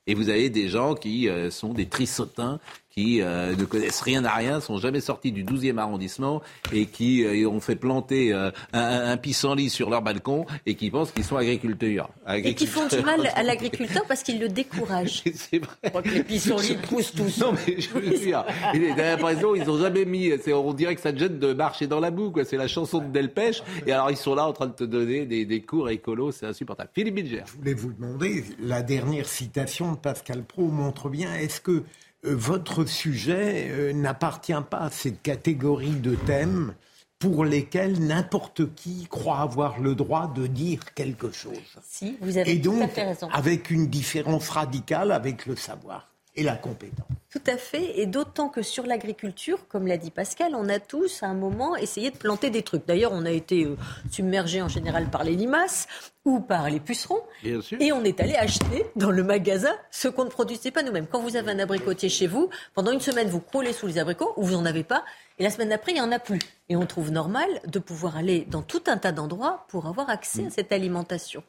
[0.07, 2.59] Et vous avez des gens qui euh, sont des trissotins,
[2.91, 7.22] qui euh, ne connaissent rien à rien, sont jamais sortis du 12e arrondissement et qui
[7.24, 11.24] euh, ont fait planter euh, un, un pissenlit sur leur balcon et qui pensent qu'ils
[11.24, 12.11] sont agriculteurs.
[12.34, 15.22] Et qui font du mal à l'agriculteur parce qu'ils le découragent.
[15.34, 16.03] C'est vrai.
[16.12, 17.38] Les pissenlits poussent tous.
[17.38, 20.32] Non, mais je veux dire, il est- t'as l'impression ils ont jamais mis.
[20.43, 22.45] c'est- On dirait que ça te gêne de marcher dans la boue, quoi.
[22.45, 23.62] C'est la chanson de Delpech.
[23.86, 26.47] Et alors, ils sont là en train de te donner des, des cours écolos, c'est
[26.47, 26.91] insupportable.
[26.95, 27.43] Philippe Bilger.
[27.47, 31.84] Je voulais vous demander, la dernière citation de Pascal Pro montre bien, est-ce que
[32.23, 36.75] votre sujet euh, n'appartient pas à cette catégorie de thèmes
[37.18, 42.53] pour lesquels n'importe qui croit avoir le droit de dire quelque chose Si, vous avez
[42.53, 43.29] Et tout à donc, fait raison.
[43.31, 46.10] avec une différence radicale avec le savoir
[46.41, 47.07] et la compétence.
[47.30, 51.22] Tout à fait, et d'autant que sur l'agriculture, comme l'a dit Pascal, on a tous
[51.22, 52.86] à un moment essayé de planter des trucs.
[52.86, 53.76] D'ailleurs, on a été euh,
[54.11, 55.86] submergé en général par les limaces
[56.24, 57.78] ou par les pucerons, Bien sûr.
[57.80, 61.07] et on est allé acheter dans le magasin ce qu'on ne produisait pas nous-mêmes.
[61.07, 64.32] Quand vous avez un abricotier chez vous, pendant une semaine, vous croulez sous les abricots,
[64.36, 65.05] ou vous n'en avez pas,
[65.38, 66.41] et la semaine d'après, il n'y en a plus.
[66.68, 70.47] Et on trouve normal de pouvoir aller dans tout un tas d'endroits pour avoir accès
[70.47, 71.45] à cette alimentation.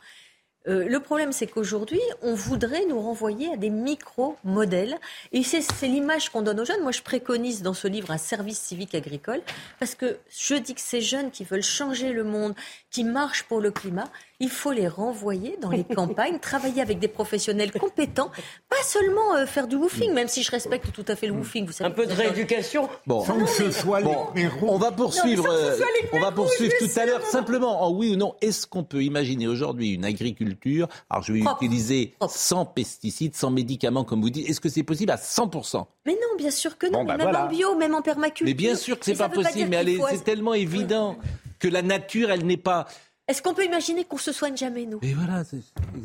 [0.68, 4.98] Euh, le problème, c'est qu'aujourd'hui, on voudrait nous renvoyer à des micro-modèles.
[5.32, 6.82] Et c'est c'est l'image qu'on donne aux jeunes.
[6.82, 9.42] Moi, je préconise dans ce livre un service civique agricole,
[9.80, 12.54] parce que je dis que ces jeunes qui veulent changer le monde,
[12.92, 14.10] qui marchent pour le climat,
[14.42, 18.32] il faut les renvoyer dans les campagnes, travailler avec des professionnels compétents,
[18.70, 21.66] pas seulement euh, faire du woofing, même si je respecte tout à fait le woofing.
[21.66, 22.90] Vous savez, Un peu de rééducation.
[23.08, 24.68] Bon, Sans que ce soit Bon, les héros.
[24.70, 25.46] on va poursuivre.
[25.48, 25.80] Non, euh,
[26.12, 27.22] on va poursuivre tout à l'heure.
[27.26, 31.40] Simplement, en oui ou non, est-ce qu'on peut imaginer aujourd'hui une agriculture Alors, je vais
[31.42, 31.64] Propre.
[31.64, 32.34] utiliser Propre.
[32.36, 34.50] sans pesticides, sans médicaments, comme vous dites.
[34.50, 37.00] Est-ce que c'est possible à 100% Mais non, bien sûr que non.
[37.00, 37.46] Bon, mais bah, même voilà.
[37.46, 38.46] en bio, même en permaculture.
[38.48, 39.70] Mais bien sûr que c'est pas possible.
[39.70, 41.18] Mais c'est tellement évident
[41.60, 42.88] que la nature, elle n'est pas.
[43.32, 45.62] Est-ce qu'on peut imaginer qu'on se soigne jamais, nous voilà, c'est.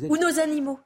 [0.07, 0.79] Ou nos animaux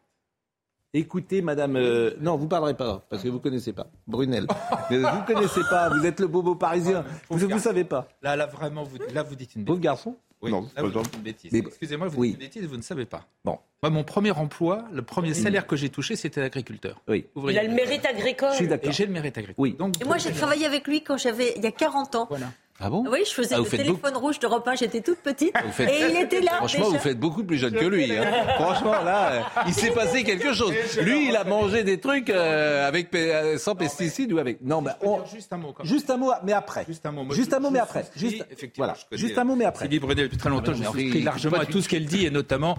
[0.92, 1.76] Écoutez, madame.
[1.76, 3.86] euh, Non, vous parlerez pas, parce que vous connaissez pas.
[4.08, 4.48] Brunel.
[4.90, 7.06] Vous connaissez pas, vous êtes le bobo parisien.
[7.30, 8.08] Vous ne savez pas.
[8.24, 9.68] Là, là, vraiment, vous, là, vous dites une bêtise.
[9.68, 11.52] Pauvre garçon Oui, Non, là, c'est vous pas dites une bêtise.
[11.54, 12.30] Mais- Excusez-moi, vous oui.
[12.32, 13.28] dites une bêtise, vous ne savez pas.
[13.46, 13.60] Bon.
[13.84, 17.00] Moi, mon premier emploi, le premier salaire que j'ai touché, c'était agriculteur.
[17.08, 17.28] Oui.
[17.48, 18.50] Il a le mérite agricole.
[18.54, 18.90] Je suis d'accord.
[18.90, 19.56] Et j'ai le mérite agricole.
[19.64, 19.76] Oui.
[19.78, 22.26] Donc, Et moi, j'ai travaillé avec lui quand j'avais, il y a 40 ans.
[22.30, 22.48] Voilà.
[22.84, 25.54] Ah bon Oui, je faisais Ah, le téléphone rouge d'Europe 1, j'étais toute petite.
[25.64, 26.54] Vous faites- Et il était là.
[26.58, 26.98] Franchement, déjà.
[26.98, 28.12] vous faites beaucoup plus jeune que lui.
[28.18, 28.26] hein.
[28.56, 30.74] Franchement, là, il s'est passé quelque chose.
[31.02, 34.62] Lui, il a mangé des trucs euh, avec euh, sans pesticides ou avec.
[34.62, 35.74] Non, mais on- Juste un mot.
[35.74, 35.92] quand même.
[35.94, 36.86] juste un mot, mais après.
[36.88, 37.24] Juste un mot.
[37.24, 38.04] Moi, Juste un mot, mais après.
[38.16, 38.98] Juste, effectivement, voilà.
[39.12, 39.86] je Juste un mot, mais après.
[39.86, 42.26] Sylvie Brunel depuis très longtemps, Ah, je mais souscris largement à tout ce qu'elle dit
[42.26, 42.76] et notamment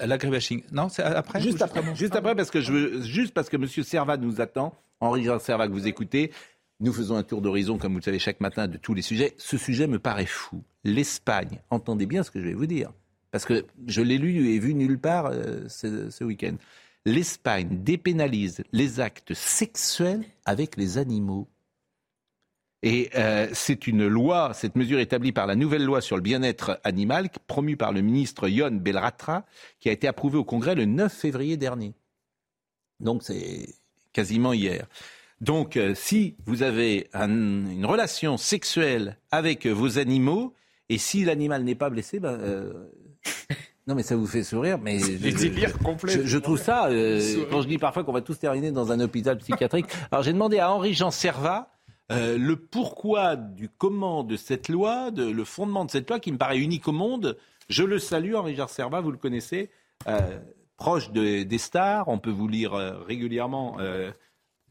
[0.00, 0.62] l'agribashing.
[0.72, 3.82] Non, c'est après Juste après, juste après, parce que je veux, juste parce que Monsieur
[3.82, 6.32] Servat nous attend, Henri Servat que vous écoutez.
[6.78, 9.34] Nous faisons un tour d'horizon, comme vous le savez, chaque matin de tous les sujets.
[9.38, 10.62] Ce sujet me paraît fou.
[10.84, 12.92] L'Espagne, entendez bien ce que je vais vous dire,
[13.30, 16.56] parce que je l'ai lu et vu nulle part euh, ce, week-end.
[17.06, 21.48] L'Espagne dépénalise les actes sexuels avec les animaux.
[22.82, 26.78] Et euh, c'est une loi, cette mesure établie par la nouvelle loi sur le bien-être
[26.84, 29.46] animal, promue par le ministre Yon Belratra,
[29.80, 31.94] qui a été approuvée au Congrès le 9 février dernier.
[33.00, 33.66] Donc c'est
[34.12, 34.86] quasiment hier.
[35.40, 40.54] Donc euh, si vous avez un- une relation sexuelle avec vos animaux,
[40.88, 42.72] et si l'animal n'est pas blessé, ben, euh,
[43.86, 45.30] non mais ça vous fait sourire, mais Des
[45.70, 45.78] je,
[46.22, 47.20] je- je trouve ça, euh,
[47.50, 49.86] quand je dis parfois qu'on va tous terminer dans un hôpital psychiatrique.
[50.10, 51.70] Alors j'ai demandé à Henri-Jean Servat
[52.12, 56.30] euh, le pourquoi du comment de cette loi, de, le fondement de cette loi qui
[56.32, 57.36] me paraît unique au monde.
[57.68, 59.70] Je le salue, Henri-Jean Servat, vous le connaissez,
[60.06, 60.20] euh,
[60.76, 63.76] proche de- des stars, on peut vous lire euh, régulièrement.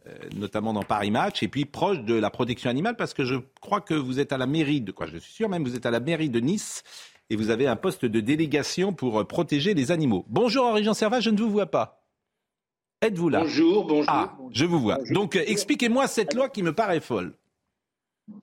[0.08, 3.36] Euh, notamment dans Paris Match, et puis proche de la protection animale, parce que je
[3.62, 5.86] crois que vous êtes à la mairie de quoi, je suis sûr même, vous êtes
[5.86, 6.84] à la mairie de Nice,
[7.30, 10.26] et vous avez un poste de délégation pour euh, protéger les animaux.
[10.28, 12.06] Bonjour Henri-Jean Servat, je ne vous vois pas.
[13.02, 13.42] Êtes-vous là?
[13.42, 14.06] Bonjour, bonjour.
[14.08, 15.00] Ah, je vous vois.
[15.12, 17.34] Donc euh, expliquez-moi cette loi qui me paraît folle.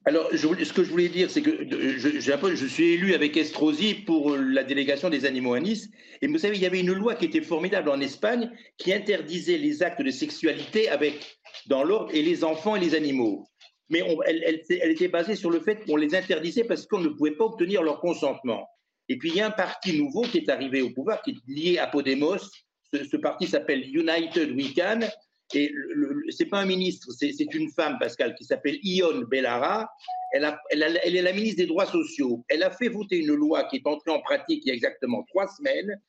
[0.04, 3.94] Alors, je ce que je voulais dire, c'est que je, je suis élu avec Estrosi
[3.94, 5.90] pour la délégation des animaux à Nice.
[6.20, 9.58] Et vous savez, il y avait une loi qui était formidable en Espagne qui interdisait
[9.58, 13.46] les actes de sexualité avec, dans l'ordre, et les enfants et les animaux.
[13.88, 17.44] Mais elle, était basée sur le fait qu'on les interdisait parce qu'on ne pouvait pas
[17.44, 18.66] obtenir leur consentement.
[19.08, 21.36] Et puis, il y a un parti nouveau qui est arrivé au pouvoir, qui est
[21.46, 22.38] lié à Podemos.
[22.94, 25.00] Ce, ce parti s'appelle United We Can.
[25.54, 29.90] Et le- c'est pas un ministre, c'est une femme, Pascal, qui s'appelle Ion Bellara.
[30.32, 30.44] Elle
[30.74, 32.42] est la ministre des droits sociaux.
[32.48, 35.22] Elle a fait voter une loi qui est entrée en pratique il y a exactement
[35.24, 36.00] trois semaines,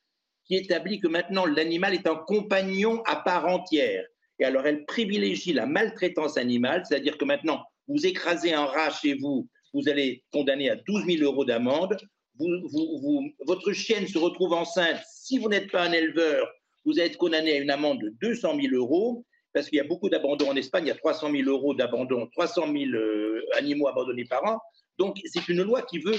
[0.46, 4.06] qui établit que maintenant l'animal est un compagnon à part entière.
[4.40, 9.16] Et alors elle privilégie la maltraitance animale, c'est-à-dire que maintenant vous écrasez un rat chez
[9.16, 11.98] vous, vous allez condamner à 12 000 euros d'amende.
[12.40, 15.00] Vous- votre chienne se retrouve enceinte.
[15.14, 16.48] Si vous n'êtes pas un éleveur,
[16.86, 20.10] vous êtes condamné à une amende de 200 000 euros parce qu'il y a beaucoup
[20.10, 24.26] d'abandons en Espagne, il y a 300 000 euros d'abandon, 300 000 euh, animaux abandonnés
[24.26, 24.60] par an.
[24.98, 26.18] Donc c'est une loi qui veut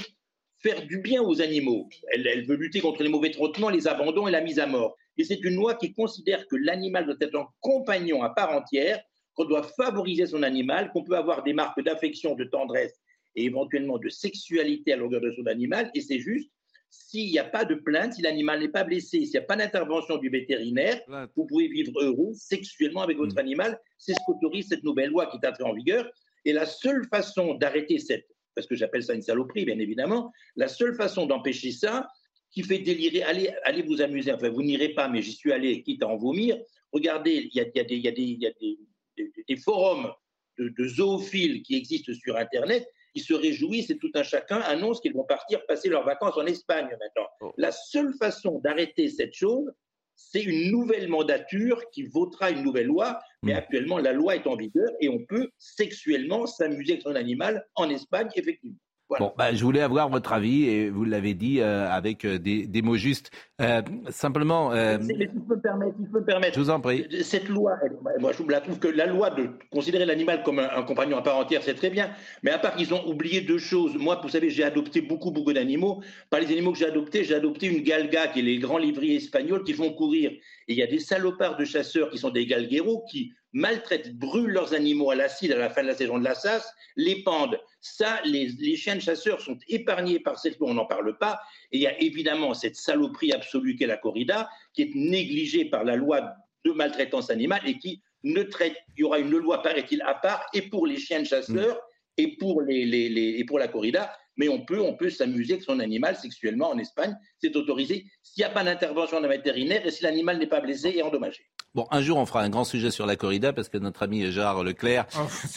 [0.63, 1.89] faire du bien aux animaux.
[2.13, 4.95] Elle, elle veut lutter contre les mauvais traitements, les abandons et la mise à mort.
[5.17, 9.01] Et c'est une loi qui considère que l'animal doit être un compagnon à part entière,
[9.33, 13.01] qu'on doit favoriser son animal, qu'on peut avoir des marques d'affection, de tendresse
[13.35, 15.91] et éventuellement de sexualité à longueur de son animal.
[15.93, 16.49] Et c'est juste,
[16.89, 19.57] s'il n'y a pas de plainte, si l'animal n'est pas blessé, s'il n'y a pas
[19.57, 21.01] d'intervention du vétérinaire,
[21.35, 23.77] vous pouvez vivre heureux sexuellement avec votre animal.
[23.97, 26.09] C'est ce qu'autorise cette nouvelle loi qui est entrée en vigueur.
[26.45, 30.69] Et la seule façon d'arrêter cette, parce que j'appelle ça une saloperie, bien évidemment, la
[30.69, 32.07] seule façon d'empêcher ça,
[32.55, 35.83] qui fait délirer, allez, allez vous amuser, enfin vous n'irez pas, mais j'y suis allé,
[35.83, 36.57] quitte à en vomir.
[36.93, 38.51] Regardez, il y a, il y a des, il y a des, il y a
[38.59, 38.79] des,
[39.17, 40.11] des- des forums
[40.57, 45.01] de, de zoophiles qui existent sur Internet, qui se réjouissent et tout un chacun annonce
[45.01, 47.27] qu'ils vont partir passer leurs vacances en Espagne maintenant.
[47.57, 49.69] La seule façon d'arrêter cette chose,
[50.15, 54.55] c'est une nouvelle mandature qui votera une nouvelle loi, mais actuellement la loi est en
[54.55, 58.77] vigueur et on peut sexuellement s'amuser avec son animal en Espagne, effectivement.
[59.19, 62.65] Bon, bah, je voulais avoir votre avis et vous l'avez dit euh, avec euh, des,
[62.65, 63.29] des mots justes.
[63.61, 66.55] Euh, simplement, euh, Mais si je peux me permettre, si je peux me permettre.
[66.55, 67.05] je vous en prie.
[67.21, 70.69] Cette loi, elle- moi je la trouve que la loi de considérer l'animal comme un,
[70.75, 72.09] un compagnon à part entière, c'est très bien.
[72.41, 73.95] Mais à part qu'ils ont oublié deux choses.
[73.95, 76.01] Moi, vous savez, j'ai adopté beaucoup, beaucoup d'animaux.
[76.31, 79.17] Par les animaux que j'ai adoptés, j'ai adopté une galga, qui est les grands livriers
[79.17, 80.31] espagnols qui font courir.
[80.31, 84.51] Et il y a des salopards de chasseurs qui sont des galgueros qui maltraitent, brûlent
[84.51, 87.57] leurs animaux à l'acide à la fin de la saison de la chasse, les pendent.
[87.79, 91.39] Ça, les, les chiens de chasseurs sont épargnés par cette loi, on n'en parle pas.
[91.71, 95.85] Et il y a évidemment cette saloperie absolue qu'est la corrida, qui est négligée par
[95.85, 96.33] la loi
[96.65, 98.75] de maltraitance animale et qui ne traite.
[98.97, 101.79] Il y aura une loi, paraît-il, à part, et pour les chiens de chasseurs,
[102.17, 104.11] et pour, les, les- les- et pour la corrida.
[104.35, 107.15] Mais on peut, on peut s'amuser avec son animal sexuellement en Espagne.
[107.39, 110.91] C'est autorisé s'il n'y a pas d'intervention d'un vétérinaire et si l'animal n'est pas blessé
[110.97, 111.45] et endommagé.
[111.75, 114.31] Bon, un jour, on fera un grand sujet sur la corrida parce que notre ami
[114.31, 115.05] Gérard Leclerc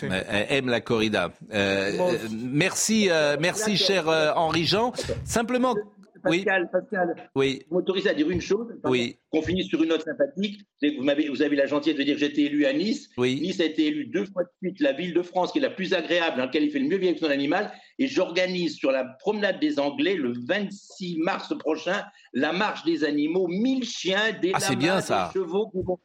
[0.02, 1.32] euh, aime la corrida.
[1.52, 2.12] Euh, Bon.
[2.12, 4.92] euh, merci, euh, merci, cher euh, Henri Jean.
[5.24, 5.76] Simplement,
[6.24, 9.16] oui, Pascal, Pascal, oui, vous m'autorisez à dire une chose Oui.
[9.30, 10.60] Qu'on finisse sur une note sympathique.
[10.82, 13.08] Vous, m'avez, vous avez la gentillesse de dire que j'ai été élu à Nice.
[13.16, 15.70] Nice a été élu deux fois de suite la ville de France qui est la
[15.70, 17.70] plus agréable, dans laquelle il fait le mieux vivre avec son animal.
[18.00, 22.02] Et j'organise sur la promenade des Anglais le 26 mars prochain
[22.32, 23.46] la marche des animaux.
[23.46, 25.30] 1000 chiens, des Ah, c'est lamas, bien, des ça.
[25.32, 25.70] chevaux.
[25.70, 26.00] qui vont-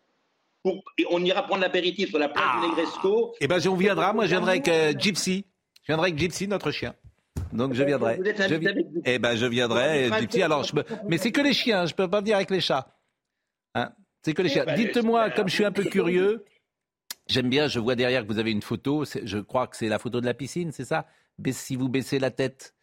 [0.63, 3.35] pour- et on ira prendre l'apéritif sur la place du Negresco.
[3.39, 4.13] eh ben, on viendra.
[4.13, 5.45] Moi, je viendrai avec euh, Gypsy.
[5.83, 6.95] Je viendrai avec Gypsy, notre chien.
[7.51, 8.17] Donc, je viendrai.
[8.17, 9.01] Vous êtes Je invité vi- avec Gypsy.
[9.05, 10.41] Eh ben, je viendrai, Vous Gypsy.
[10.41, 10.73] Alors, je
[11.07, 11.85] mais c'est que les chiens.
[11.85, 12.87] Je peux pas venir avec les chats.
[13.75, 13.91] Hein?
[14.23, 14.63] C'est que les chiens.
[14.65, 16.45] bah, Dites-moi, comme je suis un peu curieux,
[17.27, 19.97] J'aime bien, je vois derrière que vous avez une photo, je crois que c'est la
[19.97, 21.05] photo de la piscine, c'est ça?
[21.51, 22.75] Si vous baissez la tête.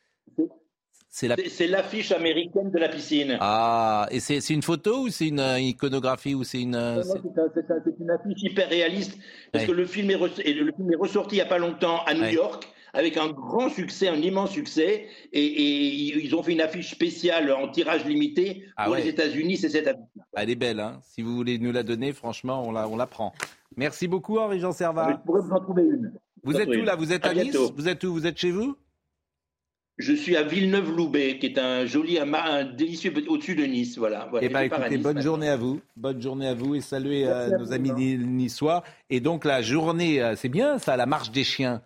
[1.10, 3.36] C'est l'affiche américaine de la piscine.
[3.40, 7.02] Ah, et c'est une photo ou c'est une, iconographie ou c'est une.
[7.02, 9.18] c'est une affiche hyper réaliste
[9.52, 12.14] parce que le film, est le film est ressorti il n'y a pas longtemps à
[12.14, 16.90] New York avec un grand succès, un immense succès, et, ils ont fait une affiche
[16.90, 19.56] spéciale en tirage limité ah pour les États-Unis.
[19.56, 20.04] C'est cette affiche.
[20.34, 23.06] Elle est belle, hein si vous voulez nous la donner, franchement, on la, on la
[23.06, 23.32] prend.
[23.76, 25.20] Merci beaucoup, Henri-Jean Servat.
[25.20, 26.12] Je pourrais vous en trouver une.
[26.42, 26.96] Vous êtes où là?
[26.96, 27.56] Vous êtes à, Nice?
[27.76, 28.12] Vous êtes où?
[28.12, 28.76] Vous êtes chez vous?
[30.01, 33.98] Je suis à Villeneuve-Loubet, qui est un joli, un, délicieux au-dessus de Nice.
[33.98, 34.27] Voilà.
[34.31, 34.47] voilà.
[34.47, 35.81] Eh ben, écoutez, bonne journée à vous.
[35.97, 38.82] Bonne journée à vous et saluez euh, nos amis niçois.
[39.10, 41.82] Et donc la journée, euh, c'est bien ça, la marche des chiens?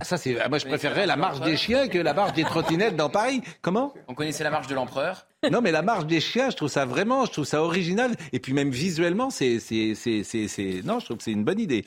[0.00, 0.38] Ah, ça, c'est.
[0.40, 3.40] Ah, moi, je préférerais la marche des chiens que la marche des trottinettes dans Paris.
[3.62, 3.94] Comment?
[4.08, 5.26] On connaissait la marche de l'empereur.
[5.50, 8.14] Non, mais la marche des chiens, je trouve ça vraiment, je trouve ça original.
[8.32, 11.60] Et puis même visuellement, c'est, c'est, c'est, c'est, non, je trouve que c'est une bonne
[11.60, 11.84] idée.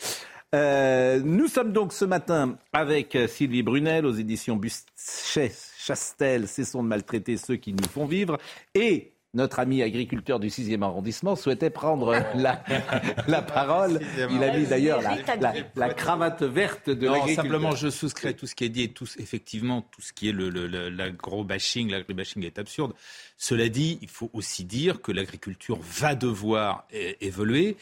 [0.56, 7.38] Euh, nous sommes donc ce matin avec Sylvie Brunel aux éditions Bustet-Chastel, Cessons de maltraiter
[7.38, 8.40] ceux qui nous font vivre,
[8.74, 12.64] et notre ami agriculteur du 6e arrondissement souhaitait prendre la,
[13.28, 14.00] la parole.
[14.32, 17.44] Il a mis d'ailleurs la, la, cravate verte de l'agriculteur.
[17.44, 20.32] Simplement, je souscris tout ce qui est dit et tout, effectivement, tout ce qui est
[20.32, 22.94] le, le, bashing l'agri-bashing est absurde.
[23.38, 26.88] Cela dit, il faut aussi dire que l'agriculture va devoir
[27.22, 27.78] évoluer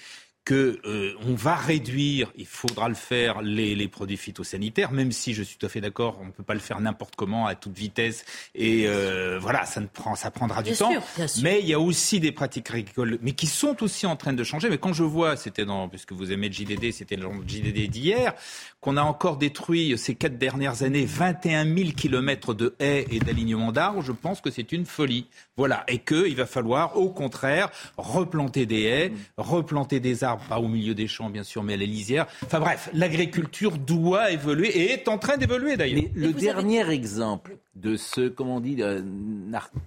[0.47, 5.33] que euh, on va réduire, il faudra le faire, les, les, produits phytosanitaires, même si
[5.33, 7.55] je suis tout à fait d'accord, on ne peut pas le faire n'importe comment, à
[7.55, 8.23] toute vitesse,
[8.55, 10.93] et euh, voilà, ça, ne prend, ça prendra du temps.
[11.41, 14.41] Mais il y a aussi des pratiques agricoles, mais qui sont aussi en train de
[14.45, 14.69] changer.
[14.69, 18.33] Mais quand je vois, c'était dans, puisque vous aimez le JDD, c'était le JDD d'hier,
[18.79, 23.73] qu'on a encore détruit ces quatre dernières années 21 000 kilomètres de haies et d'alignements
[23.73, 25.27] d'arbres, je pense que c'est une folie.
[25.57, 30.67] Voilà, et qu'il va falloir, au contraire, replanter des haies, replanter des arbres pas au
[30.67, 32.27] milieu des champs bien sûr, mais à la lisière.
[32.45, 36.03] Enfin bref, l'agriculture doit évoluer et est en train d'évoluer d'ailleurs.
[36.15, 39.01] le dernier exemple de ce, comment on dit, euh,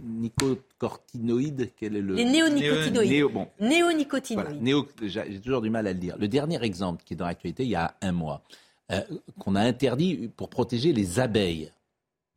[0.02, 2.14] nicocortinoïde, quel est le...
[2.14, 3.24] Les néonicotinoïdes.
[3.32, 3.48] bon.
[3.60, 4.86] Néonicotinoïdes.
[5.02, 6.16] J'ai toujours du mal à le dire.
[6.18, 8.42] Le dernier exemple qui est dans l'actualité, il y a un mois,
[8.92, 9.00] euh,
[9.38, 11.72] qu'on a interdit pour protéger les abeilles.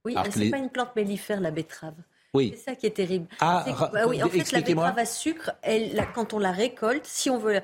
[0.05, 1.95] Oui, ce n'est pas une plante mellifère, la betterave.
[2.33, 2.53] Oui.
[2.55, 3.27] C'est ça qui est terrible.
[3.39, 3.63] Ah,
[4.07, 7.61] oui, en fait, la betterave à sucre, elle, quand on la récolte, si on veut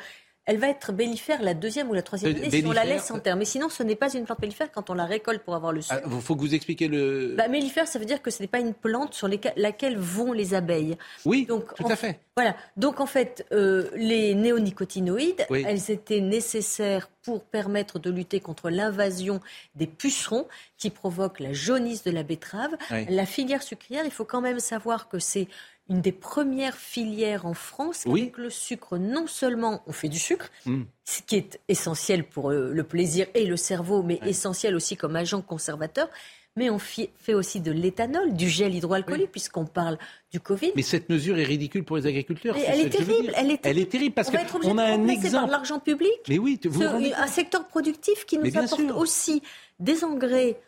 [0.49, 3.19] elle va être bellifère la deuxième ou la troisième année si on la laisse en
[3.19, 3.35] terre.
[3.35, 5.81] Mais sinon, ce n'est pas une plante mellifère quand on la récolte pour avoir le
[5.81, 6.01] sucre.
[6.03, 7.35] Il ah, faut que vous expliquiez le.
[7.38, 10.55] Bah, mellifère, ça veut dire que ce n'est pas une plante sur laquelle vont les
[10.55, 10.97] abeilles.
[11.23, 12.19] Oui, Donc, tout à fait.
[12.35, 12.55] Voilà.
[12.77, 19.41] Donc en fait, euh, les néonicotinoïdes, elles étaient nécessaires pour permettre de lutter contre l'invasion
[19.76, 20.47] des pucerons
[20.77, 22.76] qui provoquent la jaunisse de la betterave.
[22.89, 25.47] La filière sucrière, il faut quand même savoir que c'est
[25.89, 28.97] une des premières filières en France avec le sucre.
[28.97, 30.83] Non seulement on fait du sucre, mm.
[31.03, 35.15] ce qui est essentiel pour euh, le plaisir et le cerveau, mais essentiel aussi comme
[35.15, 36.09] agent conservateur,
[36.55, 39.97] mais on fait aussi de l'éthanol, du gel hydroalcoolique, puisqu'on parle
[40.31, 40.71] du Covid.
[40.75, 42.55] Mais cette mesure est ridicule pour les agriculteurs.
[42.57, 44.13] elle, est terrible, elle, est elle est terrible.
[44.13, 45.51] parce qu'on a un exemple.
[45.51, 46.11] l'argent public.
[46.27, 49.41] Mais oui, vous un secteur productif qui nous apporte aussi
[49.79, 50.59] des engrais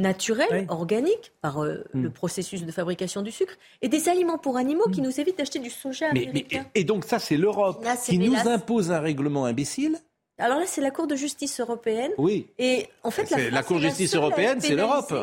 [0.00, 2.02] naturels, organiques, par euh, hmm.
[2.02, 5.04] le processus de fabrication du sucre, et des aliments pour animaux qui hmm.
[5.04, 6.66] nous évitent d'acheter du soja américain.
[6.74, 9.98] et donc ça, c'est l'Europe qui nous impose un règlement imbécile
[10.38, 12.10] alors là, c'est la Cour de justice européenne.
[12.18, 12.48] Oui.
[12.58, 15.14] Et en fait, la, la Cour de justice européenne, c'est l'Europe.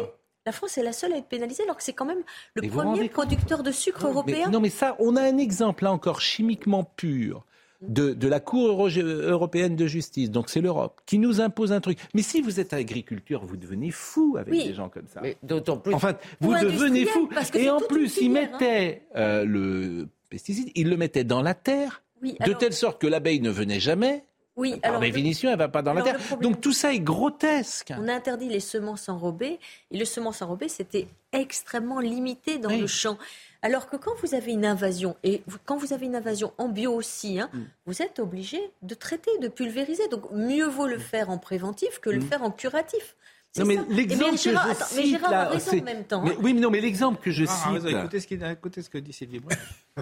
[0.45, 2.23] La France est la seule à être pénalisée alors que c'est quand même
[2.55, 4.49] le premier producteur de sucre européen.
[4.49, 7.45] non, mais ça, on a un exemple là encore chimiquement pur
[7.87, 11.99] de, la Cour européenne de justice, donc c'est l'Europe, qui nous impose un truc.
[12.13, 15.21] Mais si vous êtes agriculteur, vous devenez fou avec des gens comme ça.
[15.41, 15.93] d'autant plus.
[15.93, 17.29] Enfin, vous devenez fou.
[17.53, 18.33] Et en plus, ils hein.
[18.33, 23.41] mettaient euh, le pesticide, ils le mettaient dans la terre, de telle sorte que l'abeille
[23.41, 24.25] ne venait jamais.
[24.55, 26.19] Oui, Par définition, elle ne va pas dans la terre.
[26.39, 27.91] Donc tout ça est grotesque.
[27.97, 32.87] On a interdit les semences enrobées, et les semences enrobées, c'était extrêmement limité dans le
[32.87, 33.17] champ.
[33.63, 36.93] Alors que quand vous avez une invasion, et quand vous avez une invasion en bio
[36.93, 37.61] aussi, hein, mm.
[37.85, 40.07] vous êtes obligé de traiter, de pulvériser.
[40.09, 42.23] Donc mieux vaut le faire en préventif que le mm.
[42.23, 43.15] faire en curatif.
[43.57, 46.23] Non, mais l'exemple que je mais Gérard a raison en même temps.
[46.23, 46.37] Mais, hein.
[46.41, 47.87] oui, mais non, mais l'exemple que je ah, cite.
[47.87, 49.41] écoutez, ce écoutez ce que dit Sylvie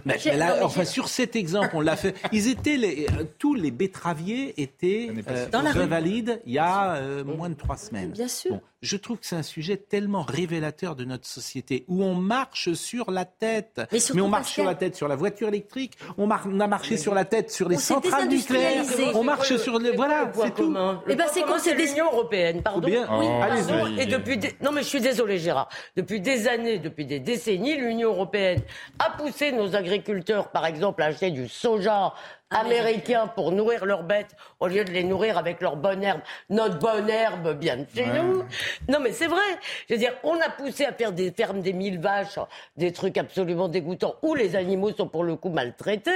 [0.06, 0.18] mais,
[0.62, 2.16] enfin, sur cet exemple, on l'a fait.
[2.32, 5.72] Ils étaient les, euh, tous les betteraviers étaient euh, dans la
[6.46, 8.12] il y a euh, moins de trois semaines.
[8.12, 12.16] Bien sûr je trouve que c'est un sujet tellement révélateur de notre société où on
[12.16, 13.82] marche sur la tête.
[13.92, 17.26] Mais, on marche sur la tête sur la voiture électrique, on, a marché sur la
[17.26, 20.74] tête sur les centrales nucléaires, on marche sur les voilà, c'est tout.
[20.74, 22.88] Et eh ben c'est c'est l'Union européenne, pardon.
[22.88, 23.98] Oui, pardon.
[23.98, 28.10] Et depuis non mais je suis désolé Gérard, depuis des années, depuis des décennies, l'Union
[28.10, 28.62] européenne
[28.98, 32.14] a poussé nos agriculteurs par exemple à acheter du soja
[32.52, 36.22] américains pour nourrir leurs bêtes au lieu de les nourrir avec leur bonne herbe.
[36.50, 38.44] Notre bonne herbe bien de chez nous.
[38.90, 39.42] Non, mais c'est vrai.
[39.90, 42.38] Je veux dire, on a poussé à faire des fermes des mille vaches,
[42.78, 46.12] des trucs absolument dégoûtants où les animaux sont pour le coup maltraités.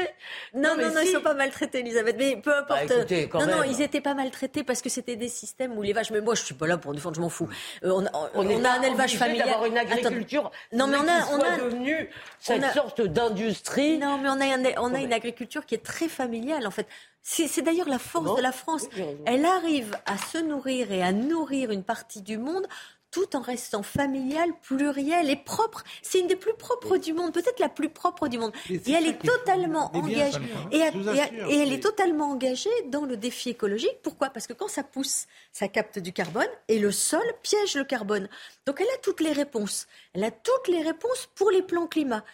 [0.53, 2.15] Non, non, non, si- ils sont pas maltraités, Elisabeth.
[2.19, 2.87] Mais peu importe.
[2.87, 3.71] Bah, écoutez, quand non, non, même.
[3.71, 6.11] ils étaient pas maltraités parce que c'était des systèmes où les vaches.
[6.11, 7.47] Mais moi, je suis pas là pour défendre, je m'en fous.
[7.83, 9.47] Euh, on, a- On on est a un élevage familial.
[9.47, 9.91] d'avoir une Attends.
[9.93, 12.09] agriculture Non, mais on a, qui on soit a devenue
[12.39, 13.97] cette on a- sorte d'industrie.
[13.97, 16.24] Non, mais on a, un- on a une agriculture qui est très familiale,
[16.65, 16.87] en fait.
[17.21, 18.85] C'est d'ailleurs la force de la France.
[19.25, 22.67] Elle arrive à se nourrir et à nourrir une partie du monde
[23.15, 25.85] tout en restant familiale, plurielle et propre.
[26.01, 28.51] C'est une des plus propres du monde, peut-être la plus propre du monde.
[28.69, 30.37] Et elle est totalement engagée.
[30.73, 34.01] Et, elle est totalement engagée dans le défi écologique.
[34.03, 34.31] Pourquoi?
[34.31, 38.27] Parce que quand ça pousse, ça capte du carbone et le sol piège le carbone.
[38.65, 39.87] Donc elle a toutes les réponses.
[40.13, 42.25] Elle a toutes les réponses pour les plans climat.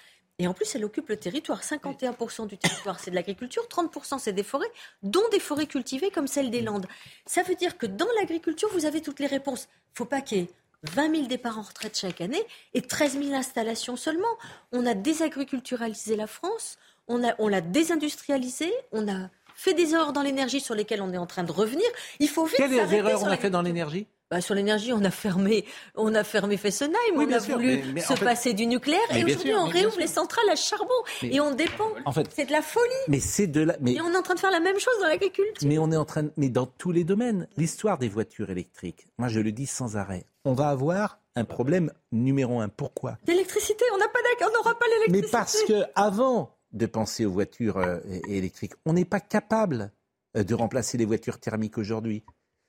[0.42, 1.62] Et en plus, elle occupe le territoire.
[1.64, 4.72] 51% du territoire, c'est de l'agriculture, 30% c'est des forêts,
[5.04, 6.88] dont des forêts cultivées comme celle des Landes.
[7.28, 9.68] Ça veut dire que dans l'agriculture, vous avez toutes les réponses.
[9.94, 10.50] faut pas qu'il y ait
[10.84, 12.44] 20 000 départs en retraite chaque année
[12.74, 14.34] et 13 000 installations seulement.
[14.72, 20.12] On a désagriculturalisé la France, on a- on l'a désindustrialisée, on a fait des erreurs
[20.14, 21.86] dans l'énergie sur lesquelles on est en train de revenir.
[22.20, 24.08] Il faut vite Quelles erreurs on a fait dans l'énergie?
[24.32, 27.68] Bah, sur l'énergie, on a fermé, on a fermé Fessenheim, Oui, on a sûr, voulu
[27.68, 30.48] mais- mais se fait- passer du nucléaire Mais et aujourd'hui on mais réouvre les centrales
[30.50, 30.88] à charbon
[31.22, 31.90] Mais- et on dépend.
[32.06, 32.86] En fait, C'est de la folie.
[33.10, 33.76] mais c'est de la.
[33.82, 35.68] Mais Et on est en train de faire la même chose dans l'agriculture.
[35.68, 39.06] Mais on est en train, de- mais dans tous les domaines, l'histoire des voitures électriques.
[39.18, 40.26] Moi, je le dis sans arrêt.
[40.46, 42.70] On va avoir un problème numéro un.
[42.70, 43.18] Pourquoi?
[43.28, 45.32] L'électricité, on n'a pas d'accord, on n'aura pas Mais l'électricité.
[45.32, 47.98] parce que avant de penser aux voitures euh,
[48.30, 49.92] électriques, on n'est pas capable
[50.38, 52.24] euh, de remplacer les voitures thermiques aujourd'hui.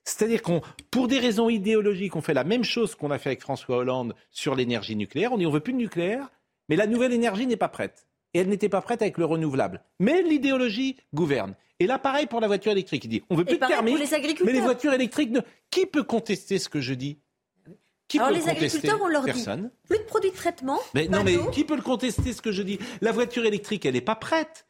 [0.05, 3.41] C'est-à-dire qu'on, pour des raisons idéologiques, on fait la même chose qu'on a fait avec
[3.41, 5.33] François Hollande sur l'énergie nucléaire.
[5.33, 6.31] On dit on veut plus de nucléaire,
[6.69, 8.07] mais la nouvelle énergie n'est pas prête.
[8.35, 9.83] Et elle n'était pas prête avec le renouvelable.
[10.01, 11.55] Mais l'idéologie gouverne.
[11.79, 13.05] Et là, pareil pour la voiture électrique.
[13.05, 14.47] Il dit on veut plus Et de thermique, les agriculteurs.
[14.47, 15.41] mais les voitures électriques, ne...
[15.71, 17.19] qui peut contester ce que je dis?
[18.09, 19.63] Qui Alors les agriculteurs, on leur Personne.
[19.63, 20.79] dit plus de produits de traitement.
[20.95, 22.79] Mais non, mais qui peut le contester ce que je dis?
[23.01, 24.67] La voiture électrique, elle n'est pas prête.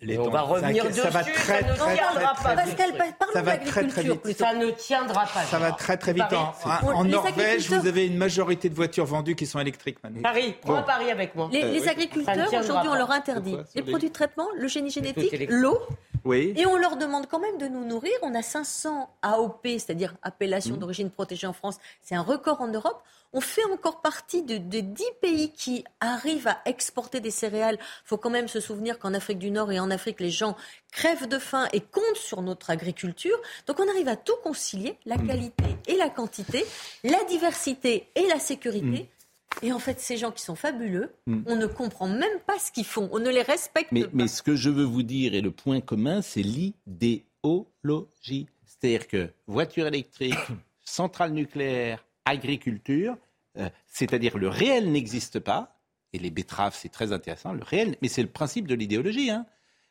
[0.00, 1.00] On va revenir dessus.
[1.00, 2.62] ça va très, ça ne très, tiendra très, pas.
[2.62, 2.92] très Pascal,
[3.32, 4.38] Ça de va très, très l'agriculture vite.
[4.38, 5.42] Ça ne tiendra pas.
[5.42, 6.22] Ça va très très vite.
[6.32, 9.58] En, Paris, en- en les Norvège, vous avez une majorité de voitures vendues qui sont
[9.58, 10.22] électriques maintenant.
[10.22, 11.48] Paris, prends un pari avec moi.
[11.52, 15.46] Les, Euh, les agriculteurs, aujourd'hui, on leur interdit les produits de traitement, le génie génétique,
[15.48, 15.80] l'eau,
[16.24, 16.52] Oui.
[16.56, 18.12] et on leur demande quand même de nous nourrir.
[18.22, 20.78] On a 500 AOP, c'est-à-dire appellation Mmh.
[20.78, 21.76] d'origine protégée en France.
[22.02, 23.02] C'est un record en Europe.
[23.34, 27.76] On fait encore partie de, de 10 pays qui arrivent à exporter des céréales.
[27.80, 30.56] Il faut quand même se souvenir qu'en Afrique du Nord et en Afrique, les gens
[30.92, 33.36] crèvent de faim et comptent sur notre agriculture.
[33.66, 35.26] Donc on arrive à tout concilier, la Mmh.
[35.26, 36.64] qualité et la quantité,
[37.04, 39.02] la diversité et la sécurité.
[39.02, 39.06] Mmh.
[39.62, 42.84] Et en fait, ces gens qui sont fabuleux, on ne comprend même pas ce qu'ils
[42.84, 43.08] font.
[43.12, 44.10] On ne les respecte Mais, pas.
[44.12, 48.46] mais ce que je veux vous dire, et le point commun, c'est l'idéologie.
[48.64, 50.34] C'est-à-dire que voiture électrique,
[50.84, 53.16] centrale nucléaire, agriculture,
[53.58, 55.74] euh, c'est-à-dire le réel n'existe pas,
[56.12, 59.30] et les betteraves, c'est très intéressant, le réel, mais c'est le principe de l'idéologie.
[59.30, 59.46] Hein.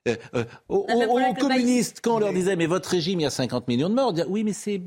[0.08, 2.90] Euh, euh, aux, On a le aux- le communistes, quand on leur disait, mais votre
[2.90, 4.82] régime, il y a 50 millions de morts, on disait, oui, mais c'est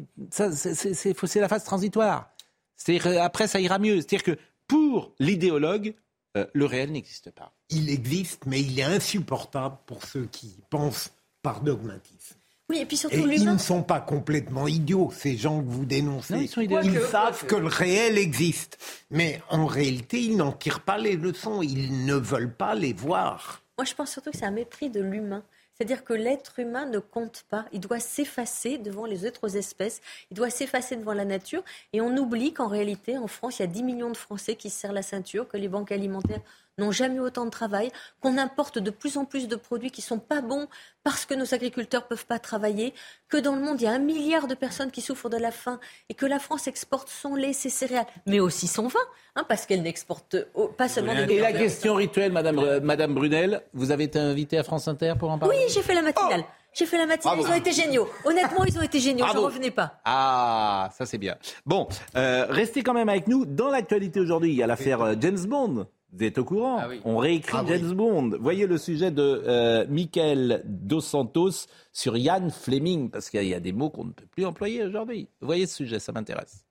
[1.40, 2.30] la phase transitoire.
[2.76, 3.96] C'est-à-dire, après, ça ira mieux.
[3.96, 4.38] C'est-à-dire que
[4.70, 5.94] pour l'idéologue,
[6.36, 7.52] euh, le réel n'existe pas.
[7.70, 11.10] Il existe, mais il est insupportable pour ceux qui pensent
[11.42, 12.36] par dogmatisme.
[12.68, 15.84] Oui, et puis surtout Et ils ne sont pas complètement idiots, ces gens que vous
[15.84, 16.34] dénoncez.
[16.34, 16.60] Non, ils sont.
[16.60, 18.78] Ils savent que le réel existe.
[19.10, 21.62] Mais en réalité, ils n'en tirent pas les leçons.
[21.62, 23.64] Ils ne veulent pas les voir.
[23.76, 25.42] Moi, je pense surtout que c'est un mépris de l'humain.
[25.80, 27.64] C'est-à-dire que l'être humain ne compte pas.
[27.72, 30.02] Il doit s'effacer devant les autres espèces.
[30.30, 31.62] Il doit s'effacer devant la nature.
[31.94, 34.68] Et on oublie qu'en réalité, en France, il y a 10 millions de Français qui
[34.68, 36.42] se serrent la ceinture, que les banques alimentaires
[36.80, 37.90] n'ont jamais autant de travail,
[38.20, 40.66] qu'on importe de plus en plus de produits qui sont pas bons
[41.04, 42.92] parce que nos agriculteurs peuvent pas travailler,
[43.28, 45.50] que dans le monde, il y a un milliard de personnes qui souffrent de la
[45.50, 45.78] faim
[46.08, 49.00] et que la France exporte son lait, ses céréales, mais aussi son vin,
[49.36, 53.14] hein, parce qu'elle n'exporte oh, pas seulement des Et la question rituelle, Madame, euh, Madame
[53.14, 55.56] Brunel, vous avez été invitée à France Inter pour en parler?
[55.56, 56.44] Oui, j'ai fait la matinale.
[56.72, 57.48] J'ai fait la matinale, Bravo.
[57.48, 58.08] ils ont été géniaux.
[58.24, 59.26] Honnêtement, ils ont été géniaux.
[59.26, 59.46] Je Bravo.
[59.46, 60.00] revenais pas.
[60.04, 61.36] Ah, ça c'est bien.
[61.66, 63.44] Bon, euh, restez quand même avec nous.
[63.44, 65.86] Dans l'actualité aujourd'hui, il y a l'affaire euh, James Bond.
[66.12, 67.00] Vous êtes au courant Ah oui.
[67.04, 67.68] On réécrit Ah oui.
[67.68, 68.30] James Bond.
[68.40, 73.44] Voyez le sujet de euh, Michael Dos Santos sur Ian Fleming, parce qu'il y, a-
[73.44, 75.28] il y a des mots qu'on ne peut plus employer aujourd'hui.
[75.40, 76.64] Voyez ce sujet, ça m'intéresse.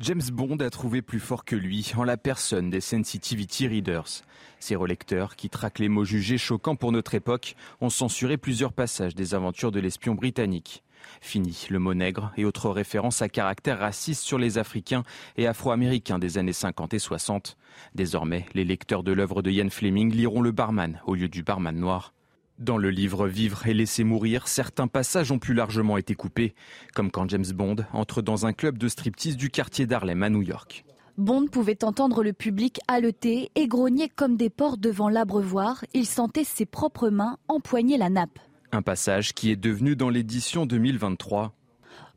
[0.00, 4.22] James Bond a trouvé plus fort que lui en la personne des Sensitivity Readers.
[4.60, 9.16] Ces relecteurs, qui traquent les mots jugés choquants pour notre époque, ont censuré plusieurs passages
[9.16, 10.84] des aventures de l'espion britannique.
[11.20, 15.02] Fini le mot nègre et autres références à caractère raciste sur les Africains
[15.36, 17.56] et Afro-Américains des années 50 et 60.
[17.94, 21.76] Désormais, les lecteurs de l'œuvre de Ian Fleming liront le barman au lieu du barman
[21.76, 22.12] noir.
[22.58, 26.54] Dans le livre Vivre et laisser mourir, certains passages ont pu largement été coupés,
[26.92, 30.42] comme quand James Bond entre dans un club de striptease du quartier d'Harlem à New
[30.42, 30.84] York.
[31.18, 35.84] Bond pouvait entendre le public haleter et grogner comme des porcs devant l'abreuvoir.
[35.92, 38.38] Il sentait ses propres mains empoigner la nappe.
[38.70, 41.54] Un passage qui est devenu dans l'édition 2023.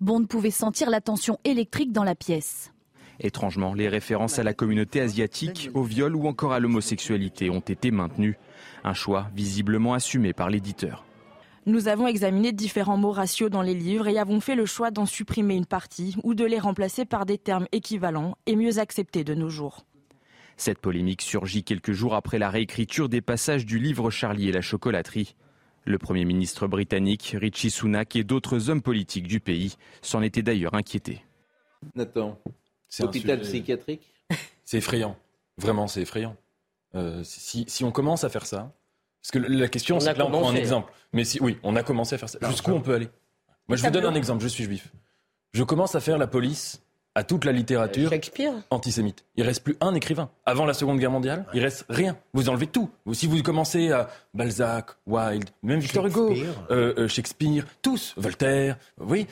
[0.02, 2.74] Bond pouvait sentir la tension électrique dans la pièce.
[3.22, 7.92] Étrangement, les références à la communauté asiatique, au viol ou encore à l'homosexualité ont été
[7.92, 8.38] maintenues.
[8.84, 11.06] Un choix visiblement assumé par l'éditeur.
[11.68, 15.06] Nous avons examiné différents mots ratios dans les livres et avons fait le choix d'en
[15.06, 19.36] supprimer une partie ou de les remplacer par des termes équivalents et mieux acceptés de
[19.36, 19.86] nos jours.
[20.58, 24.62] Cette polémique surgit quelques jours après la réécriture des passages du livre Charlie et la
[24.62, 25.36] chocolaterie.
[25.86, 30.76] Le Premier ministre britannique Richie Sunak et d'autres hommes politiques du pays s'en étaient d'ailleurs
[30.76, 31.24] inquiétés.
[31.96, 32.40] Nathan,
[33.00, 34.14] hôpital psychiatrique
[34.66, 35.18] C'est effrayant.
[35.58, 36.36] Vraiment, c'est effrayant.
[36.96, 38.74] Euh, si, si, on commence à faire ça,
[39.22, 40.94] parce que la question, c'est que là, on prend un exemple.
[41.14, 42.40] Mais si, oui, on a commencé à faire ça.
[42.50, 43.10] Jusqu'où on peut aller?
[43.68, 44.44] Moi, je vous donne un exemple.
[44.44, 44.92] Je suis juif.
[45.54, 46.82] Je commence à faire la police
[47.16, 48.12] à toute la littérature
[48.70, 49.26] antisémite.
[49.36, 50.30] Il reste plus un écrivain.
[50.46, 52.18] Avant la Seconde Guerre mondiale, il reste rien.
[52.34, 52.90] Vous enlevez tout.
[53.14, 56.34] Si vous commencez à Balzac, Wilde, même Victor Hugo,
[56.70, 59.28] euh, euh, Shakespeare, tous, Voltaire, oui,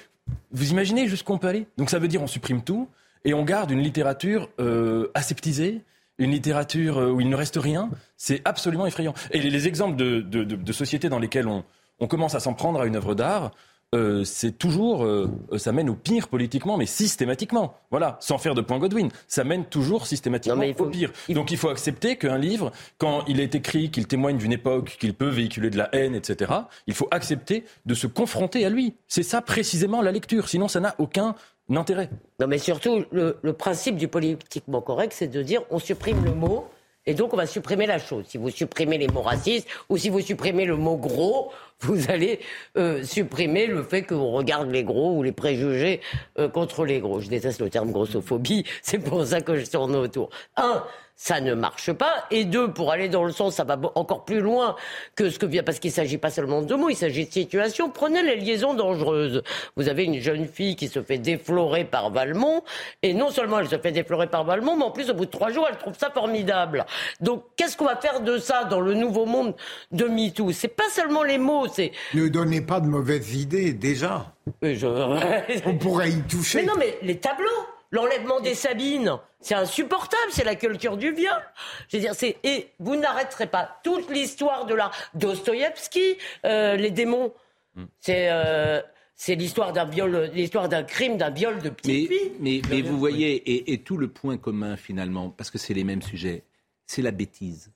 [0.52, 2.90] vous imaginez jusqu'où on peut aller Donc ça veut dire on supprime tout
[3.26, 5.82] et on garde une littérature euh, aseptisée,
[6.18, 7.90] une littérature où il ne reste rien.
[8.18, 9.14] C'est absolument effrayant.
[9.32, 11.64] Et les, exemples de, sociétés dans lesquelles on,
[12.00, 13.52] on commence à s'en prendre à une œuvre d'art,
[13.96, 17.76] euh, c'est toujours, euh, ça mène au pire politiquement, mais systématiquement.
[17.90, 21.12] Voilà, sans faire de point Godwin, ça mène toujours systématiquement au pire.
[21.30, 25.16] Donc il faut accepter qu'un livre, quand il est écrit, qu'il témoigne d'une époque, qu'il
[25.16, 26.52] peut véhiculer de la haine, etc.,
[26.86, 28.94] il faut accepter de se confronter à lui.
[29.08, 31.34] C'est ça précisément la lecture, sinon ça n'a aucun
[31.76, 32.10] intérêt.
[32.40, 36.34] Non mais surtout, le, le principe du politiquement correct, c'est de dire on supprime le
[36.34, 36.68] mot.
[37.06, 38.26] Et donc, on va supprimer la chose.
[38.28, 41.52] Si vous supprimez les mots racistes ou si vous supprimez le mot gros,
[41.82, 42.40] vous allez
[42.78, 46.02] euh, supprimer le fait qu'on regarde les gros ou les préjugés
[46.38, 47.20] euh, contre les gros.
[47.22, 50.30] Je déteste le terme grossophobie, c'est pour ça que je tourne autour.
[50.58, 50.84] Un,
[51.22, 52.24] ça ne marche pas.
[52.32, 54.78] Et deux, pour aller dans le sens, ça va encore plus loin
[55.16, 57.32] que ce que vient, parce qu'il ne s'agit pas seulement de mots, il s'agit de
[57.32, 57.90] situations.
[57.90, 59.44] Prenez les liaisons dangereuses.
[59.76, 62.64] Vous avez une jeune fille qui se fait déflorer par Valmont,
[63.04, 65.30] et non seulement elle se fait déflorer par Valmont, mais en plus, au bout de
[65.30, 66.86] trois jours, elle trouve ça formidable.
[67.20, 69.56] Donc, qu'est-ce qu'on va faire de ça dans le nouveau monde
[69.92, 70.54] de MeToo?
[70.54, 71.92] C'est pas seulement les mots, c'est...
[72.14, 74.34] Ne donnez pas de mauvaises idées, déjà.
[74.64, 76.62] On pourrait y toucher.
[76.62, 77.50] Mais non, mais les tableaux
[77.92, 81.42] L'enlèvement des Sabines, c'est insupportable, c'est la culture du viol.
[81.88, 86.92] Je veux dire, c'est et vous n'arrêterez pas toute l'histoire de la Dostoïevski, euh, les
[86.92, 87.34] démons.
[87.76, 87.86] Hmm.
[88.00, 88.82] C'est euh,
[89.16, 92.10] c'est l'histoire d'un viol, l'histoire d'un crime, d'un viol de petite
[92.40, 95.84] mais, Mais, vous voyez, et, et, tout le point commun finalement, parce que c'est les
[95.84, 96.44] mêmes sujets,
[96.86, 97.74] c'est la bêtise.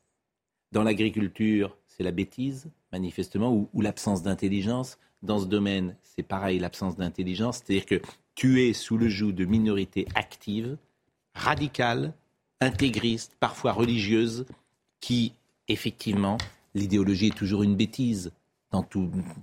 [0.72, 4.98] Dans l'agriculture, c'est la bêtise, manifestement, ou, ou l'absence d'intelligence.
[5.22, 7.58] Dans ce domaine, c'est pareil, l'absence d'intelligence.
[7.58, 8.02] C'est-à-dire que
[8.36, 10.78] tu es sous le joug de minorités actives,
[11.36, 12.14] radicales,
[12.60, 14.46] intégristes, parfois religieuses,
[15.00, 15.34] qui,
[15.68, 16.38] effectivement,
[16.74, 18.32] l'idéologie est toujours une bêtise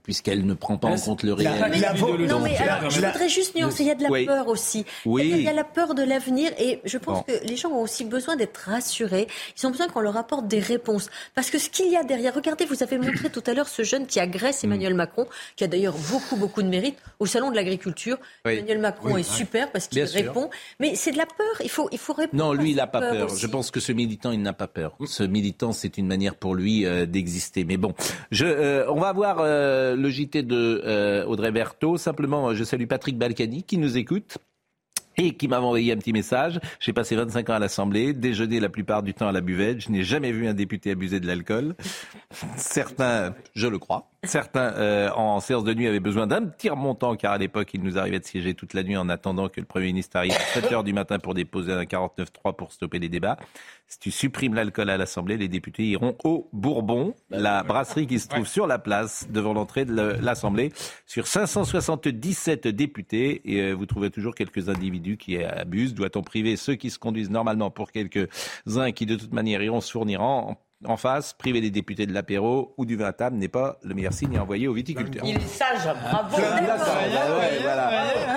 [0.03, 1.53] puisqu'elle ne prend pas en compte le réel.
[2.29, 4.85] non, mais alors, je voudrais juste nuancer, il y a de la peur aussi.
[5.07, 8.05] Il, y a, la peur de l'avenir et je pense que les gens ont aussi
[8.05, 9.29] besoin d'être rassurés.
[9.57, 11.09] Ils ont besoin qu'on leur apporte des réponses.
[11.35, 13.83] Parce que ce qu'il y a derrière, regardez, vous avez montré tout à l'heure ce
[13.83, 15.27] jeune qui agresse Emmanuel Macron,
[15.57, 18.19] qui a d'ailleurs beaucoup, beaucoup de mérite au Salon de l'Agriculture.
[18.45, 20.51] Emmanuel Macron est super parce qu'il répond.
[20.79, 22.43] Mais c'est de la peur, il faut, il faut répondre.
[22.43, 23.29] Non, lui, il n'a pas peur.
[23.29, 24.97] Je pense que ce militant, il n'a pas peur.
[25.07, 27.65] Ce militant, c'est une manière pour lui euh, d'exister.
[27.65, 27.95] Mais bon,
[28.31, 31.99] je, euh, on va voir euh, le JT de euh, Audrey Berthaud.
[31.99, 34.39] Simplement, je salue Patrick Balkany qui nous écoute
[35.19, 36.59] et qui m'a envoyé un petit message.
[36.79, 39.83] J'ai passé 25 ans à l'Assemblée, déjeuné la plupart du temps à la buvette.
[39.83, 41.75] Je n'ai jamais vu un député abuser de l'alcool.
[42.57, 47.17] Certains, je le crois, certains euh, en séance de nuit avaient besoin d'un petit remontant
[47.17, 49.67] car à l'époque il nous arrivait de siéger toute la nuit en attendant que le
[49.67, 53.09] Premier ministre arrive à 7 heures du matin pour déposer un 49-3 pour stopper les
[53.09, 53.39] débats.
[53.87, 58.29] Si tu supprimes l'alcool à l'Assemblée, les députés iront au Bourbon, la brasserie qui se
[58.29, 60.73] trouve sur la place devant l'entrée de l'Assemblée.
[61.07, 65.95] Sur 577 députés, et euh, vous trouverez toujours quelques individus qui abusent.
[65.95, 69.91] Doit-on priver ceux qui se conduisent normalement pour quelques-uns qui de toute manière iront se
[69.91, 73.49] fournir en en face, priver les députés de l'apéro ou du vin à table n'est
[73.49, 75.23] pas le meilleur signe à envoyer aux viticulteurs.
[75.27, 76.37] Il est sage, bravo.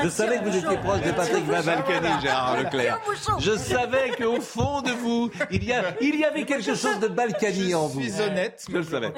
[0.03, 2.99] Je savais que vous étiez proche de Patrick Balkany, Gérard Leclerc.
[3.39, 7.07] Je savais qu'au fond de vous, il y, a, il y avait quelque chose de
[7.07, 8.01] Balkany en vous.
[8.01, 8.65] Je suis honnête.
[8.69, 9.13] Je le savais.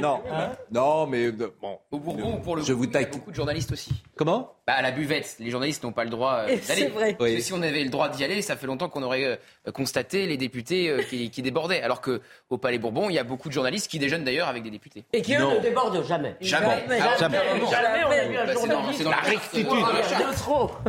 [0.00, 0.20] Non,
[0.72, 1.78] non, mais euh, bon.
[1.90, 3.90] Au Bourbon, pour le Je coup, vous il y a beaucoup de journalistes aussi.
[4.16, 4.52] Comment?
[4.66, 6.60] Bah, À la buvette, les journalistes n'ont pas le droit euh, d'aller.
[6.62, 7.14] c'est vrai.
[7.16, 7.42] Parce que Oui.
[7.42, 10.36] si on avait le droit d'y aller, ça fait longtemps qu'on aurait euh, constaté les
[10.36, 11.82] députés euh, qui, qui débordaient.
[11.82, 12.00] Alors
[12.56, 15.04] qu'au Palais Bourbon, il y a beaucoup de journalistes qui déjeunent d'ailleurs avec des députés.
[15.12, 15.54] Et qui eux Non.
[15.56, 16.36] ne débordent jamais.
[16.40, 16.84] Jamais.
[17.18, 17.38] Jamais.
[18.94, 19.66] C'est dans- La rectitude.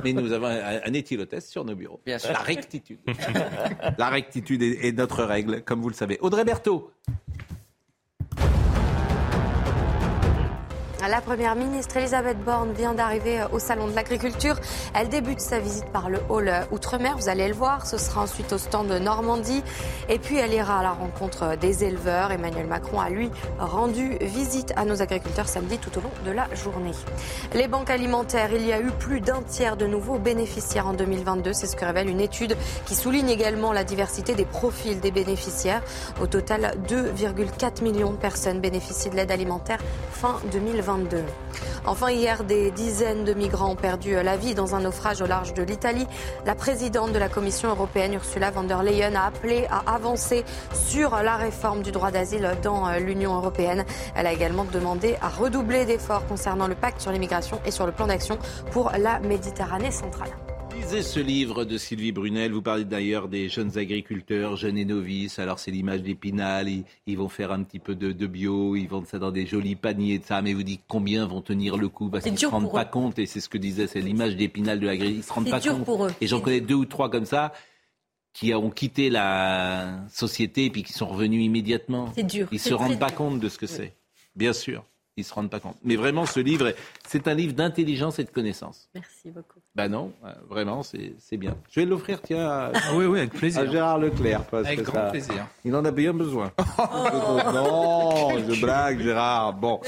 [0.04, 2.00] Mais nous avons un, un éthylotest sur nos bureaux.
[2.06, 2.32] Bien sûr.
[2.32, 3.00] La rectitude.
[3.98, 6.18] La rectitude est, est notre règle, comme vous le savez.
[6.22, 6.92] Audrey Berthaud.
[11.06, 14.56] La première ministre Elisabeth Borne vient d'arriver au salon de l'agriculture.
[14.96, 17.86] Elle débute sa visite par le hall Outre-mer, vous allez le voir.
[17.86, 19.64] Ce sera ensuite au stand de Normandie.
[20.10, 22.32] Et puis elle ira à la rencontre des éleveurs.
[22.32, 23.30] Emmanuel Macron a lui
[23.60, 26.92] rendu visite à nos agriculteurs samedi tout au long de la journée.
[27.54, 31.54] Les banques alimentaires, il y a eu plus d'un tiers de nouveaux bénéficiaires en 2022.
[31.54, 35.84] C'est ce que révèle une étude qui souligne également la diversité des profils des bénéficiaires.
[36.20, 39.80] Au total, 2,4 millions de personnes bénéficient de l'aide alimentaire
[40.12, 40.40] fin
[40.88, 41.24] 2022.
[41.86, 45.54] Enfin, hier, des dizaines de migrants ont perdu la vie dans un naufrage au large
[45.54, 46.08] de l'Italie.
[46.46, 50.44] La présidente de la Commission européenne, Ursula von der Leyen, a appelé à avancer
[50.74, 53.86] sur la réforme du droit d'asile dans euh, l'Union européenne.
[54.16, 57.92] Elle a également demandé à redoubler d'efforts concernant le pacte sur l'immigration et sur le
[57.92, 58.38] plan d'action
[58.72, 60.30] pour la Méditerranée centrale.
[60.78, 62.52] Lisez ce livre de Sylvie Brunel.
[62.54, 65.40] Vous parlez d'ailleurs des jeunes agriculteurs, jeunes et novices.
[65.40, 66.70] Alors, c'est l'image d'Épinal.
[66.70, 68.76] Ils, ils vont faire un petit peu de, de bio.
[68.76, 70.42] Ils vendent ça dans des jolis paniers de ça.
[70.42, 72.10] Mais vous dites combien vont tenir le coup?
[72.10, 72.90] Parce qu'ils ne se rendent pas eux.
[72.92, 73.20] compte.
[73.20, 75.16] Et c'est ce que disait, c'est l'image d'Épinal de l'agriculture.
[75.16, 75.86] Ils ne se rendent C'est pas dur compte.
[75.86, 76.12] pour eux.
[76.22, 77.54] Et j'en connais deux ou trois comme ça
[78.34, 82.12] qui ont quitté la société et puis qui sont revenus immédiatement.
[82.16, 82.48] C'est dur.
[82.52, 83.16] Ils C'est se rendent pas dur.
[83.16, 83.94] compte de ce que c'est.
[84.36, 84.86] Bien sûr.
[85.20, 85.78] Ils se rendent pas compte.
[85.84, 86.76] Mais vraiment, ce livre, est-
[87.08, 88.88] c'est un livre d'intelligence et de connaissance.
[88.94, 89.60] Merci beaucoup.
[89.78, 91.56] Ben non, euh, vraiment, c'est bien.
[91.70, 93.62] Je vais l'offrir, tiens, à, Oui, oui, avec plaisir.
[93.62, 94.44] à Gérard Leclerc.
[94.50, 95.46] Parce Avec que grand ça- plaisir.
[95.64, 96.52] Il en a bien besoin.
[97.54, 99.54] non, je blague, Gérard.
[99.54, 99.80] Bon,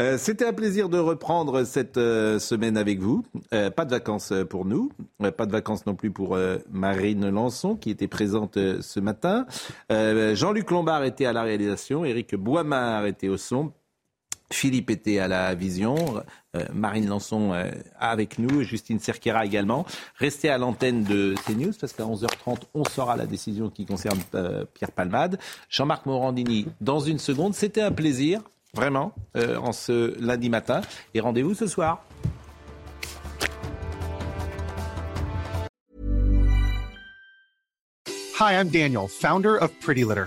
[0.00, 3.24] Euh, c'était un plaisir de reprendre cette euh, semaine avec vous.
[3.54, 4.90] Euh, pas de vacances pour nous,
[5.36, 6.36] pas de vacances non plus pour
[6.70, 9.46] Marine Lançon, qui était présente ce matin.
[9.90, 13.72] Jean-Luc Lombard était à la réalisation, Éric Boimard était au son.
[14.50, 15.94] Philippe était à la vision,
[16.72, 19.86] Marine Lançon euh, avec nous, Justine Cerquera également.
[20.16, 24.64] Restez à l'antenne de CNews parce qu'à 11h30, on saura la décision qui concerne euh,
[24.74, 25.38] Pierre Palmade.
[25.68, 27.54] Jean-Marc Morandini dans une seconde.
[27.54, 28.42] C'était un plaisir,
[28.74, 30.80] vraiment, euh, en ce lundi matin.
[31.14, 32.04] Et rendez-vous ce soir.
[38.40, 40.26] Hi, I'm Daniel, founder of Pretty Litter.